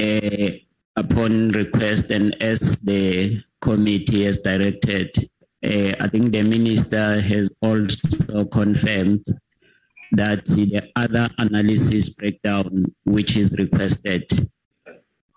[0.00, 0.50] uh,
[0.96, 5.10] upon request and as the committee has directed.
[5.64, 9.24] Uh, I think the minister has also confirmed
[10.12, 14.48] that the other analysis breakdown which is requested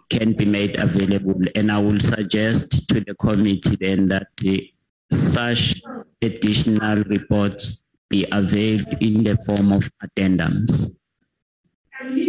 [0.10, 1.42] can be made available.
[1.56, 4.72] And I will suggest to the committee then that the,
[5.12, 5.82] such
[6.22, 7.83] additional reports
[8.14, 10.94] be availed in the form of addendums.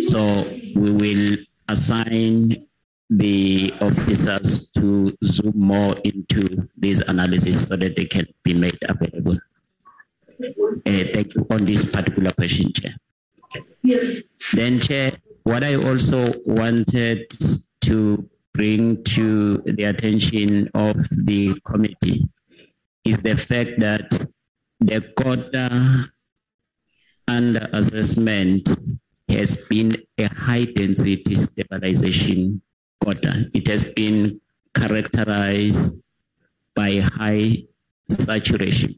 [0.09, 0.21] So
[0.81, 1.37] we will
[1.69, 2.67] assign
[3.11, 9.39] the officers to zoom more into these analysis so that they can be made available.
[10.87, 12.95] Uh, thank you on this particular question, Chair.
[14.55, 17.31] Then, Chair, what I also wanted
[17.83, 22.25] to bring to the attention of the committee
[23.05, 24.09] is the fact that
[24.87, 26.05] the quota
[27.27, 28.69] under assessment
[29.29, 32.61] has been a high density stabilization
[33.01, 33.49] quota.
[33.55, 34.41] It has been
[34.75, 35.97] characterized
[36.75, 37.65] by high
[38.11, 38.97] saturation.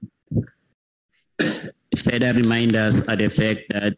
[1.96, 3.96] Further reminders are the fact that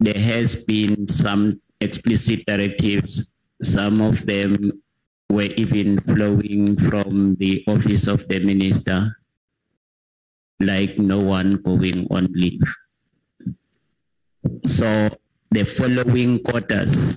[0.00, 3.34] there has been some explicit directives.
[3.62, 4.82] Some of them
[5.28, 9.16] were even flowing from the office of the minister,
[10.66, 12.62] like no one going on leave.
[14.64, 15.08] So
[15.50, 17.16] the following quarters,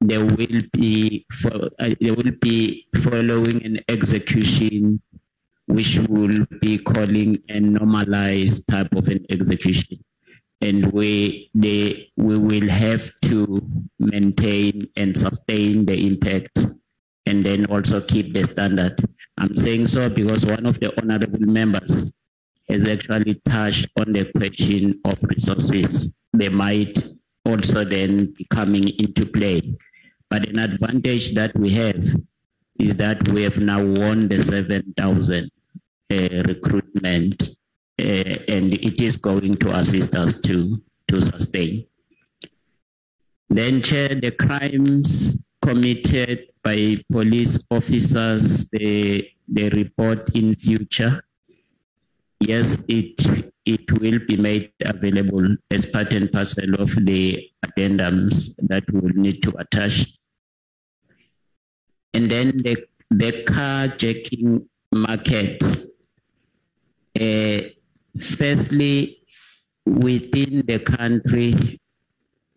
[0.00, 1.68] there will be uh,
[2.00, 5.00] there will be following an execution
[5.66, 9.98] which will be calling a normalized type of an execution
[10.60, 13.60] and we they we will have to
[13.98, 16.66] maintain and sustain the impact
[17.26, 18.96] and then also keep the standard
[19.40, 22.12] i'm saying so because one of the honorable members
[22.68, 26.96] has actually touched on the question of resources they might
[27.44, 29.60] also then be coming into play
[30.28, 32.16] but an advantage that we have
[32.78, 35.50] is that we have now won the 7,000
[36.10, 37.50] uh, recruitment
[38.00, 41.84] uh, and it is going to assist us to, to sustain.
[43.50, 51.22] Then, Chair, the crimes committed by police officers, they, they report in future.
[52.40, 58.84] Yes, it, it will be made available as part and parcel of the addendums that
[58.90, 60.06] we'll need to attach
[62.14, 62.76] and then the,
[63.10, 65.62] the carjacking market.
[67.18, 67.68] Uh,
[68.18, 69.18] firstly,
[69.84, 71.80] within the country,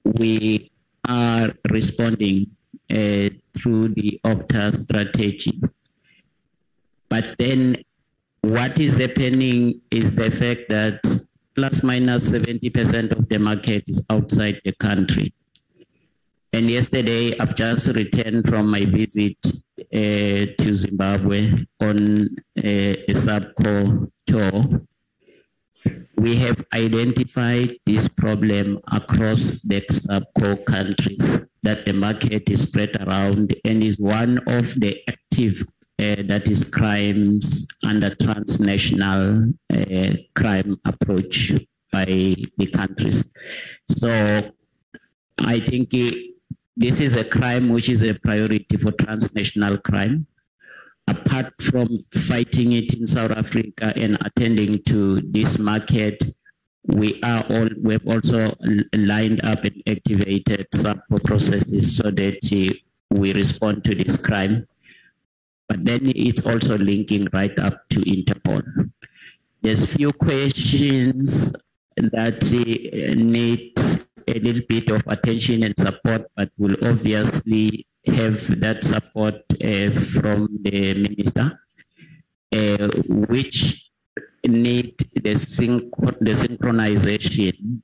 [0.03, 0.71] we
[1.07, 2.47] are responding
[2.89, 5.61] through the OCTA strategy.
[7.09, 7.77] But then
[8.41, 10.99] what is happening is the fact that
[11.55, 15.33] plus minus 70% of the market is outside the country.
[16.51, 21.51] And yesterday, I've just returned from my visit uh, to Zimbabwe
[21.81, 22.27] on
[22.57, 24.81] uh, a SARPCCO tour.
[26.15, 33.55] We have identified this problem across the SARPCCO countries that the market is spread around
[33.65, 35.65] and is one of the active
[35.99, 41.53] uh, that is crimes under transnational uh, crime approach
[41.91, 42.05] by
[42.57, 43.23] the countries.
[43.89, 44.09] So
[45.39, 45.91] I think
[46.75, 50.27] this is a crime which is a priority for transnational crime.
[51.07, 56.23] Apart from fighting it in South Africa and attending to this market,
[56.87, 58.55] we are all we've also
[58.93, 62.39] lined up and activated some processes so that
[63.09, 64.67] we respond to this crime.
[65.69, 68.91] But then it's also linking right up to Interpol.
[69.61, 71.53] There's few questions
[71.95, 73.73] that uh, need
[74.27, 80.49] a little bit of attention and support, but will obviously have that support uh, from
[80.61, 81.61] the minister,
[82.51, 83.89] uh, which
[84.49, 85.89] need the, synch-
[86.19, 87.81] the synchronization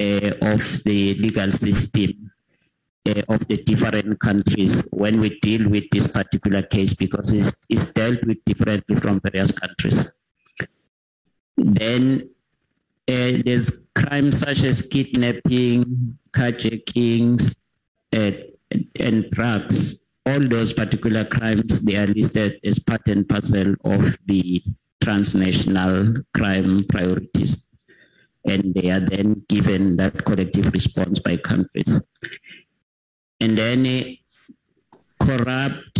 [0.00, 2.30] uh, of the legal system
[3.06, 7.86] uh, of the different countries when we deal with this particular case because it's, it's
[7.88, 10.06] dealt with differently from various countries.
[11.56, 12.30] Then
[13.08, 17.56] uh, there's crimes such as kidnapping, carjackings,
[18.12, 18.32] uh,
[18.98, 20.06] and drugs.
[20.26, 24.62] All those particular crimes, they are listed as part and parcel of the
[25.02, 27.64] transnational crime priorities.
[28.44, 32.00] and they are then given that collective response by countries.
[33.40, 34.94] And then uh,
[35.24, 35.98] corrupt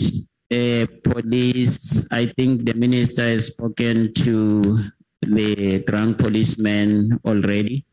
[0.51, 4.79] uh, police, I think the minister has spoken to
[5.23, 7.85] the drunk policemen already.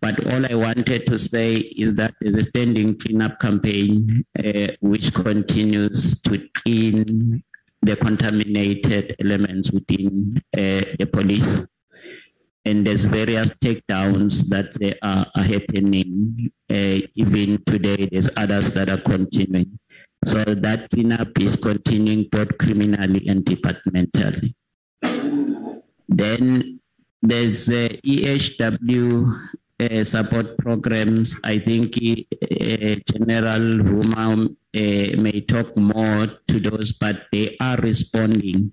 [0.00, 5.12] But all I wanted to say is that there's a standing cleanup campaign uh, which
[5.14, 7.42] continues to clean
[7.86, 11.62] the contaminated elements within uh, the police.
[12.64, 16.50] And there's various takedowns that they are, are happening.
[16.68, 19.78] Uh, even today, there's others that are continuing.
[20.24, 24.56] So that cleanup is continuing both criminally and departmentally.
[26.08, 26.80] Then
[27.22, 29.30] there's uh, EHW
[29.78, 31.38] uh, support programs.
[31.44, 34.56] I think uh, General Ruma
[35.16, 38.72] may talk more to those, but they are responding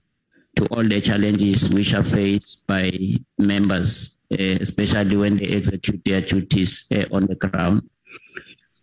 [0.56, 2.92] to all the challenges which are faced by
[3.38, 7.90] members, uh, especially when they execute their duties uh, on the ground.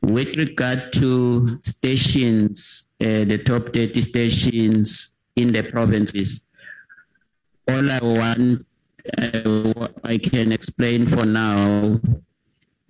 [0.02, 6.44] With regard to stations, the top 30 stations in the provinces,
[7.68, 8.66] all I want
[9.18, 12.00] uh, I can explain for now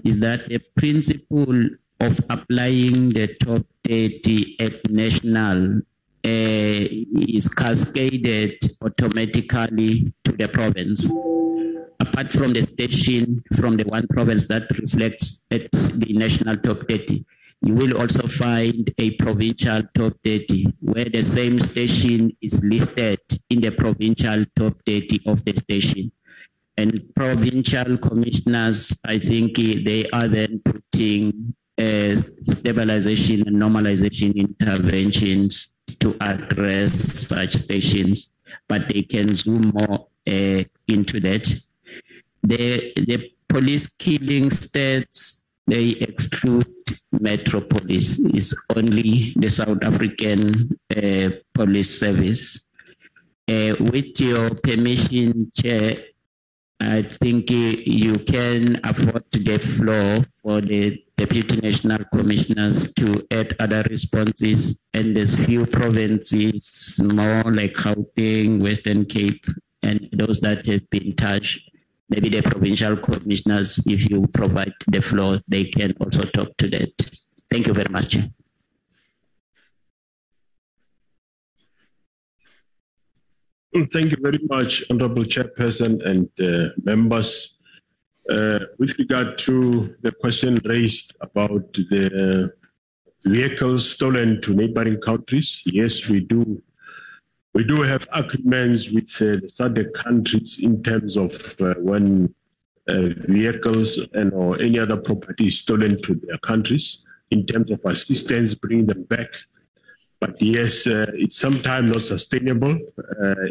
[0.05, 1.69] is that the principle
[2.01, 5.81] of applying the top 30 at national
[6.25, 6.85] uh,
[7.35, 11.11] is cascaded automatically to the province.
[11.99, 17.25] Apart from the station from the one province that reflects at the national top 30,
[17.63, 23.19] you will also find a provincial top 30 where the same station is listed
[23.51, 26.13] in the provincial top 30 of the station.
[26.77, 31.55] And provincial commissioners, I think they are then putting
[32.49, 35.71] stabilization and normalization interventions
[36.01, 36.93] to address
[37.27, 38.33] such stations,
[38.69, 41.45] but they can zoom more uh, into that.
[42.43, 46.67] The, the police killing stats, they exclude
[47.13, 52.67] metropolis is only the South African uh, police service.
[53.49, 55.97] Uh, with your permission, Chair,
[56.81, 63.83] I think you can afford the floor for the Deputy National Commissioners to add other
[63.91, 64.81] responses.
[64.95, 69.45] And there's few provinces, more like Gauteng, Western Cape,
[69.83, 71.71] and those that have been touched
[72.11, 76.93] maybe the provincial commissioners, if you provide the floor, they can also talk to that.
[77.51, 78.19] Thank you very much.
[83.73, 87.60] Thank you very much, Honorable Chairperson and uh, members.
[88.31, 92.53] Uh, with regard to the question raised about the
[93.25, 96.63] vehicles stolen to neighboring countries, yes, we do
[97.55, 102.33] we do have agreements with uh, the SADC countries in terms of uh, when
[102.89, 107.03] uh, vehicles and or any other property is stolen to their countries
[107.33, 109.29] in terms of assistance, bringing them back.
[110.21, 112.79] But yes, uh, it's sometimes not sustainable.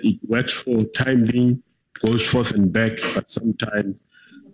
[0.03, 1.63] It works for time being,
[2.01, 3.95] goes forth and back, but sometimes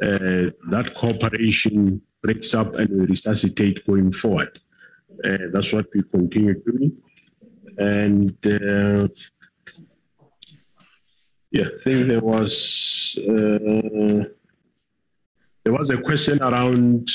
[0.02, 4.60] uh, that cooperation breaks up and we resuscitate going forward.
[5.54, 6.92] that's what we continue doing.
[7.78, 8.36] And
[11.52, 14.26] yeah, I think there was uh,
[15.64, 17.10] there was a question around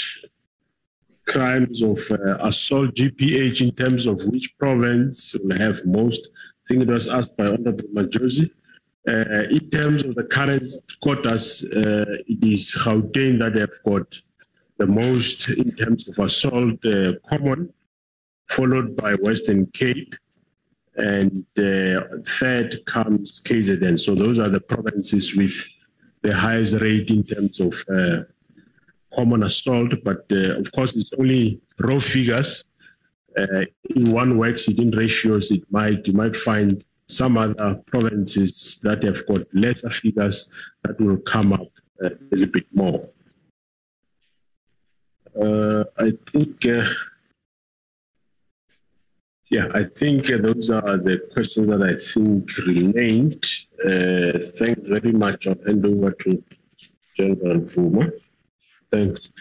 [1.26, 6.30] crimes of uh, assault GBH in terms of which province will have most.
[6.34, 8.50] I think it was asked by Honorable Majosi.
[9.08, 10.66] Uh, in terms of the current
[11.00, 14.20] quotas, uh, it is Gauteng that have got
[14.76, 17.72] the most in terms of assault uh, common,
[18.48, 20.14] followed by Western Cape
[20.96, 23.98] and uh, third comes KZN.
[23.98, 25.54] So those are the provinces with
[26.22, 28.24] the highest rate in terms of uh,
[29.14, 29.94] common assault.
[30.04, 32.66] But uh, of course, it's only raw figures.
[33.36, 39.26] In one worksheet in ratios, it might you might find some other provinces that have
[39.26, 40.48] got lesser figures
[40.82, 41.70] that will come up
[42.02, 43.08] uh, a little bit more.
[45.40, 46.64] Uh, I think
[49.50, 53.44] yeah, I think uh, those are the questions that I think remained.
[53.84, 55.48] Uh, thanks very much.
[55.48, 56.44] I'll hand over to
[57.16, 58.12] General Fuma.
[58.92, 59.32] Thanks.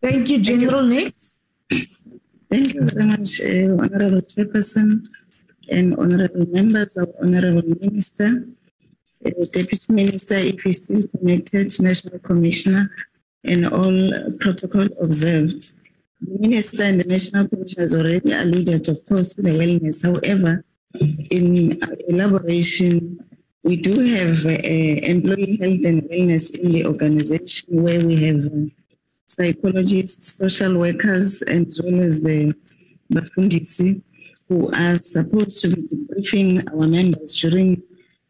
[0.00, 0.86] Thank you, General.
[0.86, 1.39] Next.
[2.50, 5.06] Thank you very much, uh, Honorable Chairperson
[5.68, 8.44] and Honorable members of Honorable Minister,
[9.24, 12.90] uh, Deputy Minister, if he's still connected, National Commissioner,
[13.44, 13.98] and all
[14.40, 15.72] protocol observed.
[16.20, 20.02] The Minister and the National Commission has already alluded, of course, to the wellness.
[20.02, 20.64] However,
[21.30, 21.78] in
[22.08, 23.20] elaboration
[23.62, 28.40] we do have uh, employee health and wellness in the organization where we have
[29.30, 32.54] psychologists, social workers, and as well as the
[33.12, 34.02] Bafundisi
[34.48, 37.80] who are supposed to be debriefing our members during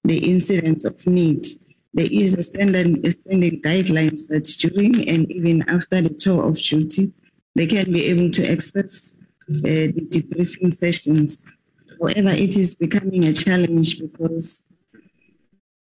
[0.05, 1.47] the incidents of need.
[1.95, 6.59] There is a standard a standing guidelines that during and even after the tour of
[6.59, 7.13] duty,
[7.55, 9.17] they can be able to access
[9.49, 11.47] uh, the debriefing sessions.
[11.99, 14.65] However, it is becoming a challenge because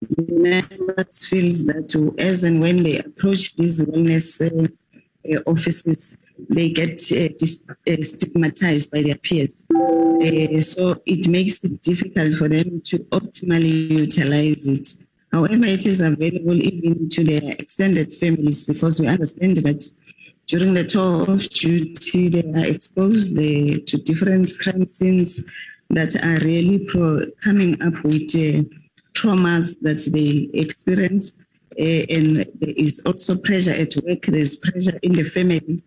[0.01, 1.89] the members feels that
[2.19, 4.69] as and when they approach these wellness uh,
[5.47, 6.17] offices,
[6.49, 7.29] they get uh,
[7.91, 9.65] uh, stigmatized by their peers.
[9.75, 14.89] Uh, so it makes it difficult for them to optimally utilize it.
[15.33, 19.85] However, it is available even to their extended families because we understand that
[20.47, 25.45] during the tour of duty, they are exposed to different crime scenes
[25.91, 28.63] that are really pro- coming up with uh,
[29.13, 31.33] traumas that they experience.
[31.79, 35.83] Uh, and there is also pressure at work, there's pressure in the family.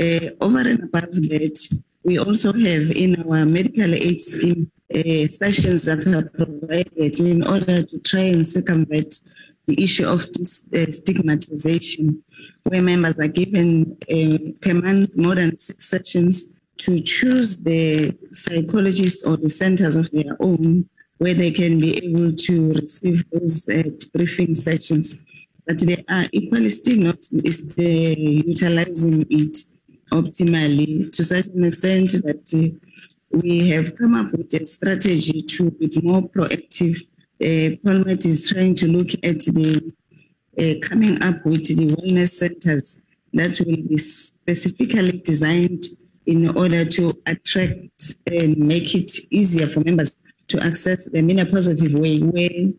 [0.00, 5.84] Uh, over and above that, we also have in our medical aid scheme uh, sessions
[5.84, 9.20] that are provided in order to try and circumvent
[9.66, 12.22] the issue of this uh, stigmatization,
[12.62, 19.26] where members are given uh, per month more than six sessions to choose the psychologist
[19.26, 20.88] or the centers of their own
[21.18, 23.82] where they can be able to receive those uh,
[24.14, 25.24] briefing sessions.
[25.66, 29.58] But they are equally still not utilizing it
[30.10, 32.68] optimally to such an extent that uh,
[33.30, 36.96] we have come up with a strategy to be more proactive.
[37.40, 39.92] Uh, Parliament is trying to look at the
[40.58, 42.98] uh, coming up with the wellness centers
[43.32, 45.84] that will be specifically designed
[46.26, 51.46] in order to attract and make it easier for members to access them in a
[51.46, 52.72] positive way where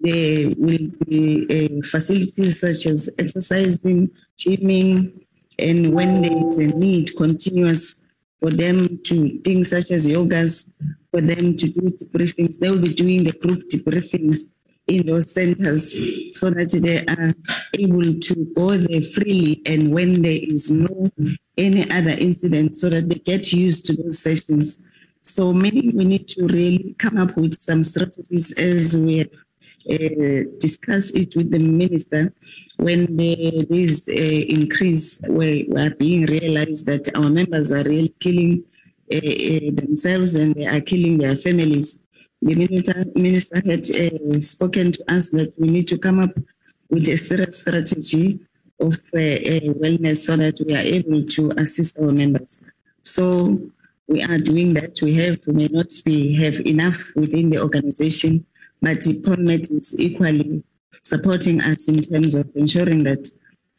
[0.00, 5.26] there will be uh, facilities such as exercising, gymming,
[5.58, 8.00] and when there is a need, continuous
[8.40, 10.70] for them to things such as yogas,
[11.10, 12.58] for them to do debriefings.
[12.58, 14.38] They will be doing the group debriefings
[14.86, 15.92] in those centers
[16.32, 17.34] so that they are
[17.78, 21.10] able to go there freely and when there is no
[21.56, 24.84] any other incident so that they get used to those sessions.
[25.22, 29.28] So maybe we need to really come up with some strategies as we
[29.90, 32.32] uh, discuss it with the minister
[32.78, 38.14] when there is a increase where we are being realized that our members are really
[38.20, 38.64] killing
[39.12, 42.00] uh, uh, themselves and they are killing their families.
[42.42, 46.34] The minister, minister had uh, spoken to us that we need to come up
[46.88, 48.40] with a serious strategy
[48.80, 52.64] of uh, wellness so that we are able to assist our members.
[53.02, 53.60] So
[54.10, 54.98] we are doing that.
[55.02, 58.44] We have we may not be have enough within the organization
[58.80, 60.62] but Parliament is equally
[61.02, 63.28] supporting us in terms of ensuring that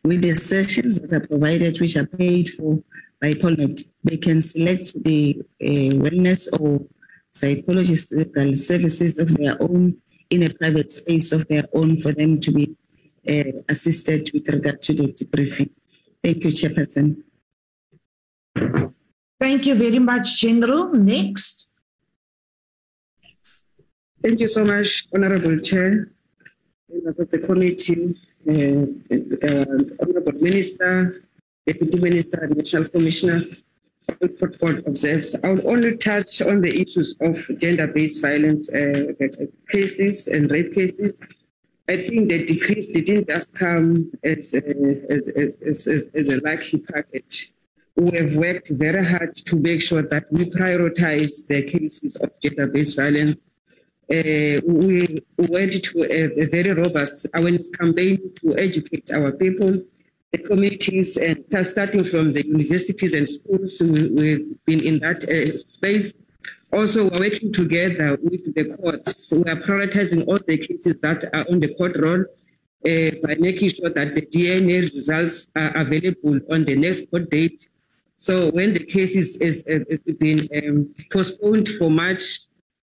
[0.04, 2.82] with the sessions that are provided, which are paid for
[3.20, 6.86] by Parliament, they can select the uh, wellness or
[7.30, 9.98] psychological services of their own
[10.30, 12.76] in a private space of their own for them to be
[13.30, 15.70] uh, assisted with regard to the debriefing.
[16.24, 17.24] Thank you, Chairperson.
[19.42, 20.94] Thank you very much, General.
[20.94, 21.68] Next.
[24.22, 26.12] Thank you so much, Honorable Chair,
[26.88, 28.86] members of the committee, uh,
[29.48, 29.66] uh,
[30.00, 31.24] Honorable Minister,
[31.66, 33.42] Deputy Minister, and National Commissioner.
[34.86, 35.36] Observes.
[35.44, 39.14] I will only touch on the issues of gender-based violence uh,
[39.70, 41.20] cases and rape cases.
[41.90, 47.54] I think the decrease didn't just come as, as, as, as, as a lucky package.
[47.96, 52.96] We have worked very hard to make sure that we prioritize the cases of gender-based
[52.96, 53.44] violence
[54.12, 59.82] uh, we went to a, a, very robust awareness campaign to educate our people,
[60.32, 63.82] the communities, and starting from the universities and schools.
[63.82, 66.16] We, have been in that uh, space.
[66.74, 69.32] Also, we're working together with the courts.
[69.32, 73.70] We are prioritizing all the cases that are on the court roll uh, by making
[73.70, 77.70] sure that the DNA results are available on the next court date.
[78.22, 82.24] So when the case is, is, is been um, postponed for March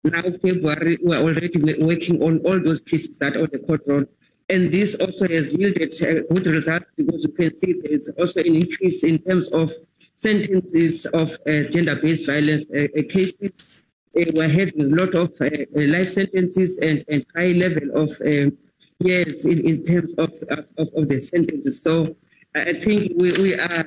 [0.02, 4.04] now February, we're already working on all those cases that are on the court roll.
[4.48, 8.56] And this also has yielded uh, good results because you can see there's also an
[8.56, 9.72] increase in terms of
[10.14, 13.76] sentences of uh, gender-based violence uh, uh cases.
[14.18, 18.56] Uh, we're having a lot of uh, life sentences and, and high level of um,
[19.00, 21.82] years in, in terms of, of, of, the sentences.
[21.82, 22.16] So
[22.54, 23.84] I think we, we are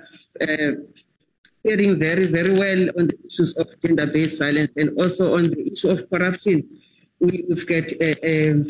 [1.64, 5.90] faring very, very well on the issues of gender-based violence and also on the issue
[5.90, 6.68] of corruption.
[7.20, 8.66] We, have got a, a,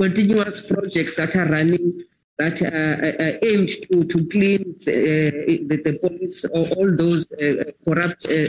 [0.00, 2.04] continuous projects that are running
[2.38, 7.64] that are, are aimed to, to clean the, the, the police or all those uh,
[7.84, 8.48] corrupt uh,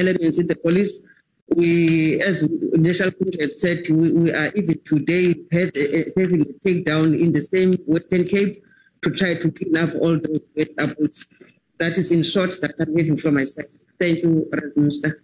[0.00, 1.04] elements in the police.
[1.48, 2.46] We, as
[2.88, 7.42] National Commission said, we, we, are even today had, uh, having a takedown in the
[7.42, 8.62] same Western Cape
[9.02, 11.42] to try to clean up all those wet apples.
[11.82, 13.66] That is in short that I'm having from myself.
[13.98, 15.20] Thank you, Minister.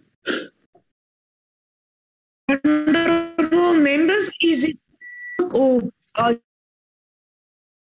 [2.49, 4.77] Honorable members, is it
[5.53, 5.83] or
[6.15, 6.33] uh,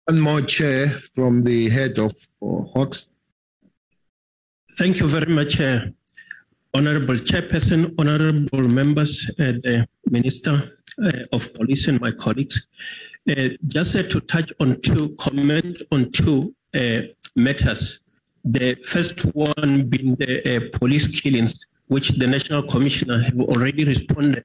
[0.04, 2.12] one more chair from the head of
[2.42, 3.08] uh, Hawks.
[4.78, 5.80] Thank you very much, uh,
[6.74, 12.66] Honorable Chairperson, Honorable members, uh, the Minister uh, of Police, and my colleagues.
[13.26, 16.54] Uh, just to touch on two, comment on two
[17.34, 18.00] matters.
[18.48, 21.58] The first one being the police killings
[21.88, 24.44] which the National Commissioner have already responded.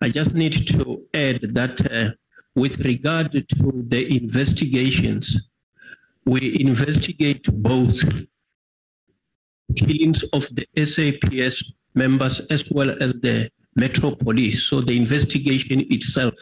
[0.00, 2.10] I just need to add that uh,
[2.54, 5.38] with regard to the investigations,
[6.24, 8.00] we investigate both
[9.76, 14.64] killings of the SAPS members as well as the Metro Police.
[14.64, 16.34] So the investigation itself,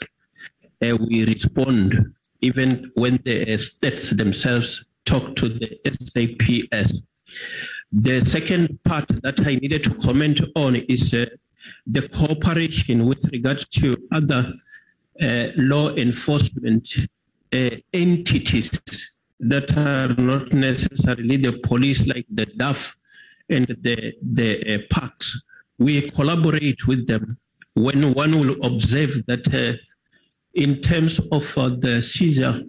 [0.82, 7.02] uh, we respond even when the states themselves talk to the SAPS.
[7.92, 11.26] The second part that I needed to comment on is uh,
[11.86, 14.52] the cooperation with regard to other
[15.22, 16.88] uh, law enforcement
[17.52, 18.70] uh, entities
[19.40, 22.96] that are not necessarily the police, like the DAFF
[23.48, 25.40] and the, the uh, parks.
[25.78, 27.38] We collaborate with them
[27.74, 29.78] when one will observe that uh,
[30.54, 32.62] in terms of uh, the seizure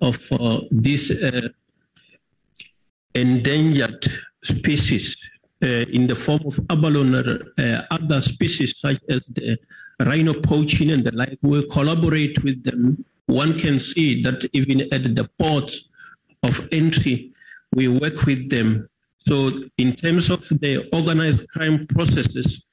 [0.00, 0.28] of
[0.70, 1.10] this
[3.16, 4.06] endangered
[4.44, 5.16] species
[5.62, 9.58] uh, in the form of abalone or uh, other species such as the
[10.00, 13.04] rhino poaching and the like, we collaborate with them.
[13.26, 15.88] One can see that even at the ports
[16.42, 17.32] of entry,
[17.74, 18.88] we work with them.
[19.26, 22.64] So in terms of the organized crime processes,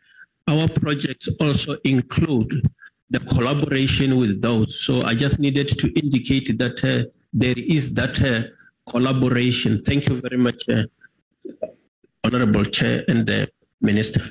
[0.48, 2.70] our projects also include
[3.10, 4.80] the collaboration with those.
[4.82, 8.50] So I just needed to indicate that uh, there is that uh,
[8.90, 9.80] collaboration.
[9.80, 10.68] Thank you very much.
[10.70, 10.84] Uh,
[12.24, 13.50] Honorable Chair and the
[13.82, 14.22] Minister.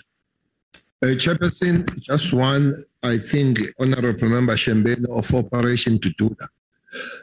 [1.02, 6.48] Uh, Chairperson, just one, I think, Honorable Member Shembeni of Operation to Dudula.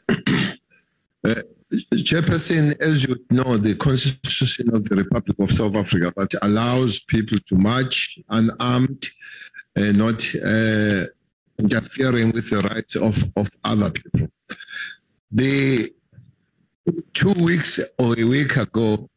[1.23, 1.41] uh,
[1.93, 7.37] Chairperson, as you know, the Constitution of the Republic of South Africa that allows people
[7.45, 9.07] to march unarmed,
[9.77, 11.05] uh, not uh,
[11.57, 14.27] interfering with the rights of, of other people.
[15.31, 15.93] The
[17.13, 19.09] two weeks or a week ago,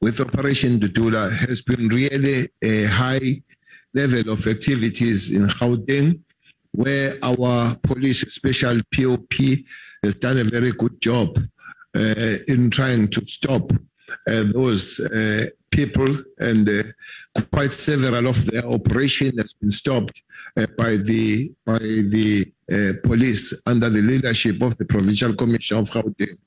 [0.00, 3.42] with Operation Dudula has been really a high
[3.94, 6.20] level of activities in Gauteng,
[6.72, 9.32] where our police, special POP,
[10.02, 11.36] has done a very good job
[11.96, 16.82] uh, in trying to stop uh, those uh, people, and uh,
[17.52, 20.22] quite several of their operation has been stopped
[20.56, 25.90] uh, by the by the uh, police under the leadership of the Provincial Commissioner of
[25.90, 26.38] Gauteng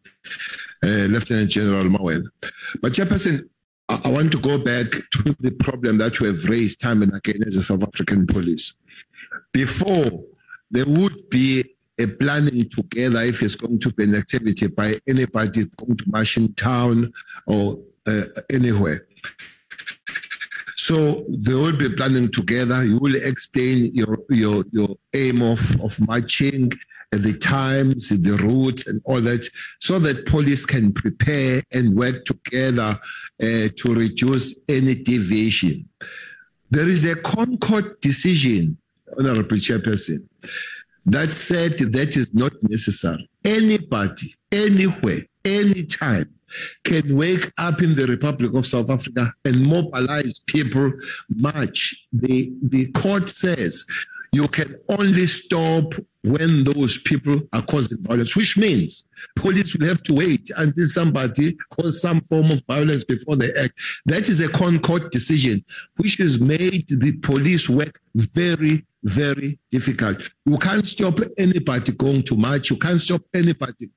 [0.88, 2.28] Lieutenant General Mawela.
[2.82, 3.48] But Chairperson,
[3.90, 7.14] I, I want to go back to the problem that we have raised time and
[7.16, 8.74] again as a South African police.
[9.52, 10.24] Before,
[10.70, 11.64] there would be
[11.99, 16.38] a planning together if it's going to be an activity by anybody going to march
[16.38, 17.12] in town
[17.45, 17.78] or
[18.08, 19.06] uh, anywhere.
[20.78, 22.84] So they will be planning together.
[22.84, 26.72] You will explain your your your aim of, of marching
[27.12, 29.48] the times, the route, and all that,
[29.80, 33.00] so that police can prepare and work together
[33.42, 35.88] uh, to reduce any deviation.
[36.70, 38.78] There is a ConCourt decision,
[39.20, 40.26] Honorable Chairperson,
[41.06, 43.30] that said that is not necessary.
[43.44, 46.34] Anybody, anywhere, anytime
[46.84, 50.92] can wake up in the Republic of South Africa and mobilize people,
[51.30, 52.08] march.
[52.14, 53.86] The, the court says
[54.32, 55.94] you can only stop
[56.24, 59.06] when those people are causing violence, which means
[59.36, 63.74] police will have to wait until somebody causes some form of violence before they act.
[64.06, 65.66] That is a ConCourt decision,
[65.98, 70.22] which has made the police work very, very difficult.
[70.45, 72.70] You can't stop anybody going to march.
[72.70, 73.90] You can't stop anybody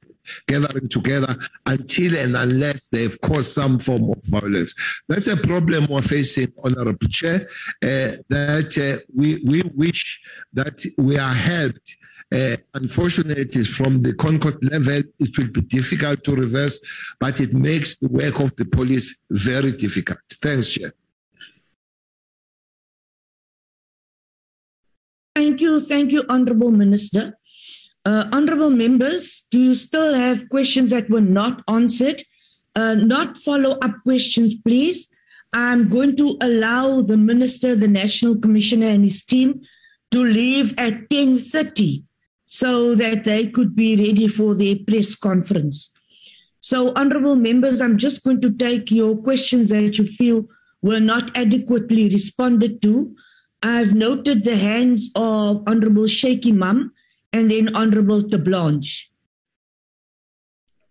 [0.47, 1.37] gathering together
[1.67, 4.75] until and unless they've caused some form of violence.
[5.09, 7.49] That's a problem we're facing, Honorable Chair,
[7.83, 10.23] uh, that uh, we, we wish
[10.53, 11.97] that we are helped.
[12.33, 16.81] Uh, unfortunately, from the ConCourt level, it will be difficult to reverse,
[17.21, 20.19] but it makes the work of the police very difficult.
[20.43, 20.93] Thanks, Chair.
[25.35, 25.81] Thank you.
[25.81, 27.37] Thank you, Honorable Minister.
[28.05, 32.23] Uh, honorable members, do you still have questions that were not answered?
[32.77, 35.09] Uh, not follow up questions, please.
[35.55, 39.63] I'm going to allow the minister, the national commissioner, and his team
[40.11, 42.03] to leave at 10:30
[42.47, 45.91] so that they could be ready for their press conference.
[46.61, 50.47] So, honorable members, I'm just going to take your questions that you feel
[50.83, 53.15] were not adequately responded to.
[53.63, 56.91] I've noted the hands of Honorable Shaik Emam
[57.35, 59.11] and then Honorable Blanche.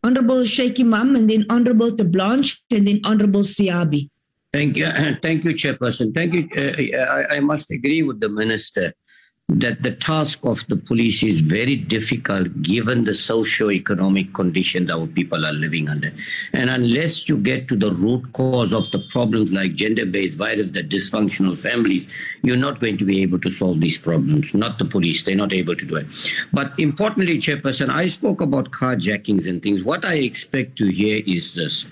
[0.03, 4.09] Honorable Shaik Emam and then Honorable Blanche and then Honorable Siabi.
[4.51, 4.85] Thank you.
[5.21, 6.13] Thank you, Chairperson.
[6.13, 6.49] Thank you.
[6.55, 8.93] Uh, I, I must agree with the Minister
[9.49, 15.45] that the task of the police is very difficult given the socio-economic conditions our people
[15.45, 16.13] are living under.
[16.53, 20.83] And unless you get to the root cause of the problems like gender-based violence, the
[20.83, 22.07] dysfunctional families,
[22.41, 24.53] you're not going to be able to solve these problems.
[24.53, 26.07] Not the police, they're not able to do it.
[26.53, 29.83] But importantly, Chairperson, I spoke about carjackings and things.
[29.83, 31.85] What I expect to hear is this.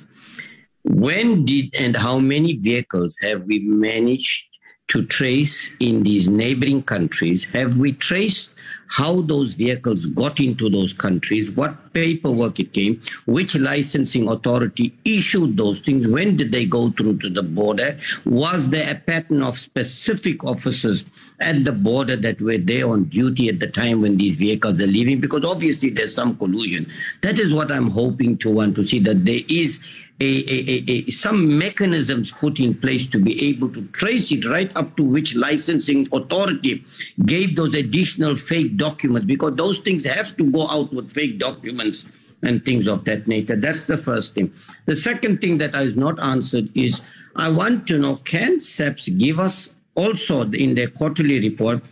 [0.83, 4.50] When did and how many vehicles have we managed
[4.91, 7.45] to trace in these neighboring countries?
[7.45, 8.51] Have we traced
[8.91, 15.55] how those vehicles got into those countries, what paperwork it came, which licensing authority issued
[15.55, 17.97] those things, when did they go through to the border?
[18.25, 21.05] Was there a pattern of specific officers
[21.39, 24.87] at the border that were there on duty at the time when these vehicles are
[24.87, 25.21] leaving?
[25.21, 26.91] Because obviously there's some collusion.
[27.21, 29.87] That is what I'm hoping to want to see that there is
[30.21, 34.71] a, a, a, some mechanisms put in place to be able to trace it right
[34.75, 36.85] up to which licensing authority
[37.25, 42.05] gave those additional fake documents because those things have to go out with fake documents
[42.43, 43.55] and things of that nature.
[43.55, 44.53] That's the first thing.
[44.85, 47.01] The second thing that I was not answered is
[47.35, 51.83] I want to know can SAPS give us also in their quarterly report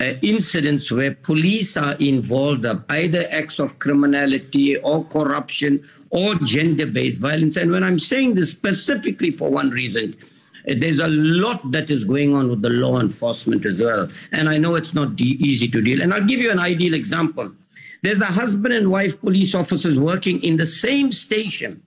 [0.00, 6.86] uh, incidents where police are involved of either acts of criminality or corruption or gender
[6.86, 7.56] based violence.
[7.56, 10.14] And when I'm saying this specifically for one reason,
[10.70, 14.08] uh, there's a lot that is going on with the law enforcement as well.
[14.30, 16.02] And I know it's not de- easy to deal.
[16.02, 17.50] And I'll give you an ideal example.
[18.02, 21.82] There's a husband and wife police officers working in the same station.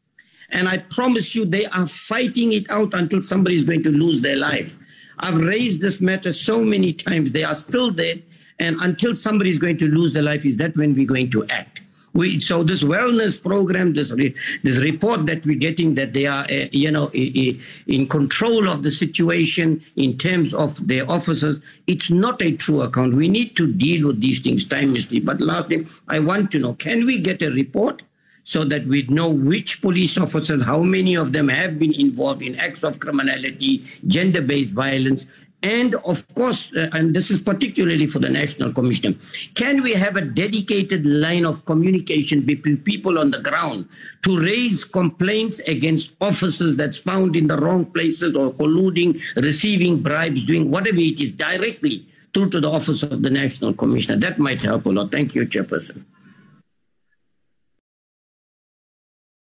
[0.50, 4.22] And I promise you, they are fighting it out until somebody is going to lose
[4.22, 4.76] their life.
[5.20, 7.32] I've raised this matter so many times.
[7.32, 8.16] They are still there.
[8.60, 11.46] And until somebody is going to lose their life, is that when we're going to
[11.48, 11.82] act?
[12.16, 14.34] We, so this wellness program, this re,
[14.64, 18.92] this report that we're getting that they are, uh, you know, in control of the
[18.92, 23.16] situation in terms of their officers, it's not a true account.
[23.16, 25.20] We need to deal with these things timelessly.
[25.20, 28.02] But lastly, I want to know: Can we get a report?
[28.48, 32.56] so that we know which police officers, how many of them have been involved in
[32.58, 35.26] acts of criminality, gender based violence,
[35.64, 39.19] and of course, uh, and this is particularly for the National Commission,
[39.56, 43.88] can we have a dedicated line of communication between people on the ground
[44.23, 50.44] to raise complaints against officers that's found in the wrong places or colluding, receiving bribes,
[50.44, 54.19] doing whatever it is directly through to the office of the National Commissioner?
[54.19, 55.11] That might help a lot.
[55.11, 56.03] Thank you, Chairperson.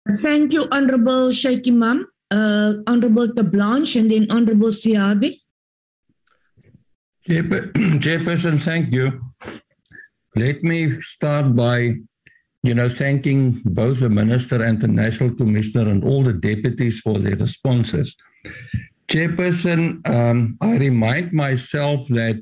[0.09, 5.39] Thank you, Honorable Shaik Emam, uh, Honorable Terblanche, and then Honorable Siabi.
[7.27, 9.21] Chairperson, thank you.
[10.35, 11.97] Let me start by,
[12.63, 17.19] you know, thanking both the Minister and the National Commissioner and all the deputies for
[17.19, 18.15] their responses.
[19.07, 22.41] Chairperson, um, I remind myself that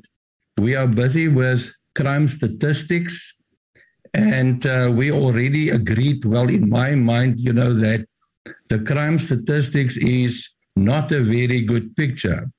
[0.56, 3.34] we are busy with crime statistics
[4.14, 8.06] and uh, we already agreed, well, in my mind, you know, that
[8.70, 12.50] the crime statistics is not a very good picture.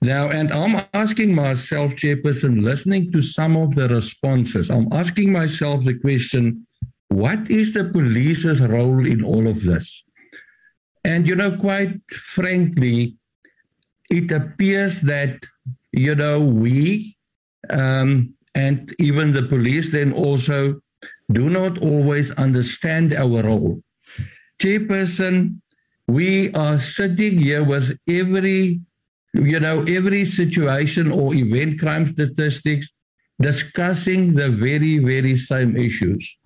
[0.00, 5.84] Now, and I'm asking myself, Chairperson, listening to some of the responses, I'm asking myself
[5.84, 6.66] the question
[7.08, 10.04] what is the police's role in all of this?
[11.04, 13.16] And, you know, quite frankly,
[14.10, 15.44] it appears that,
[15.92, 17.16] you know, we,
[17.70, 20.80] um, and even the police then also
[21.32, 23.82] do not always understand our role.
[24.60, 25.60] Chairperson,
[26.06, 28.80] we are sitting here with every,
[29.34, 32.90] you know, every situation or event crime statistics
[33.40, 36.36] discussing the very, very same issues.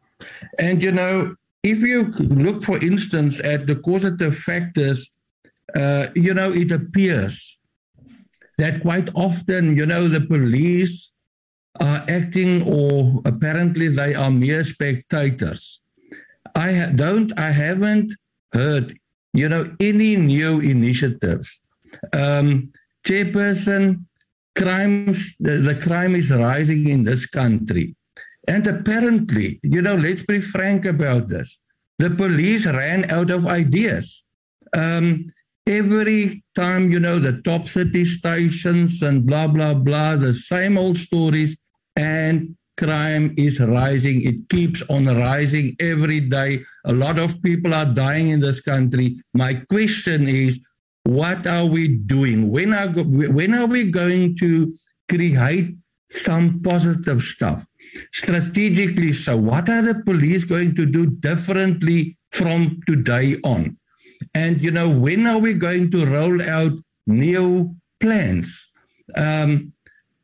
[0.58, 5.10] And, you know, if you look, for instance, at the causative factors,
[5.74, 7.58] uh, you know, it appears
[8.58, 11.12] that quite often, you know, the police
[11.80, 15.80] are acting or apparently they are mere spectators.
[16.54, 18.12] I don't, I haven't
[18.52, 18.98] heard,
[19.32, 21.60] you know, any new initiatives.
[22.12, 22.72] Um,
[23.06, 24.04] chairperson,
[24.54, 27.96] crimes, the, the crime is rising in this country.
[28.48, 31.58] And apparently, you know, let's be frank about this.
[31.98, 34.24] The police ran out of ideas.
[34.76, 35.32] Um,
[35.66, 40.98] every time, you know, the top city stations and blah, blah, blah, the same old
[40.98, 41.56] stories.
[41.94, 44.22] And crime is rising.
[44.22, 46.64] It keeps on rising every day.
[46.84, 49.18] A lot of people are dying in this country.
[49.34, 50.58] My question is,
[51.04, 52.50] what are we doing?
[52.50, 54.74] When are, when are we going to
[55.08, 55.74] create
[56.10, 57.66] some positive stuff?
[58.12, 63.76] Strategically, so what are the police going to do differently from today on?
[64.34, 66.72] And, you know, when are we going to roll out
[67.06, 68.70] new plans?
[69.16, 69.72] Um,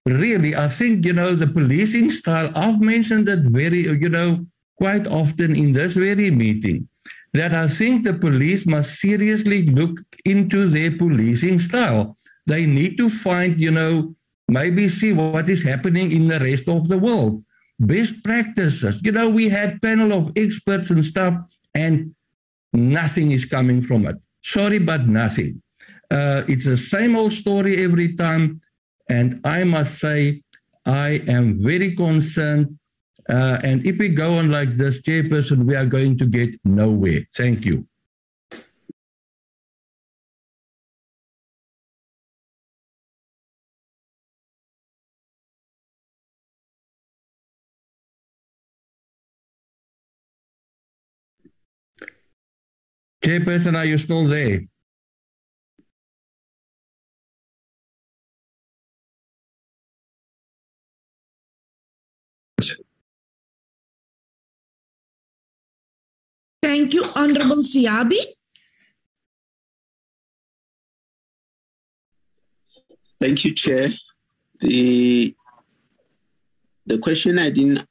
[0.06, 5.06] really, I think, you know, the policing style, I've mentioned that very, you know, quite
[5.06, 6.88] often in this very meeting,
[7.34, 12.16] that I think the police must seriously look into their policing style.
[12.46, 14.14] They need to find, you know,
[14.48, 17.44] maybe see what is happening in the rest of the world.
[17.78, 19.00] Best practices.
[19.04, 21.34] You know, we had panel of experts and stuff,
[21.74, 22.14] and
[22.72, 24.16] nothing is coming from it.
[24.42, 25.62] Sorry, but nothing.
[26.10, 28.60] Uh, it's the same old story every time.
[29.10, 30.42] And I must say,
[30.86, 32.77] I am very concerned.
[33.28, 37.20] Uh, and if we go on like this, Chairperson, we are going to get nowhere.
[37.36, 37.86] Thank you.
[53.22, 54.60] Chairperson, are you still there?
[66.78, 68.20] Thank you, Honorable Siabi.
[73.20, 73.88] Thank you, Chair.
[74.60, 75.34] The
[76.86, 77.84] the question I didn't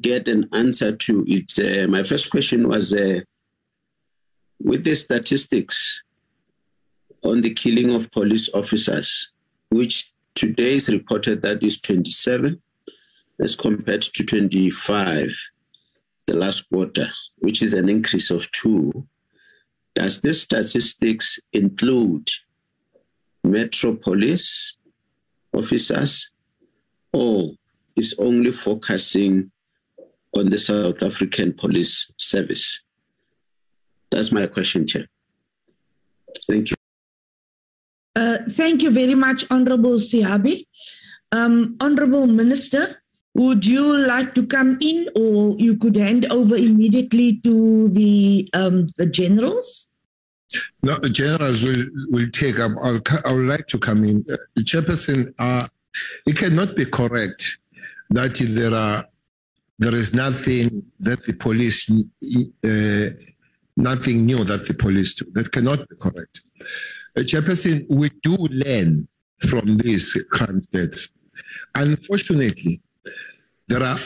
[0.00, 1.52] get an answer to it.
[1.60, 3.20] Uh, my first question was uh,
[4.58, 6.02] with the statistics
[7.22, 9.30] on the killing of police officers,
[9.70, 12.60] which today is reported that is 27
[13.40, 15.30] as compared to 25
[16.26, 17.08] the last quarter
[17.40, 19.06] which is an increase of two,
[19.94, 22.28] does this statistics include
[23.44, 24.76] metro police
[25.52, 26.30] officers
[27.12, 27.52] or
[27.96, 29.50] is only focusing
[30.36, 32.82] on the South African Police Service?
[34.10, 35.06] That's my question, Chair.
[36.48, 36.76] Thank you.
[38.14, 40.66] Uh, thank you very much, Honorable Siabi.
[41.32, 43.02] Um, Honorable Minister,
[43.38, 48.90] would you like to come in, or you could hand over immediately to the um,
[48.96, 49.86] the generals?
[50.82, 52.72] No, the generals will will take up.
[52.82, 54.24] I'll, I would like to come in.
[54.30, 55.68] Uh, Chairperson, uh,
[56.26, 57.58] it cannot be correct
[58.10, 59.06] that there are
[59.78, 63.10] there is nothing that the police uh,
[63.76, 65.26] nothing new that the police do.
[65.32, 66.40] That cannot be correct.
[67.16, 69.06] Uh, Chairperson, we do learn
[69.40, 70.60] from these crime.
[71.74, 72.80] Unfortunately,
[73.68, 73.98] there are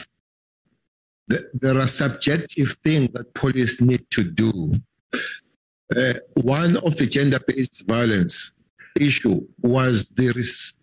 [1.53, 4.73] there are subjective things that police need to do.
[5.95, 8.51] Uh, one of the gender-based violence
[8.99, 10.75] issue was the res-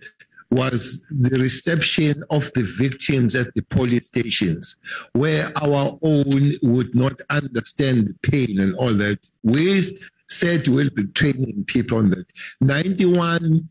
[0.51, 4.77] was the reception of the victims at the police stations,
[5.13, 9.21] where our own would not understand the pain and all that.
[9.45, 9.97] We
[10.29, 12.27] said we'll be training people on that.
[12.61, 13.69] 91,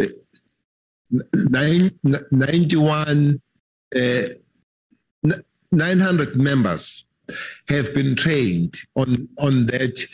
[0.00, 0.06] uh,
[1.34, 3.45] 91 uh,
[3.94, 4.34] Eh,
[5.72, 7.04] 900 members
[7.68, 10.04] have been trained on, on that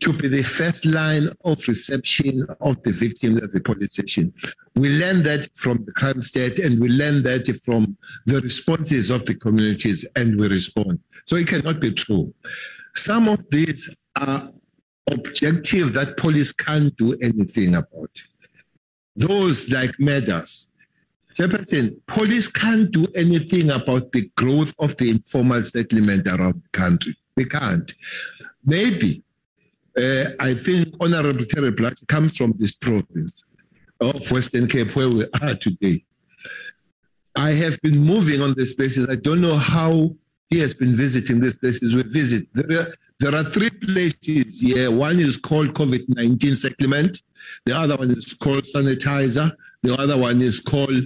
[0.00, 4.32] to be the first line of reception of the victims at the police station.
[4.76, 9.24] We learn that from the crime state and we learn that from the responses of
[9.24, 11.00] the communities and we respond.
[11.26, 12.32] So it cannot be true.
[12.94, 14.50] Some of these are
[15.10, 18.10] objective that police can't do anything about.
[19.16, 20.70] Those like murders,
[21.38, 27.14] Chairperson, police can't do anything about the growth of the informal settlement around the country.
[27.36, 27.92] They can't.
[28.64, 29.22] Maybe,
[29.96, 33.44] uh, I think Honorable Terry Black comes from this province
[34.00, 36.04] of Western Cape where we are today.
[37.36, 39.08] I have been moving on these places.
[39.08, 40.16] I don't know how
[40.50, 41.94] he has been visiting these places.
[41.94, 42.48] We visit.
[42.52, 44.90] There are, there are three places here.
[44.90, 47.22] One is called COVID 19 settlement,
[47.64, 49.52] the other one is called sanitizer,
[49.84, 51.04] the other one is called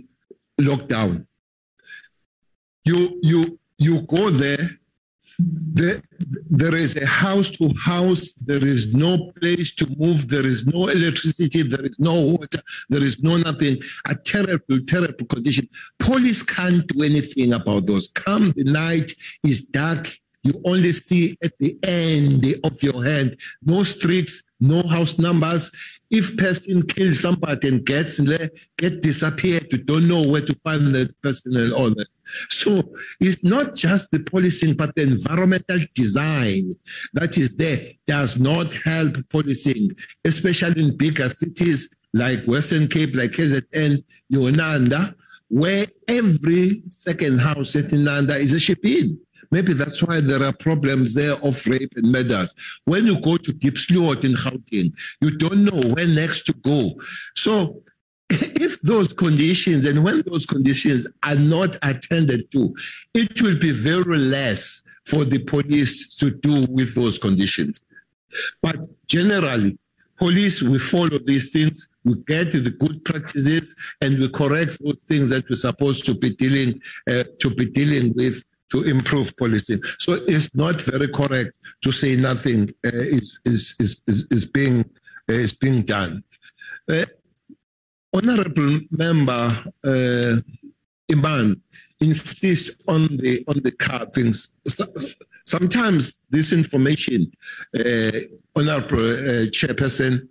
[0.61, 1.27] lockdown.
[2.85, 4.79] You you you go there
[5.75, 6.03] The,
[6.51, 10.89] there is a house to house, there is no place to move, there is no
[10.89, 13.79] electricity, there is no water, there is no nothing.
[14.07, 15.69] A terrible, terrible condition.
[15.99, 18.09] Police can't do anything about those.
[18.09, 19.13] Come the night
[19.45, 20.05] is dark,
[20.43, 25.71] you only see at the end of your hand, no streets, no house numbers.
[26.13, 28.21] If person kills somebody and gets
[28.77, 32.07] get disappeared, you don't know where to find that person and all that.
[32.51, 32.83] So
[33.19, 36.73] it's not just the policing, but the environmental design
[37.15, 43.31] that is there does not help policing, especially in bigger cities like Western Cape, like
[43.31, 45.15] KZN, Inanda,
[45.49, 49.19] where every second house in Inanda is a shebeen.
[49.53, 52.55] Maybe that's why there are problems there of rape and murders.
[52.87, 56.95] When you go to Diepsloot in Gauteng, you don't know where next to go.
[57.37, 57.83] So
[58.31, 62.75] if those conditions and when those conditions are not attended to,
[63.13, 67.85] it will be very less for the police to do with those conditions.
[68.63, 69.79] But generally,
[70.17, 75.29] police we follow these things, we get the good practices, and we correct those things
[75.29, 79.81] that we're supposed to be dealing uh, to be dealing with to improve policing.
[79.99, 81.53] So it's not very correct
[81.85, 84.79] to say nothing uh, is, is, is, is, being,
[85.29, 86.25] uh, is being done.
[86.89, 87.07] Uh,
[88.15, 90.37] Honorable Member uh,
[91.11, 91.61] Emam
[92.01, 94.53] insists on the on the car things.
[95.45, 97.33] Sometimes this information,
[97.79, 98.19] uh,
[98.55, 100.29] Honorable uh, Chairperson,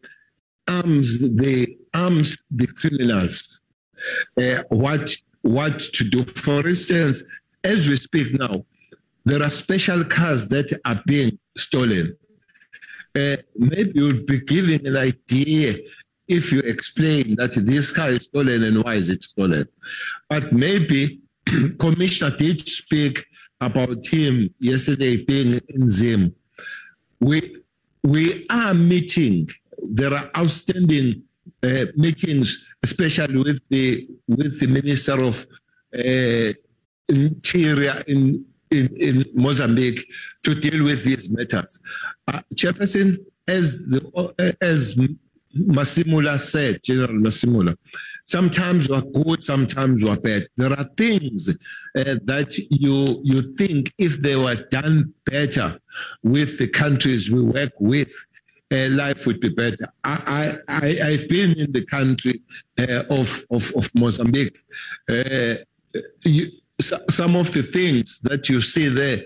[0.68, 3.62] arms the arms the criminals.
[4.38, 5.12] Uh, what
[5.42, 6.24] what to do?
[6.24, 7.24] For instance,
[7.64, 8.66] as we speak now,
[9.26, 12.18] there are special cars that are being stolen.
[13.16, 15.76] Uh, maybe you'll be giving an idea
[16.28, 19.68] if you explain that this car is stolen and why is it stolen.
[20.30, 21.20] But maybe
[21.80, 23.26] Commissioner did speak
[23.60, 26.34] about him yesterday being in Zim.
[27.20, 27.58] We,
[28.04, 29.50] we are meeting,
[29.84, 31.24] there are outstanding
[31.62, 35.46] uh, meetings, especially with the, with the Minister of
[35.94, 36.54] uh,
[37.10, 40.06] interior in, in, in Mozambique
[40.44, 41.80] to deal with these matters.
[42.28, 44.96] Uh, Chairperson, as, the, uh, as
[45.56, 47.76] Masemola said, General Masemola,
[48.26, 50.48] sometimes we're good, sometimes we're bad.
[50.58, 51.54] There are things uh,
[52.24, 55.80] that you, you think if they were done better
[56.24, 58.14] with the countries we work with,
[58.72, 59.88] uh, life would be better.
[60.04, 62.42] I, I, I, have been in the country
[62.80, 64.58] uh, of, of, of Mozambique.
[65.10, 65.56] Uh,
[66.24, 66.52] you,
[66.82, 69.24] some of the things that you see there,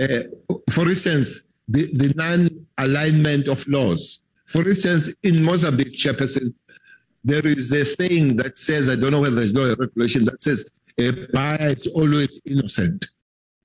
[0.00, 0.24] uh,
[0.70, 4.20] for instance, the, the non-alignment of laws.
[4.46, 6.54] For instance, in Mozambique, Chairperson,
[7.24, 10.70] there is a saying that says, I don't know whether there's no regulation that says,
[10.98, 13.06] a buyer is always innocent.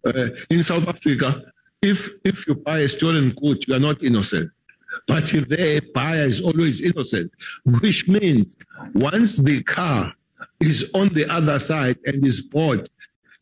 [0.06, 1.44] Uh, in South Africa,
[1.82, 4.52] if, if you buy a stolen good, you are not innocent.
[5.08, 7.32] But if the buyer is always innocent,
[7.66, 8.58] which means
[8.94, 10.14] once the car
[10.60, 12.90] is on the other side and is bought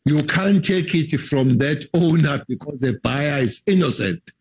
[0.04, 4.32] you can't take it from that owner because the buyer is innocent.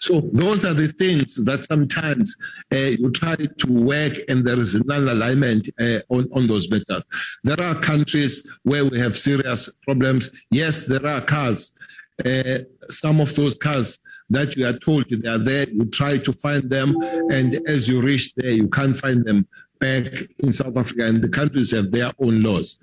[0.00, 2.36] So those are the things that sometimes
[2.72, 7.04] uh, you try to work and there is non-alignment uh, on, on those matters.
[7.44, 10.30] There are countries where we have serious problems.
[10.50, 11.76] Yes, there are cars.
[12.24, 12.58] Uh,
[12.90, 13.98] some of those cars
[14.30, 16.96] that you are told they are there, you try to find them,
[17.30, 19.46] and as you reach there, you can't find them
[19.78, 20.06] back
[20.38, 22.78] in South Africa, and the countries have their own laws.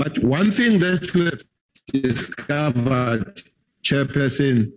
[0.00, 1.42] But one thing that we have
[1.92, 3.38] discovered,
[3.84, 4.72] Chairperson,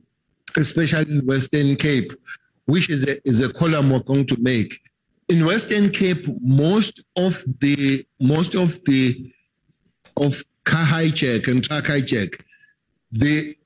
[0.58, 2.12] especially in Western Cape,
[2.66, 4.82] which is a, is a column we're going to make.
[5.30, 9.34] In Western Cape, most of the most of the
[10.18, 12.42] of car hijack and truck hijack,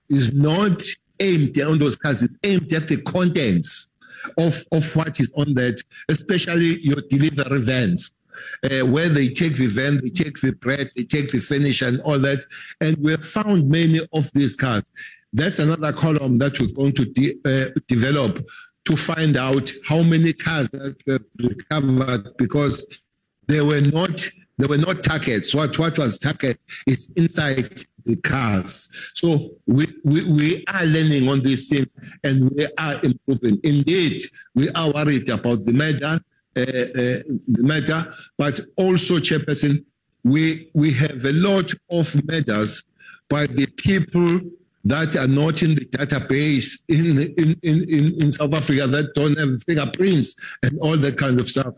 [0.09, 0.83] is not
[1.19, 3.87] aimed on those cars, it's aimed at the contents
[4.37, 8.13] of, of what is on that, especially your delivery vans
[8.63, 11.99] uh, where they take the van, they take the bread, they take the finish and
[12.01, 12.45] all that.
[12.81, 14.91] And we have found many of these cars.
[15.33, 18.45] That's another column that we're going to de- uh, develop
[18.85, 22.87] to find out how many cars that we have recovered because
[23.47, 25.53] they were not they were not targets.
[25.53, 28.89] What what was target is inside the cars.
[29.13, 33.59] So we, we, we are learning on these things and we are improving.
[33.63, 34.21] Indeed,
[34.55, 36.19] we are worried about the murder
[36.65, 39.83] the matter, but also, Chairperson,
[40.23, 42.83] we, we have a lot of matters
[43.29, 44.39] by the people
[44.85, 49.61] that are not in the database in, in, in, in South Africa that don't have
[49.63, 51.75] fingerprints and all that kind of stuff.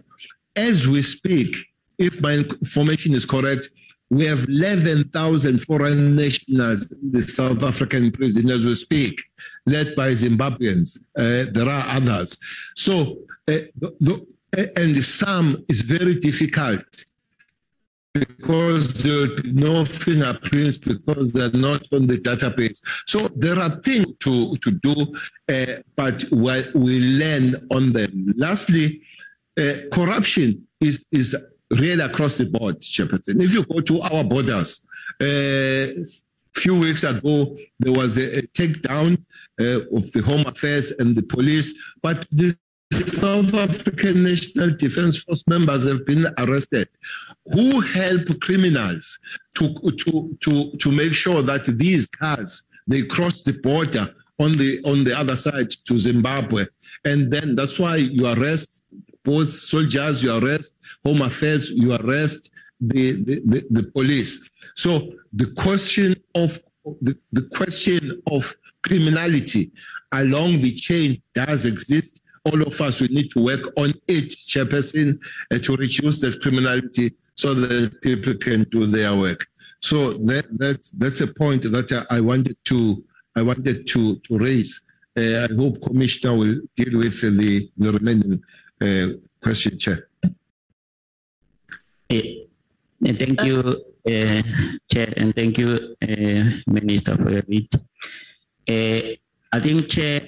[0.56, 1.56] As we speak,
[1.98, 3.70] if my information is correct,
[4.10, 9.22] We have 11,000 foreign nationals in the South African prison as we speak,
[9.68, 10.98] led by Zimbabweans.
[11.16, 12.38] Uh, there are others.
[12.76, 14.26] So, uh, the, the,
[14.58, 16.84] and some is very difficult
[18.14, 22.82] because there are no fingerprints because they're not on the database.
[23.06, 25.16] So there are things to, to do,
[25.48, 28.34] uh, but we, we learn on them.
[28.36, 29.02] Lastly,
[29.60, 31.36] uh, corruption is, is
[31.72, 33.42] really across the board, Chairperson.
[33.42, 34.82] If you go to our borders,
[35.22, 36.04] a uh,
[36.56, 39.22] few weeks ago, there was a, a takedown
[39.60, 42.58] uh, of the Home Affairs and the police, but the
[42.92, 46.90] South African National Defence Force members have been arrested
[47.46, 49.20] who help criminals
[49.56, 54.82] to, to, to, to make sure that these cars, they cross the border on the,
[54.86, 56.66] on the other side to Zimbabwe.
[57.06, 58.84] And then that's why you arrest
[59.24, 62.52] both soldiers, you arrest home affairs, you arrest
[62.82, 64.40] the, the, the, the police.
[64.76, 66.60] So the question of
[67.02, 69.72] the, the question of criminality
[70.12, 72.19] along the chain does exist.
[72.46, 75.20] All of us, we need to work on it, Chairperson,
[75.52, 79.46] uh, to reduce that criminality so that people can do their work.
[79.82, 83.04] So that, that's, that's a point that I wanted to,
[83.36, 84.82] I wanted to, to raise.
[85.18, 88.42] Uh, I hope Commissioner will deal with the, the remaining
[88.82, 90.08] uh, question, Chair.
[92.10, 94.42] Thank you, uh,
[94.92, 97.70] Chair, and thank you, uh, Minister, for your read.
[98.68, 99.16] Uh,
[99.52, 100.28] I think, Chair,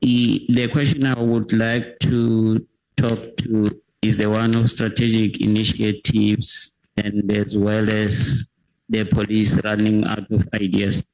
[0.00, 7.30] the question I would like to talk to is the one of strategic initiatives and
[7.30, 8.46] as well as
[8.88, 11.04] the police running out of ideas.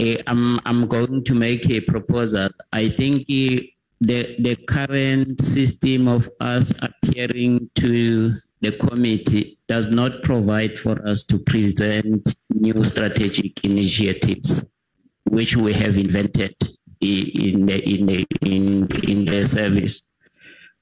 [0.00, 2.48] Uh, I'm, I'm going to make a proposal.
[2.72, 3.62] I think uh,
[4.00, 11.22] the, the current system of us appearing to the committee does not provide for us
[11.24, 14.64] to present new strategic initiatives,
[15.24, 16.56] which we have invented
[17.04, 20.02] in the, in the, in, in the service.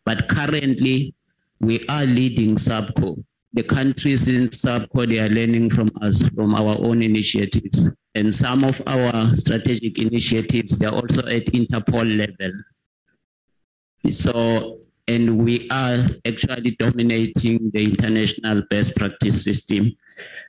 [0.05, 1.15] But currently,
[1.60, 3.25] we are leading SARPCCO.
[3.52, 7.89] The countries in SARPCCO, they are learning from us, from our own initiatives.
[8.15, 12.52] And some of our strategic initiatives, they're also at Interpol level.
[14.10, 19.92] So and we are actually dominating the international best practice system.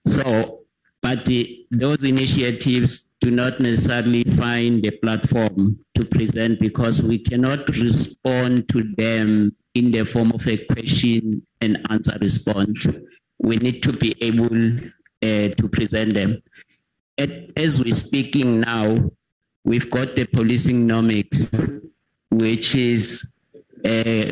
[0.06, 0.63] So,
[1.04, 7.68] but the, those initiatives do not necessarily find a platform to present because we cannot
[7.68, 12.88] respond to them in the form of a question and answer response.
[13.38, 14.78] We need to be able
[15.22, 16.42] uh, to present them.
[17.58, 19.12] As we're speaking now,
[19.66, 21.84] we've got the policing nomics,
[22.32, 23.30] which is
[23.84, 24.32] uh,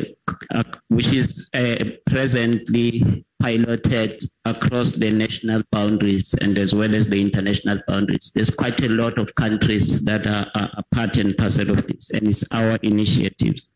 [0.54, 7.20] uh, which is uh, presently piloted across the national boundaries and as well as the
[7.20, 8.30] international boundaries.
[8.34, 12.28] There's quite a lot of countries that are, are part and parcel of this, and
[12.28, 13.74] it's our initiatives.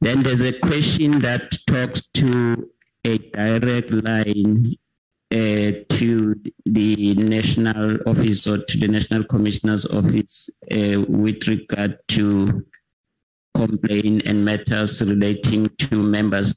[0.00, 2.70] Then there's a question that talks to
[3.04, 4.76] a direct line
[5.30, 12.64] uh, to the national office or to the national commissioner's office uh, with regard to
[13.54, 16.56] complaint and matters relating to members.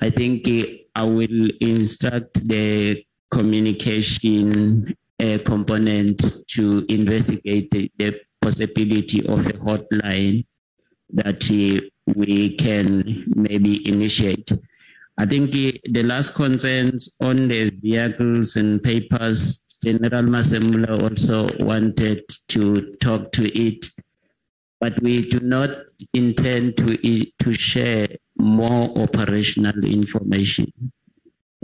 [0.00, 9.26] I think uh, I will instruct the communication uh, component to investigate the, the, possibility
[9.26, 10.44] of a hotline
[11.08, 11.80] that uh,
[12.14, 14.52] we can maybe initiate.
[15.16, 22.28] I think uh, the last concerns on the vehicles and papers, General Masemola also wanted
[22.48, 23.88] to talk to it
[24.84, 25.70] but we do not
[26.12, 26.86] intend to,
[27.38, 30.72] to share more operational information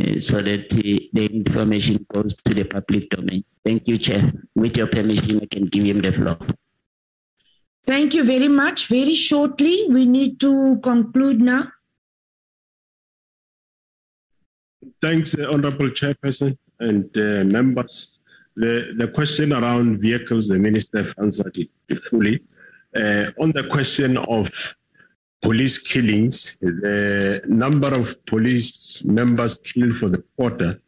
[0.00, 3.44] uh, so that the, the information goes to the public domain.
[3.64, 4.32] Thank you, Chair.
[4.54, 6.38] With your permission, I can give him the floor.
[7.86, 8.88] Thank you very much.
[8.88, 11.68] Very shortly, we need to conclude now.
[15.00, 18.18] Thanks, uh, Honorable Chairperson and uh, members.
[18.56, 22.42] The, the question around vehicles, the Minister answered it fully.
[22.94, 24.76] Uh, on the question of
[25.42, 30.80] police killings, the number of police members killed for the quarter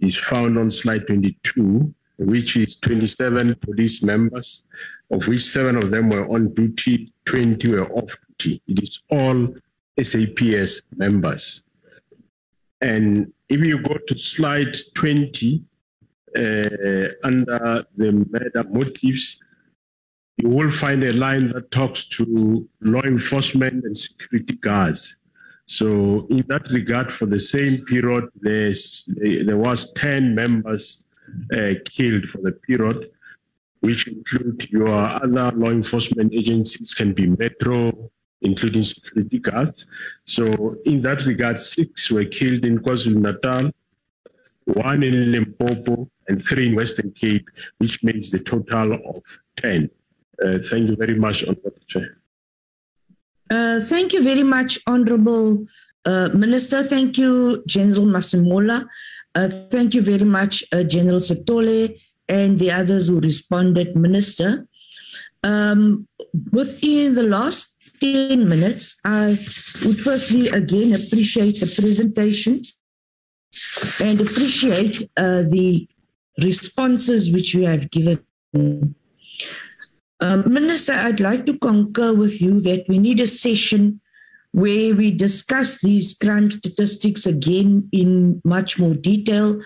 [0.00, 4.66] is found on slide 22, which is 27 police members,
[5.10, 8.62] of which seven of them were on duty, 20 were off duty.
[8.68, 9.54] It is all
[10.00, 11.62] SAPS members.
[12.80, 15.64] And if you go to slide 20,
[16.36, 19.40] uh, under the murder motives,
[20.36, 25.16] you will find a line that talks to law enforcement and security guards.
[25.66, 31.04] So in that regard, for the same period, there was 10 members
[31.52, 33.10] uh, killed for the period,
[33.80, 38.10] which include your other law enforcement agencies, can be Metro,
[38.42, 39.86] including security guards.
[40.24, 43.72] So in that regard, six were killed in KwaZulu-Natal,
[44.66, 47.48] one in Limpopo, and three in Western Cape,
[47.78, 49.24] which makes the total of
[49.56, 49.90] 10.
[50.42, 52.18] Uh, thank you very much, Honorable Chair.
[53.50, 55.66] Uh, thank you very much, Honorable
[56.04, 56.82] uh, Minister.
[56.82, 58.86] Thank you, General Masemola.
[59.70, 61.98] Thank you very much, General Sithole,
[62.28, 64.66] and the others who responded, Minister.
[65.42, 66.08] Um,
[66.52, 69.38] within the last 10 minutes, I
[69.84, 72.62] would firstly again appreciate the presentation
[74.02, 75.88] and appreciate uh, the
[76.42, 78.20] responses which you have given.
[80.20, 84.00] Um, Minister, I'd like to concur with you that we need a session
[84.52, 89.60] where we discuss these crime statistics again in much more detail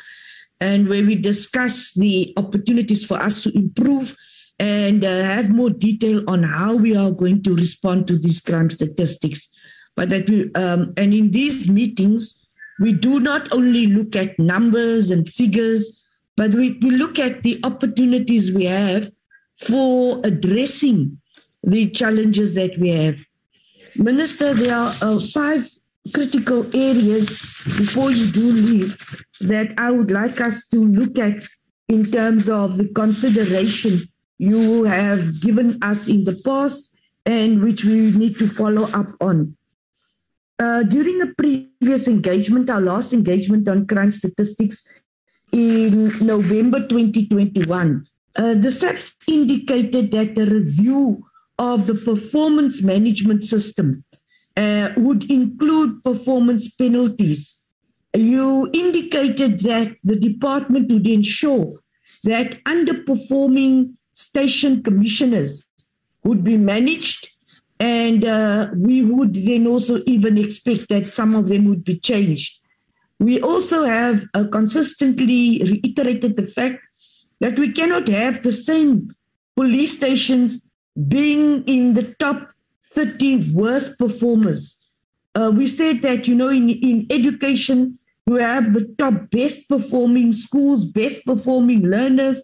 [0.61, 4.17] and where we discuss the opportunities for us to improve
[4.59, 8.69] and uh, have more detail on how we are going to respond to these crime
[8.69, 9.49] statistics.
[9.95, 12.45] But that we, um, and in these meetings,
[12.81, 16.03] we do not only look at numbers and figures,
[16.37, 19.11] but we, we look at the opportunities we have
[19.61, 21.21] for addressing
[21.63, 23.17] the challenges that we have.
[23.97, 25.69] Minister, there are uh, five
[26.15, 27.29] critical areas
[27.77, 28.97] before you do leave
[29.41, 31.47] that I would like us to look at
[31.89, 34.09] in terms of the consideration
[34.39, 39.57] you have given us in the past and which we need to follow up on.
[40.59, 44.85] Uh, during a previous engagement, our last engagement on crime statistics
[45.53, 51.26] in November 2021, uh, the SAPS indicated that the review
[51.59, 54.05] of the performance management system
[54.57, 57.60] uh, would include performance penalties.
[58.15, 61.81] You indicated that the department would ensure
[62.25, 65.67] that underperforming station commissioners
[66.25, 67.31] would be managed,
[67.78, 72.59] and uh, we would then also even expect that some of them would be changed.
[73.18, 76.81] We also have uh, consistently reiterated the fact
[77.41, 79.15] that we cannot have the same
[79.57, 80.67] police stations
[81.09, 82.51] being in the top
[82.93, 84.77] 30 worst performers.
[85.35, 90.33] Uh, we said that, you know, in, in education, you have the top best performing
[90.33, 92.43] schools, best performing learners,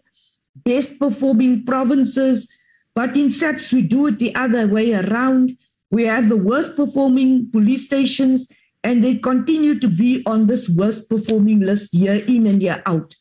[0.55, 2.51] best performing provinces.
[2.95, 5.57] But in SAPS, we do it the other way around.
[5.91, 8.51] We have the worst performing police stations,
[8.83, 13.15] and they continue to be on this worst performing list year in and year out.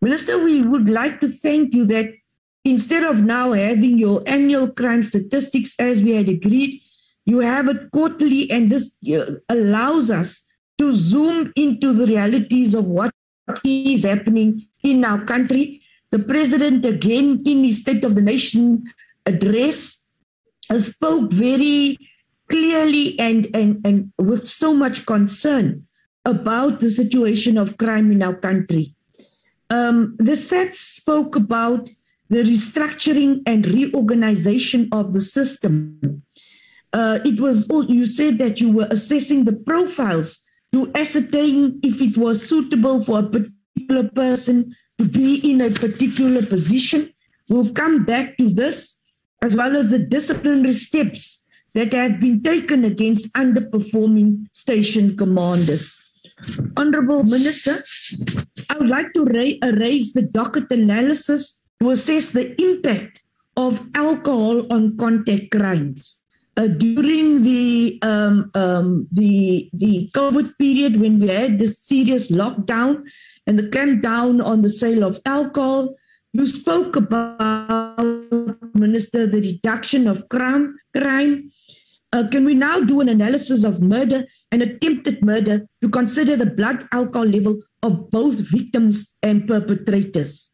[0.00, 2.14] Minister, we would like to thank you that
[2.64, 6.80] instead of now having your annual crime statistics as we had agreed,
[7.26, 8.96] you have it quarterly, and this
[9.48, 10.46] allows us
[10.78, 13.12] to zoom into the realities of what
[13.62, 15.82] is happening in our country.
[16.10, 18.84] The president, again, in his State of the Nation
[19.26, 20.02] address,
[20.78, 21.98] spoke very
[22.48, 25.86] clearly and, and, and with so much concern
[26.24, 28.94] about the situation of crime in our country.
[29.70, 31.88] Um, the set spoke about
[32.28, 36.22] the restructuring and reorganization of the system.
[36.92, 40.40] Uh, it was you said that you were assessing the profiles
[40.72, 46.44] to ascertain if it was suitable for a particular person to be in a particular
[46.44, 47.12] position.
[47.48, 48.98] We'll come back to this
[49.42, 51.40] as well as the disciplinary steps
[51.74, 55.99] that have been taken against underperforming station commanders.
[56.76, 57.82] Honorable Minister,
[58.70, 63.20] I would like to ra- raise the docket analysis to assess the impact
[63.56, 66.20] of alcohol on contact crimes.
[66.56, 73.02] Uh, during the um, um, the the COVID period, when we had the serious lockdown
[73.46, 75.94] and the clampdown on the sale of alcohol,
[76.32, 77.98] you spoke about,
[78.74, 80.78] Minister, the reduction of crime.
[80.94, 81.50] Crime.
[82.12, 86.46] Uh, can we now do an analysis of murder and attempted murder to consider the
[86.46, 90.50] blood alcohol level of both victims and perpetrators.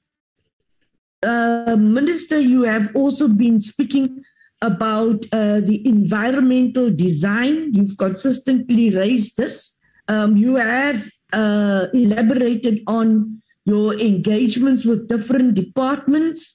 [1.22, 4.22] Uh, Minister, you have also been speaking
[4.62, 7.72] about uh, the environmental design.
[7.74, 9.76] You've consistently raised this.
[10.08, 16.54] Um, you have uh, elaborated on your engagements with different departments.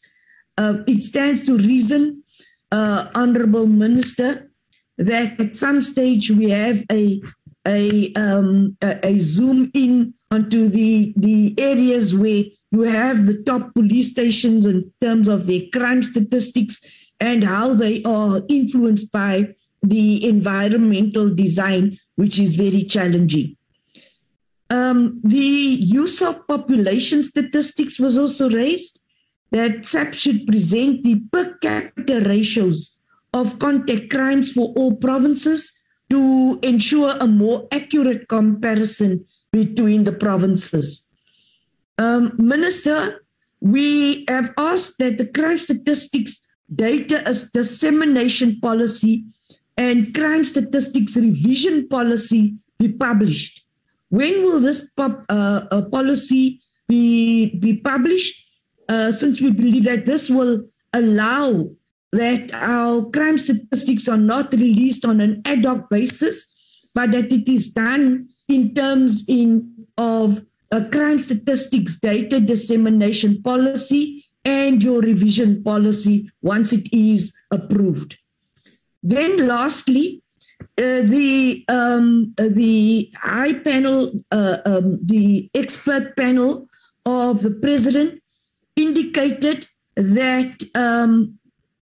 [0.57, 2.23] Uh, it stands to reason,
[2.71, 4.50] uh, Honorable Minister,
[5.01, 7.21] that at some stage we have a
[7.67, 13.73] a, um, a, a zoom in onto the the areas where you have the top
[13.73, 16.81] police stations in terms of their crime statistics
[17.19, 23.57] and how they are influenced by the environmental design which is very challenging.
[24.69, 29.01] Um, the use of population statistics was also raised
[29.51, 32.97] that SAP should present the per capita ratios
[33.33, 35.71] of contact crimes for all provinces
[36.09, 41.07] to ensure a more accurate comparison between the provinces.
[41.97, 43.23] Um, Minister,
[43.61, 49.25] we have asked that the crime statistics data as dissemination policy
[49.77, 53.63] and crime statistics revision policy be published.
[54.09, 58.47] When will this pop, uh, uh, policy be, be published?
[58.89, 61.69] Uh, since we believe that this will allow
[62.11, 66.53] that our crime statistics are not released on an ad hoc basis,
[66.93, 74.25] but that it is done in terms in of a crime statistics data dissemination policy
[74.43, 78.17] and your revision policy once it is approved.
[79.03, 80.23] Then, lastly,
[80.77, 86.67] uh, the um, uh, the high panel, uh, um, the expert panel
[87.05, 88.21] of the president
[88.75, 91.39] indicated that um,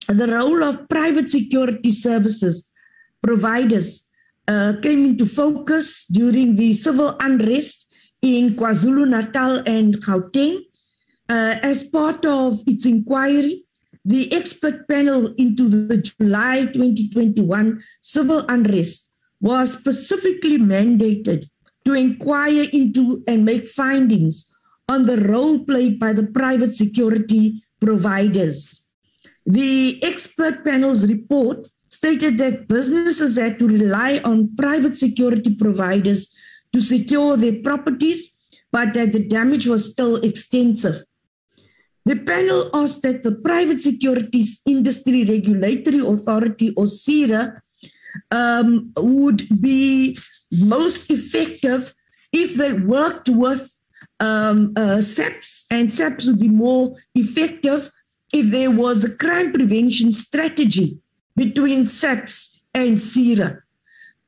[0.10, 2.72] the role of private security services
[3.22, 4.10] providers
[4.48, 7.88] uh, came into focus during the civil unrest
[8.22, 10.62] in KwaZulu Natal and Gauteng.
[11.30, 13.64] Uh, as part of its inquiry,
[14.04, 21.48] the expert panel into the July 2021 civil unrest was specifically mandated
[21.86, 24.50] to inquire into and make findings
[24.90, 28.89] on the role played by the private security providers.
[29.46, 36.32] The expert panel's report stated that businesses had to rely on private security providers
[36.74, 38.36] to secure their properties,
[38.72, 41.04] but that the damage was still extensive.
[42.06, 47.60] The panel asked that the Private Securities Industry Regulatory Authority, or PSIRA,
[48.32, 50.18] um, would be
[50.52, 51.94] most effective
[52.32, 53.70] if they worked with
[54.20, 57.92] um, uh, SAPS, and SAPS would be more effective
[58.34, 61.00] if there was a crime prevention strategy
[61.36, 63.62] between SAPS and PSIRA.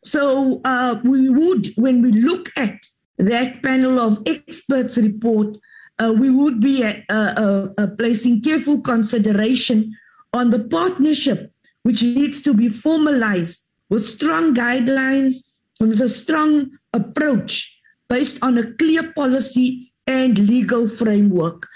[0.03, 2.79] So uh, we would, when we look at
[3.17, 5.57] that panel of experts report,
[5.99, 9.95] uh, we would be uh, uh, uh, placing careful consideration
[10.33, 11.51] on the partnership,
[11.83, 18.57] which needs to be formalized with strong guidelines, and with a strong approach based on
[18.57, 21.67] a clear policy and legal framework.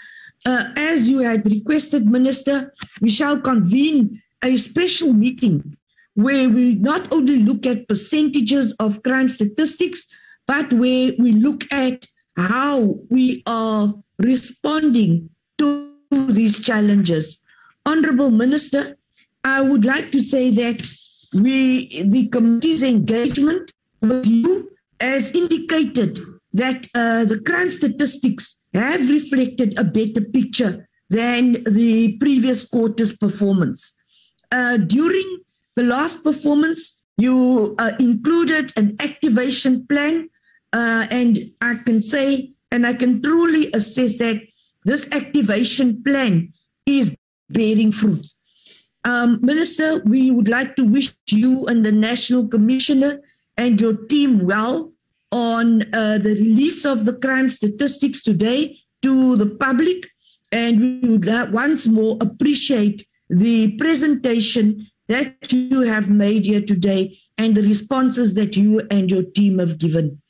[0.46, 5.76] Uh, as you had requested, Minister, we shall convene a special meeting
[6.14, 10.06] where we not only look at percentages of crime statistics,
[10.46, 12.06] but where we look at
[12.38, 17.42] how we are responding to these challenges.
[17.86, 18.98] Honorable Minister,
[19.44, 20.88] I would like to say that
[21.34, 26.20] we, the committee's engagement with you has indicated
[26.54, 33.94] that uh, the crime statistics have reflected a better picture than the previous quarter's performance.
[34.52, 35.40] Uh, during
[35.76, 40.30] the last performance, you uh, included an activation plan,
[40.74, 44.42] uh, and I can say, and I can truly assess that
[44.84, 46.54] this activation plan
[46.86, 47.16] is
[47.50, 48.26] bearing fruit.
[49.04, 53.22] Um, Minister, we would like to wish you and the National Commissioner
[53.56, 54.92] and your team well
[55.36, 60.08] on uh, the release of the crime statistics today to the public.
[60.52, 67.54] And we would once more appreciate the presentation that you have made here today and
[67.54, 70.22] the responses that you and your team have given.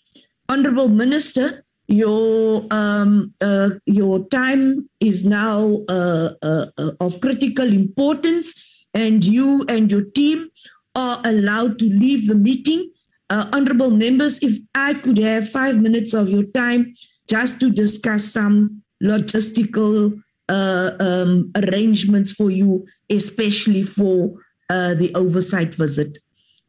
[0.49, 8.55] Honorable Minister, your um, uh, your time is now uh, uh, uh, of critical importance,
[8.95, 10.49] and you and your team
[10.95, 12.89] are allowed to leave the meeting.
[13.29, 16.93] Uh, honorable members, if I could have five minutes of your time
[17.27, 24.33] just to discuss some logistical uh, um, arrangements for you, especially for
[24.69, 26.19] uh, the oversight visit.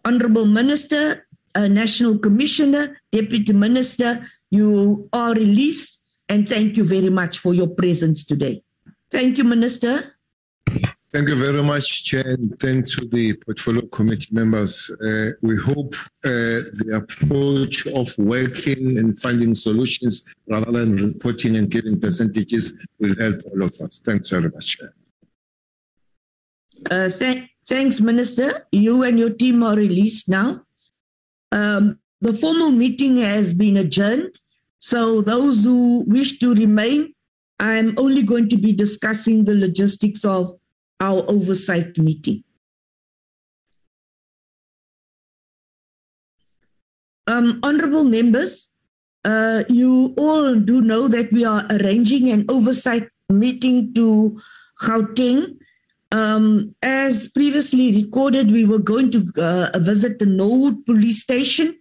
[0.05, 7.39] Honorable Minister, uh, National Commissioner, Deputy Minister, you are released and thank you very much
[7.39, 8.63] for your presence today.
[9.11, 10.16] Thank you, Minister.
[11.13, 14.91] Thank you very much, Chair, and thanks to the Portfolio Committee members.
[14.91, 15.95] Uh, we hope
[16.25, 23.17] uh, the approach of working and finding solutions rather than reporting and giving percentages will
[23.19, 24.03] help all of us.
[24.05, 24.95] Thanks very much, Chair.
[26.91, 28.67] Uh, th- thanks, Minister.
[28.73, 30.63] You and your team are released now.
[31.53, 34.41] Um, the formal meeting has been adjourned.
[34.79, 37.15] So, those who wish to remain,
[37.61, 40.59] I'm only going to be discussing the logistics of
[41.01, 42.43] our oversight meeting.
[47.27, 48.71] Um, honorable members,
[49.25, 54.41] uh, you all do know that we are arranging an oversight meeting to
[54.81, 55.59] Gauteng.
[56.13, 61.77] Um, as previously recorded, we were going to uh, visit the Norwood police station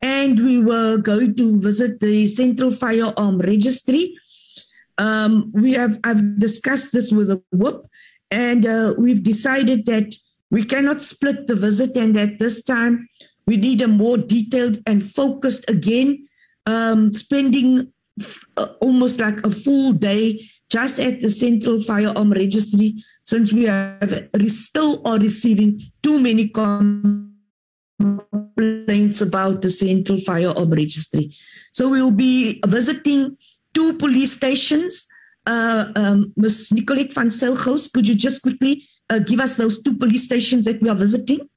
[0.00, 4.16] and we were going to visit the Central Firearm Registry.
[4.98, 7.86] Um, we have I've discussed this with the whip,
[8.30, 10.14] and uh, we've decided that
[10.50, 13.08] we cannot split the visit, and at this time
[13.46, 16.26] we need a more detailed and focused again,
[16.66, 23.02] um, spending f- uh, almost like a full day just at the Central Firearm Registry,
[23.22, 27.30] since we have re- still are receiving too many complaints
[29.20, 31.32] about the Central Firearm Registry.
[31.70, 33.36] So we'll be visiting
[33.74, 35.05] two police stations.
[35.46, 36.72] Uh, um, Ms.
[36.72, 40.82] Nicolette van Selgos, could you just quickly uh, give us those two police stations that
[40.82, 41.48] we are visiting?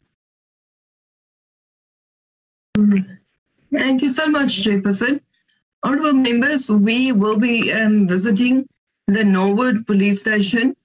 [3.72, 5.22] Thank you so much, Chairperson.
[5.82, 8.68] Honorable members, we will be um, visiting
[9.08, 10.76] the Norwood Police Station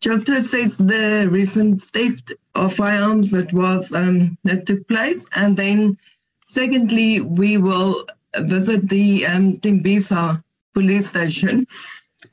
[0.00, 5.56] just to assess the recent theft of firearms that was um, that took place, and
[5.56, 5.96] then
[6.44, 8.04] secondly, we will
[8.36, 10.42] visit the um, Tembisa
[10.74, 11.66] Police Station,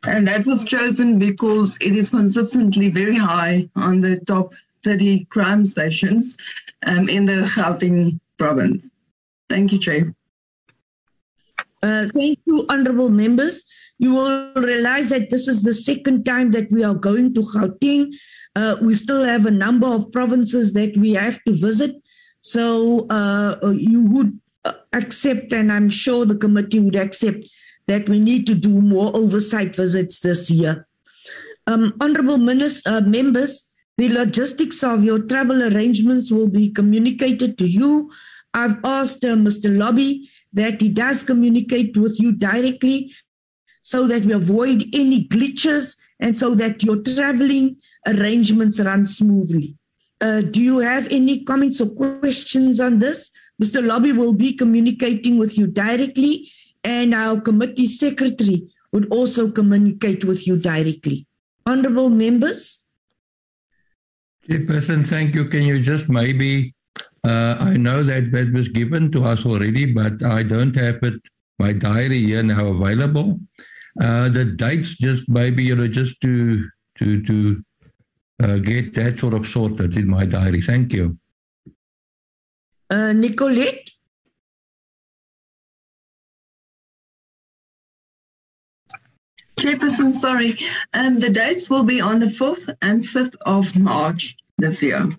[0.07, 4.53] and that was chosen because it is consistently very high on the top
[4.83, 6.37] 30 crime stations
[6.85, 8.91] um, in the Gauteng province.
[9.49, 10.15] Thank you, Chair.
[11.81, 13.63] Uh, thank you, honorable members.
[13.97, 18.13] You will realize that this is the second time that we are going to Gauteng.
[18.55, 21.95] Uh, we still have a number of provinces that we have to visit.
[22.41, 24.39] So uh, you would
[24.93, 27.45] accept, and I'm sure the committee would accept,
[27.87, 30.87] that we need to do more oversight visits this year.
[31.67, 37.67] Um, honorable minister, uh, members, the logistics of your travel arrangements will be communicated to
[37.67, 38.11] you.
[38.53, 39.75] I've asked uh, Mr.
[39.75, 43.13] Lobby that he does communicate with you directly
[43.81, 49.75] so that we avoid any glitches and so that your traveling arrangements run smoothly.
[50.21, 53.31] Uh, do you have any comments or questions on this?
[53.61, 53.85] Mr.
[53.85, 56.51] Lobby will be communicating with you directly,
[56.85, 61.27] and our committee secretary would also communicate with you directly.
[61.65, 62.85] Honorable members?
[64.47, 65.45] Chairperson, thank you.
[65.45, 66.73] Can you just maybe,
[67.23, 71.19] uh, I know that that was given to us already, but I don't have it,
[71.57, 73.39] my diary here now available.
[73.99, 77.63] Uh, the dates just maybe, you know, just to, to, to
[78.43, 80.61] uh, get that sort of sorted in my diary.
[80.61, 81.17] Thank you.
[82.89, 83.89] Uh, Nicolette?
[89.65, 90.57] Chairperson, sorry.
[90.93, 95.09] Um, the dates will be on the 4th and 5th of March this year.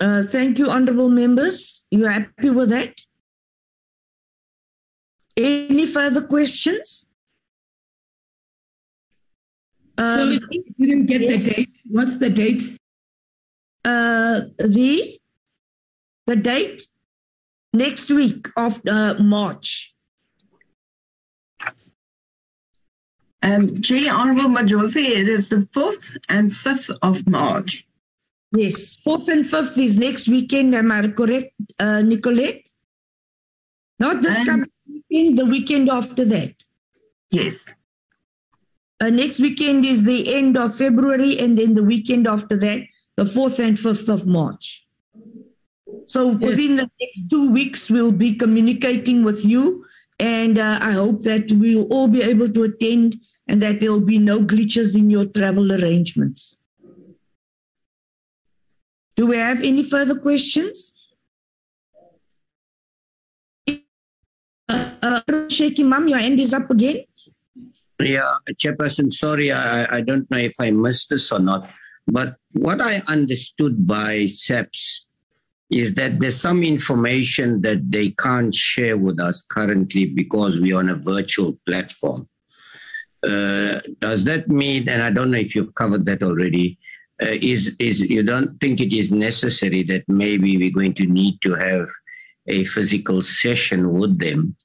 [0.00, 1.82] Uh, thank you, honorable members.
[1.92, 3.00] You happy with that?
[5.36, 7.06] Any further questions?
[9.96, 11.44] Um, so you didn't get yes.
[11.44, 11.70] the date.
[11.88, 12.62] What's the date?
[13.84, 15.20] Uh, the
[16.26, 16.82] the date
[17.72, 19.91] next week of uh, March.
[23.42, 27.86] Um, Chair Honorable Majosi, it is the 4th and 5th of March.
[28.52, 30.74] Yes, 4th and 5th is next weekend.
[30.74, 32.62] Am I correct, uh, Nicolette?
[33.98, 36.54] Not this um, coming weekend, the weekend after that.
[37.30, 37.66] Yes.
[39.00, 42.82] Uh, next weekend is the end of February, and then the weekend after that,
[43.16, 44.86] the 4th and 5th of March.
[46.06, 46.40] So yes.
[46.40, 49.84] within the next two weeks, we'll be communicating with you.
[50.20, 54.18] And uh, I hope that we'll all be able to attend and that there'll be
[54.18, 56.58] no glitches in your travel arrangements.
[59.16, 60.94] Do we have any further questions?
[64.68, 67.04] Uh, Shaik Emam, your hand is up again.
[68.00, 71.70] Yeah, Chairperson, sorry, I, I don't know if I missed this or not,
[72.06, 75.12] but what I understood by SAPS
[75.70, 80.90] is that there's some information that they can't share with us currently because we're on
[80.90, 82.28] a virtual platform.
[83.22, 86.78] Uh, does that mean, and I don't know if you've covered that already,
[87.22, 91.40] uh, is is you don't think it is necessary that maybe we're going to need
[91.42, 91.88] to have
[92.48, 94.56] a physical session with them?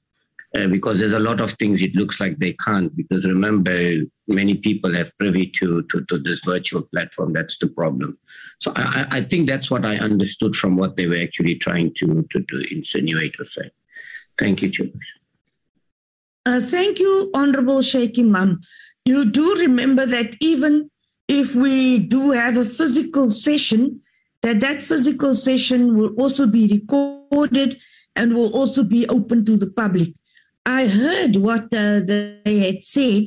[0.56, 4.54] Uh, because there's a lot of things it looks like they can't because remember many
[4.54, 7.34] people have privy to, to, to this virtual platform.
[7.34, 8.16] That's the problem.
[8.58, 12.26] So I, I think that's what i understood from what they were actually trying to,
[12.30, 13.70] to, to insinuate or say.
[14.38, 15.17] Thank you Julius.
[16.46, 18.58] Uh, thank you honorable Shaik Emam
[19.08, 20.90] you do remember that even
[21.28, 24.02] if we do have a physical session
[24.42, 27.80] that that physical session will also be recorded
[28.14, 30.10] and will also be open to the public.
[30.66, 33.24] I heard what uh, they had said,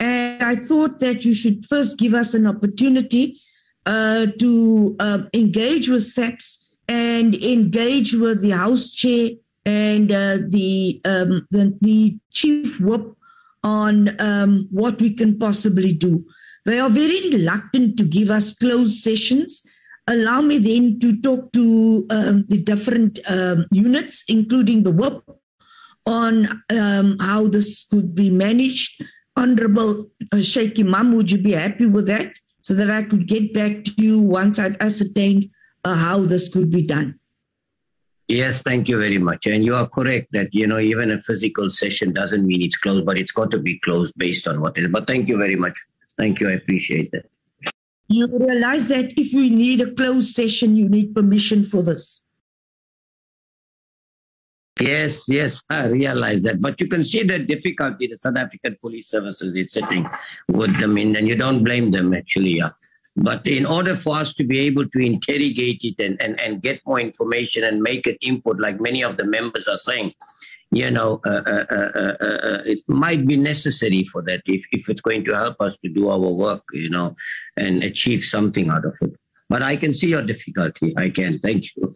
[0.00, 3.40] and I thought that you should first give us an opportunity
[3.86, 9.30] uh, to uh, engage with SAPS and engage with the House Chair
[9.66, 13.14] and uh, the, um, the, the Chief Whip
[13.62, 16.24] on um, what we can possibly do.
[16.64, 19.62] They are very reluctant to give us closed sessions.
[20.06, 25.22] Allow me then to talk to um, the different um, units, including the Whip,
[26.06, 29.02] on um, how this could be managed.
[29.36, 32.32] Honorable uh, Shaik Emam, would you be happy with that?
[32.62, 35.50] So that I could get back to you once I've ascertained
[35.84, 37.19] uh, how this could be done.
[38.30, 39.46] Yes, thank you very much.
[39.46, 43.04] And you are correct that, you know, even a physical session doesn't mean it's closed,
[43.04, 44.92] but it's got to be closed based on what it is.
[44.92, 45.76] But thank you very much.
[46.16, 46.48] Thank you.
[46.48, 47.28] I appreciate that.
[48.06, 52.22] You realize that if we need a closed session, you need permission for this.
[54.80, 56.60] Yes, yes, I realize that.
[56.60, 60.08] But you can see the difficulty the South African police services is sitting
[60.46, 62.58] with them in, and you don't blame them actually.
[62.58, 62.70] Yeah.
[63.22, 66.80] But in order for us to be able to interrogate it and, and, and get
[66.86, 70.14] more information and make it input, like many of the members are saying,
[70.70, 75.24] you know, uh, uh, uh, it might be necessary for that if, if it's going
[75.26, 77.14] to help us to do our work, you know,
[77.58, 79.12] and achieve something out of it.
[79.50, 80.94] But I can see your difficulty.
[80.96, 81.40] I can.
[81.40, 81.94] Thank you.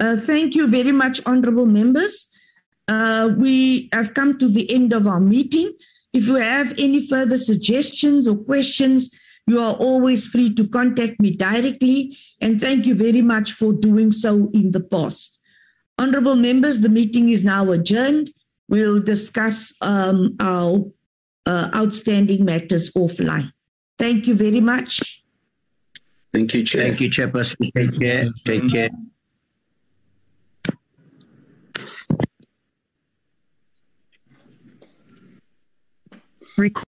[0.00, 2.28] thank you very much, honorable members.
[3.36, 5.74] we have come to the end of our meeting.
[6.14, 9.10] If you have any further suggestions or questions,
[9.50, 12.16] you are always free to contact me directly.
[12.40, 15.40] And thank you very much for doing so in the past.
[15.98, 18.30] Honorable members, the meeting is now adjourned.
[18.68, 20.84] We'll discuss um, our
[21.46, 23.50] uh, outstanding matters offline.
[23.98, 25.24] Thank you very much.
[26.32, 26.84] Thank you, Chair.
[26.84, 27.72] Thank you, Chairperson.
[27.74, 28.28] Take care.
[28.46, 28.90] Take care.
[36.56, 36.89] Record.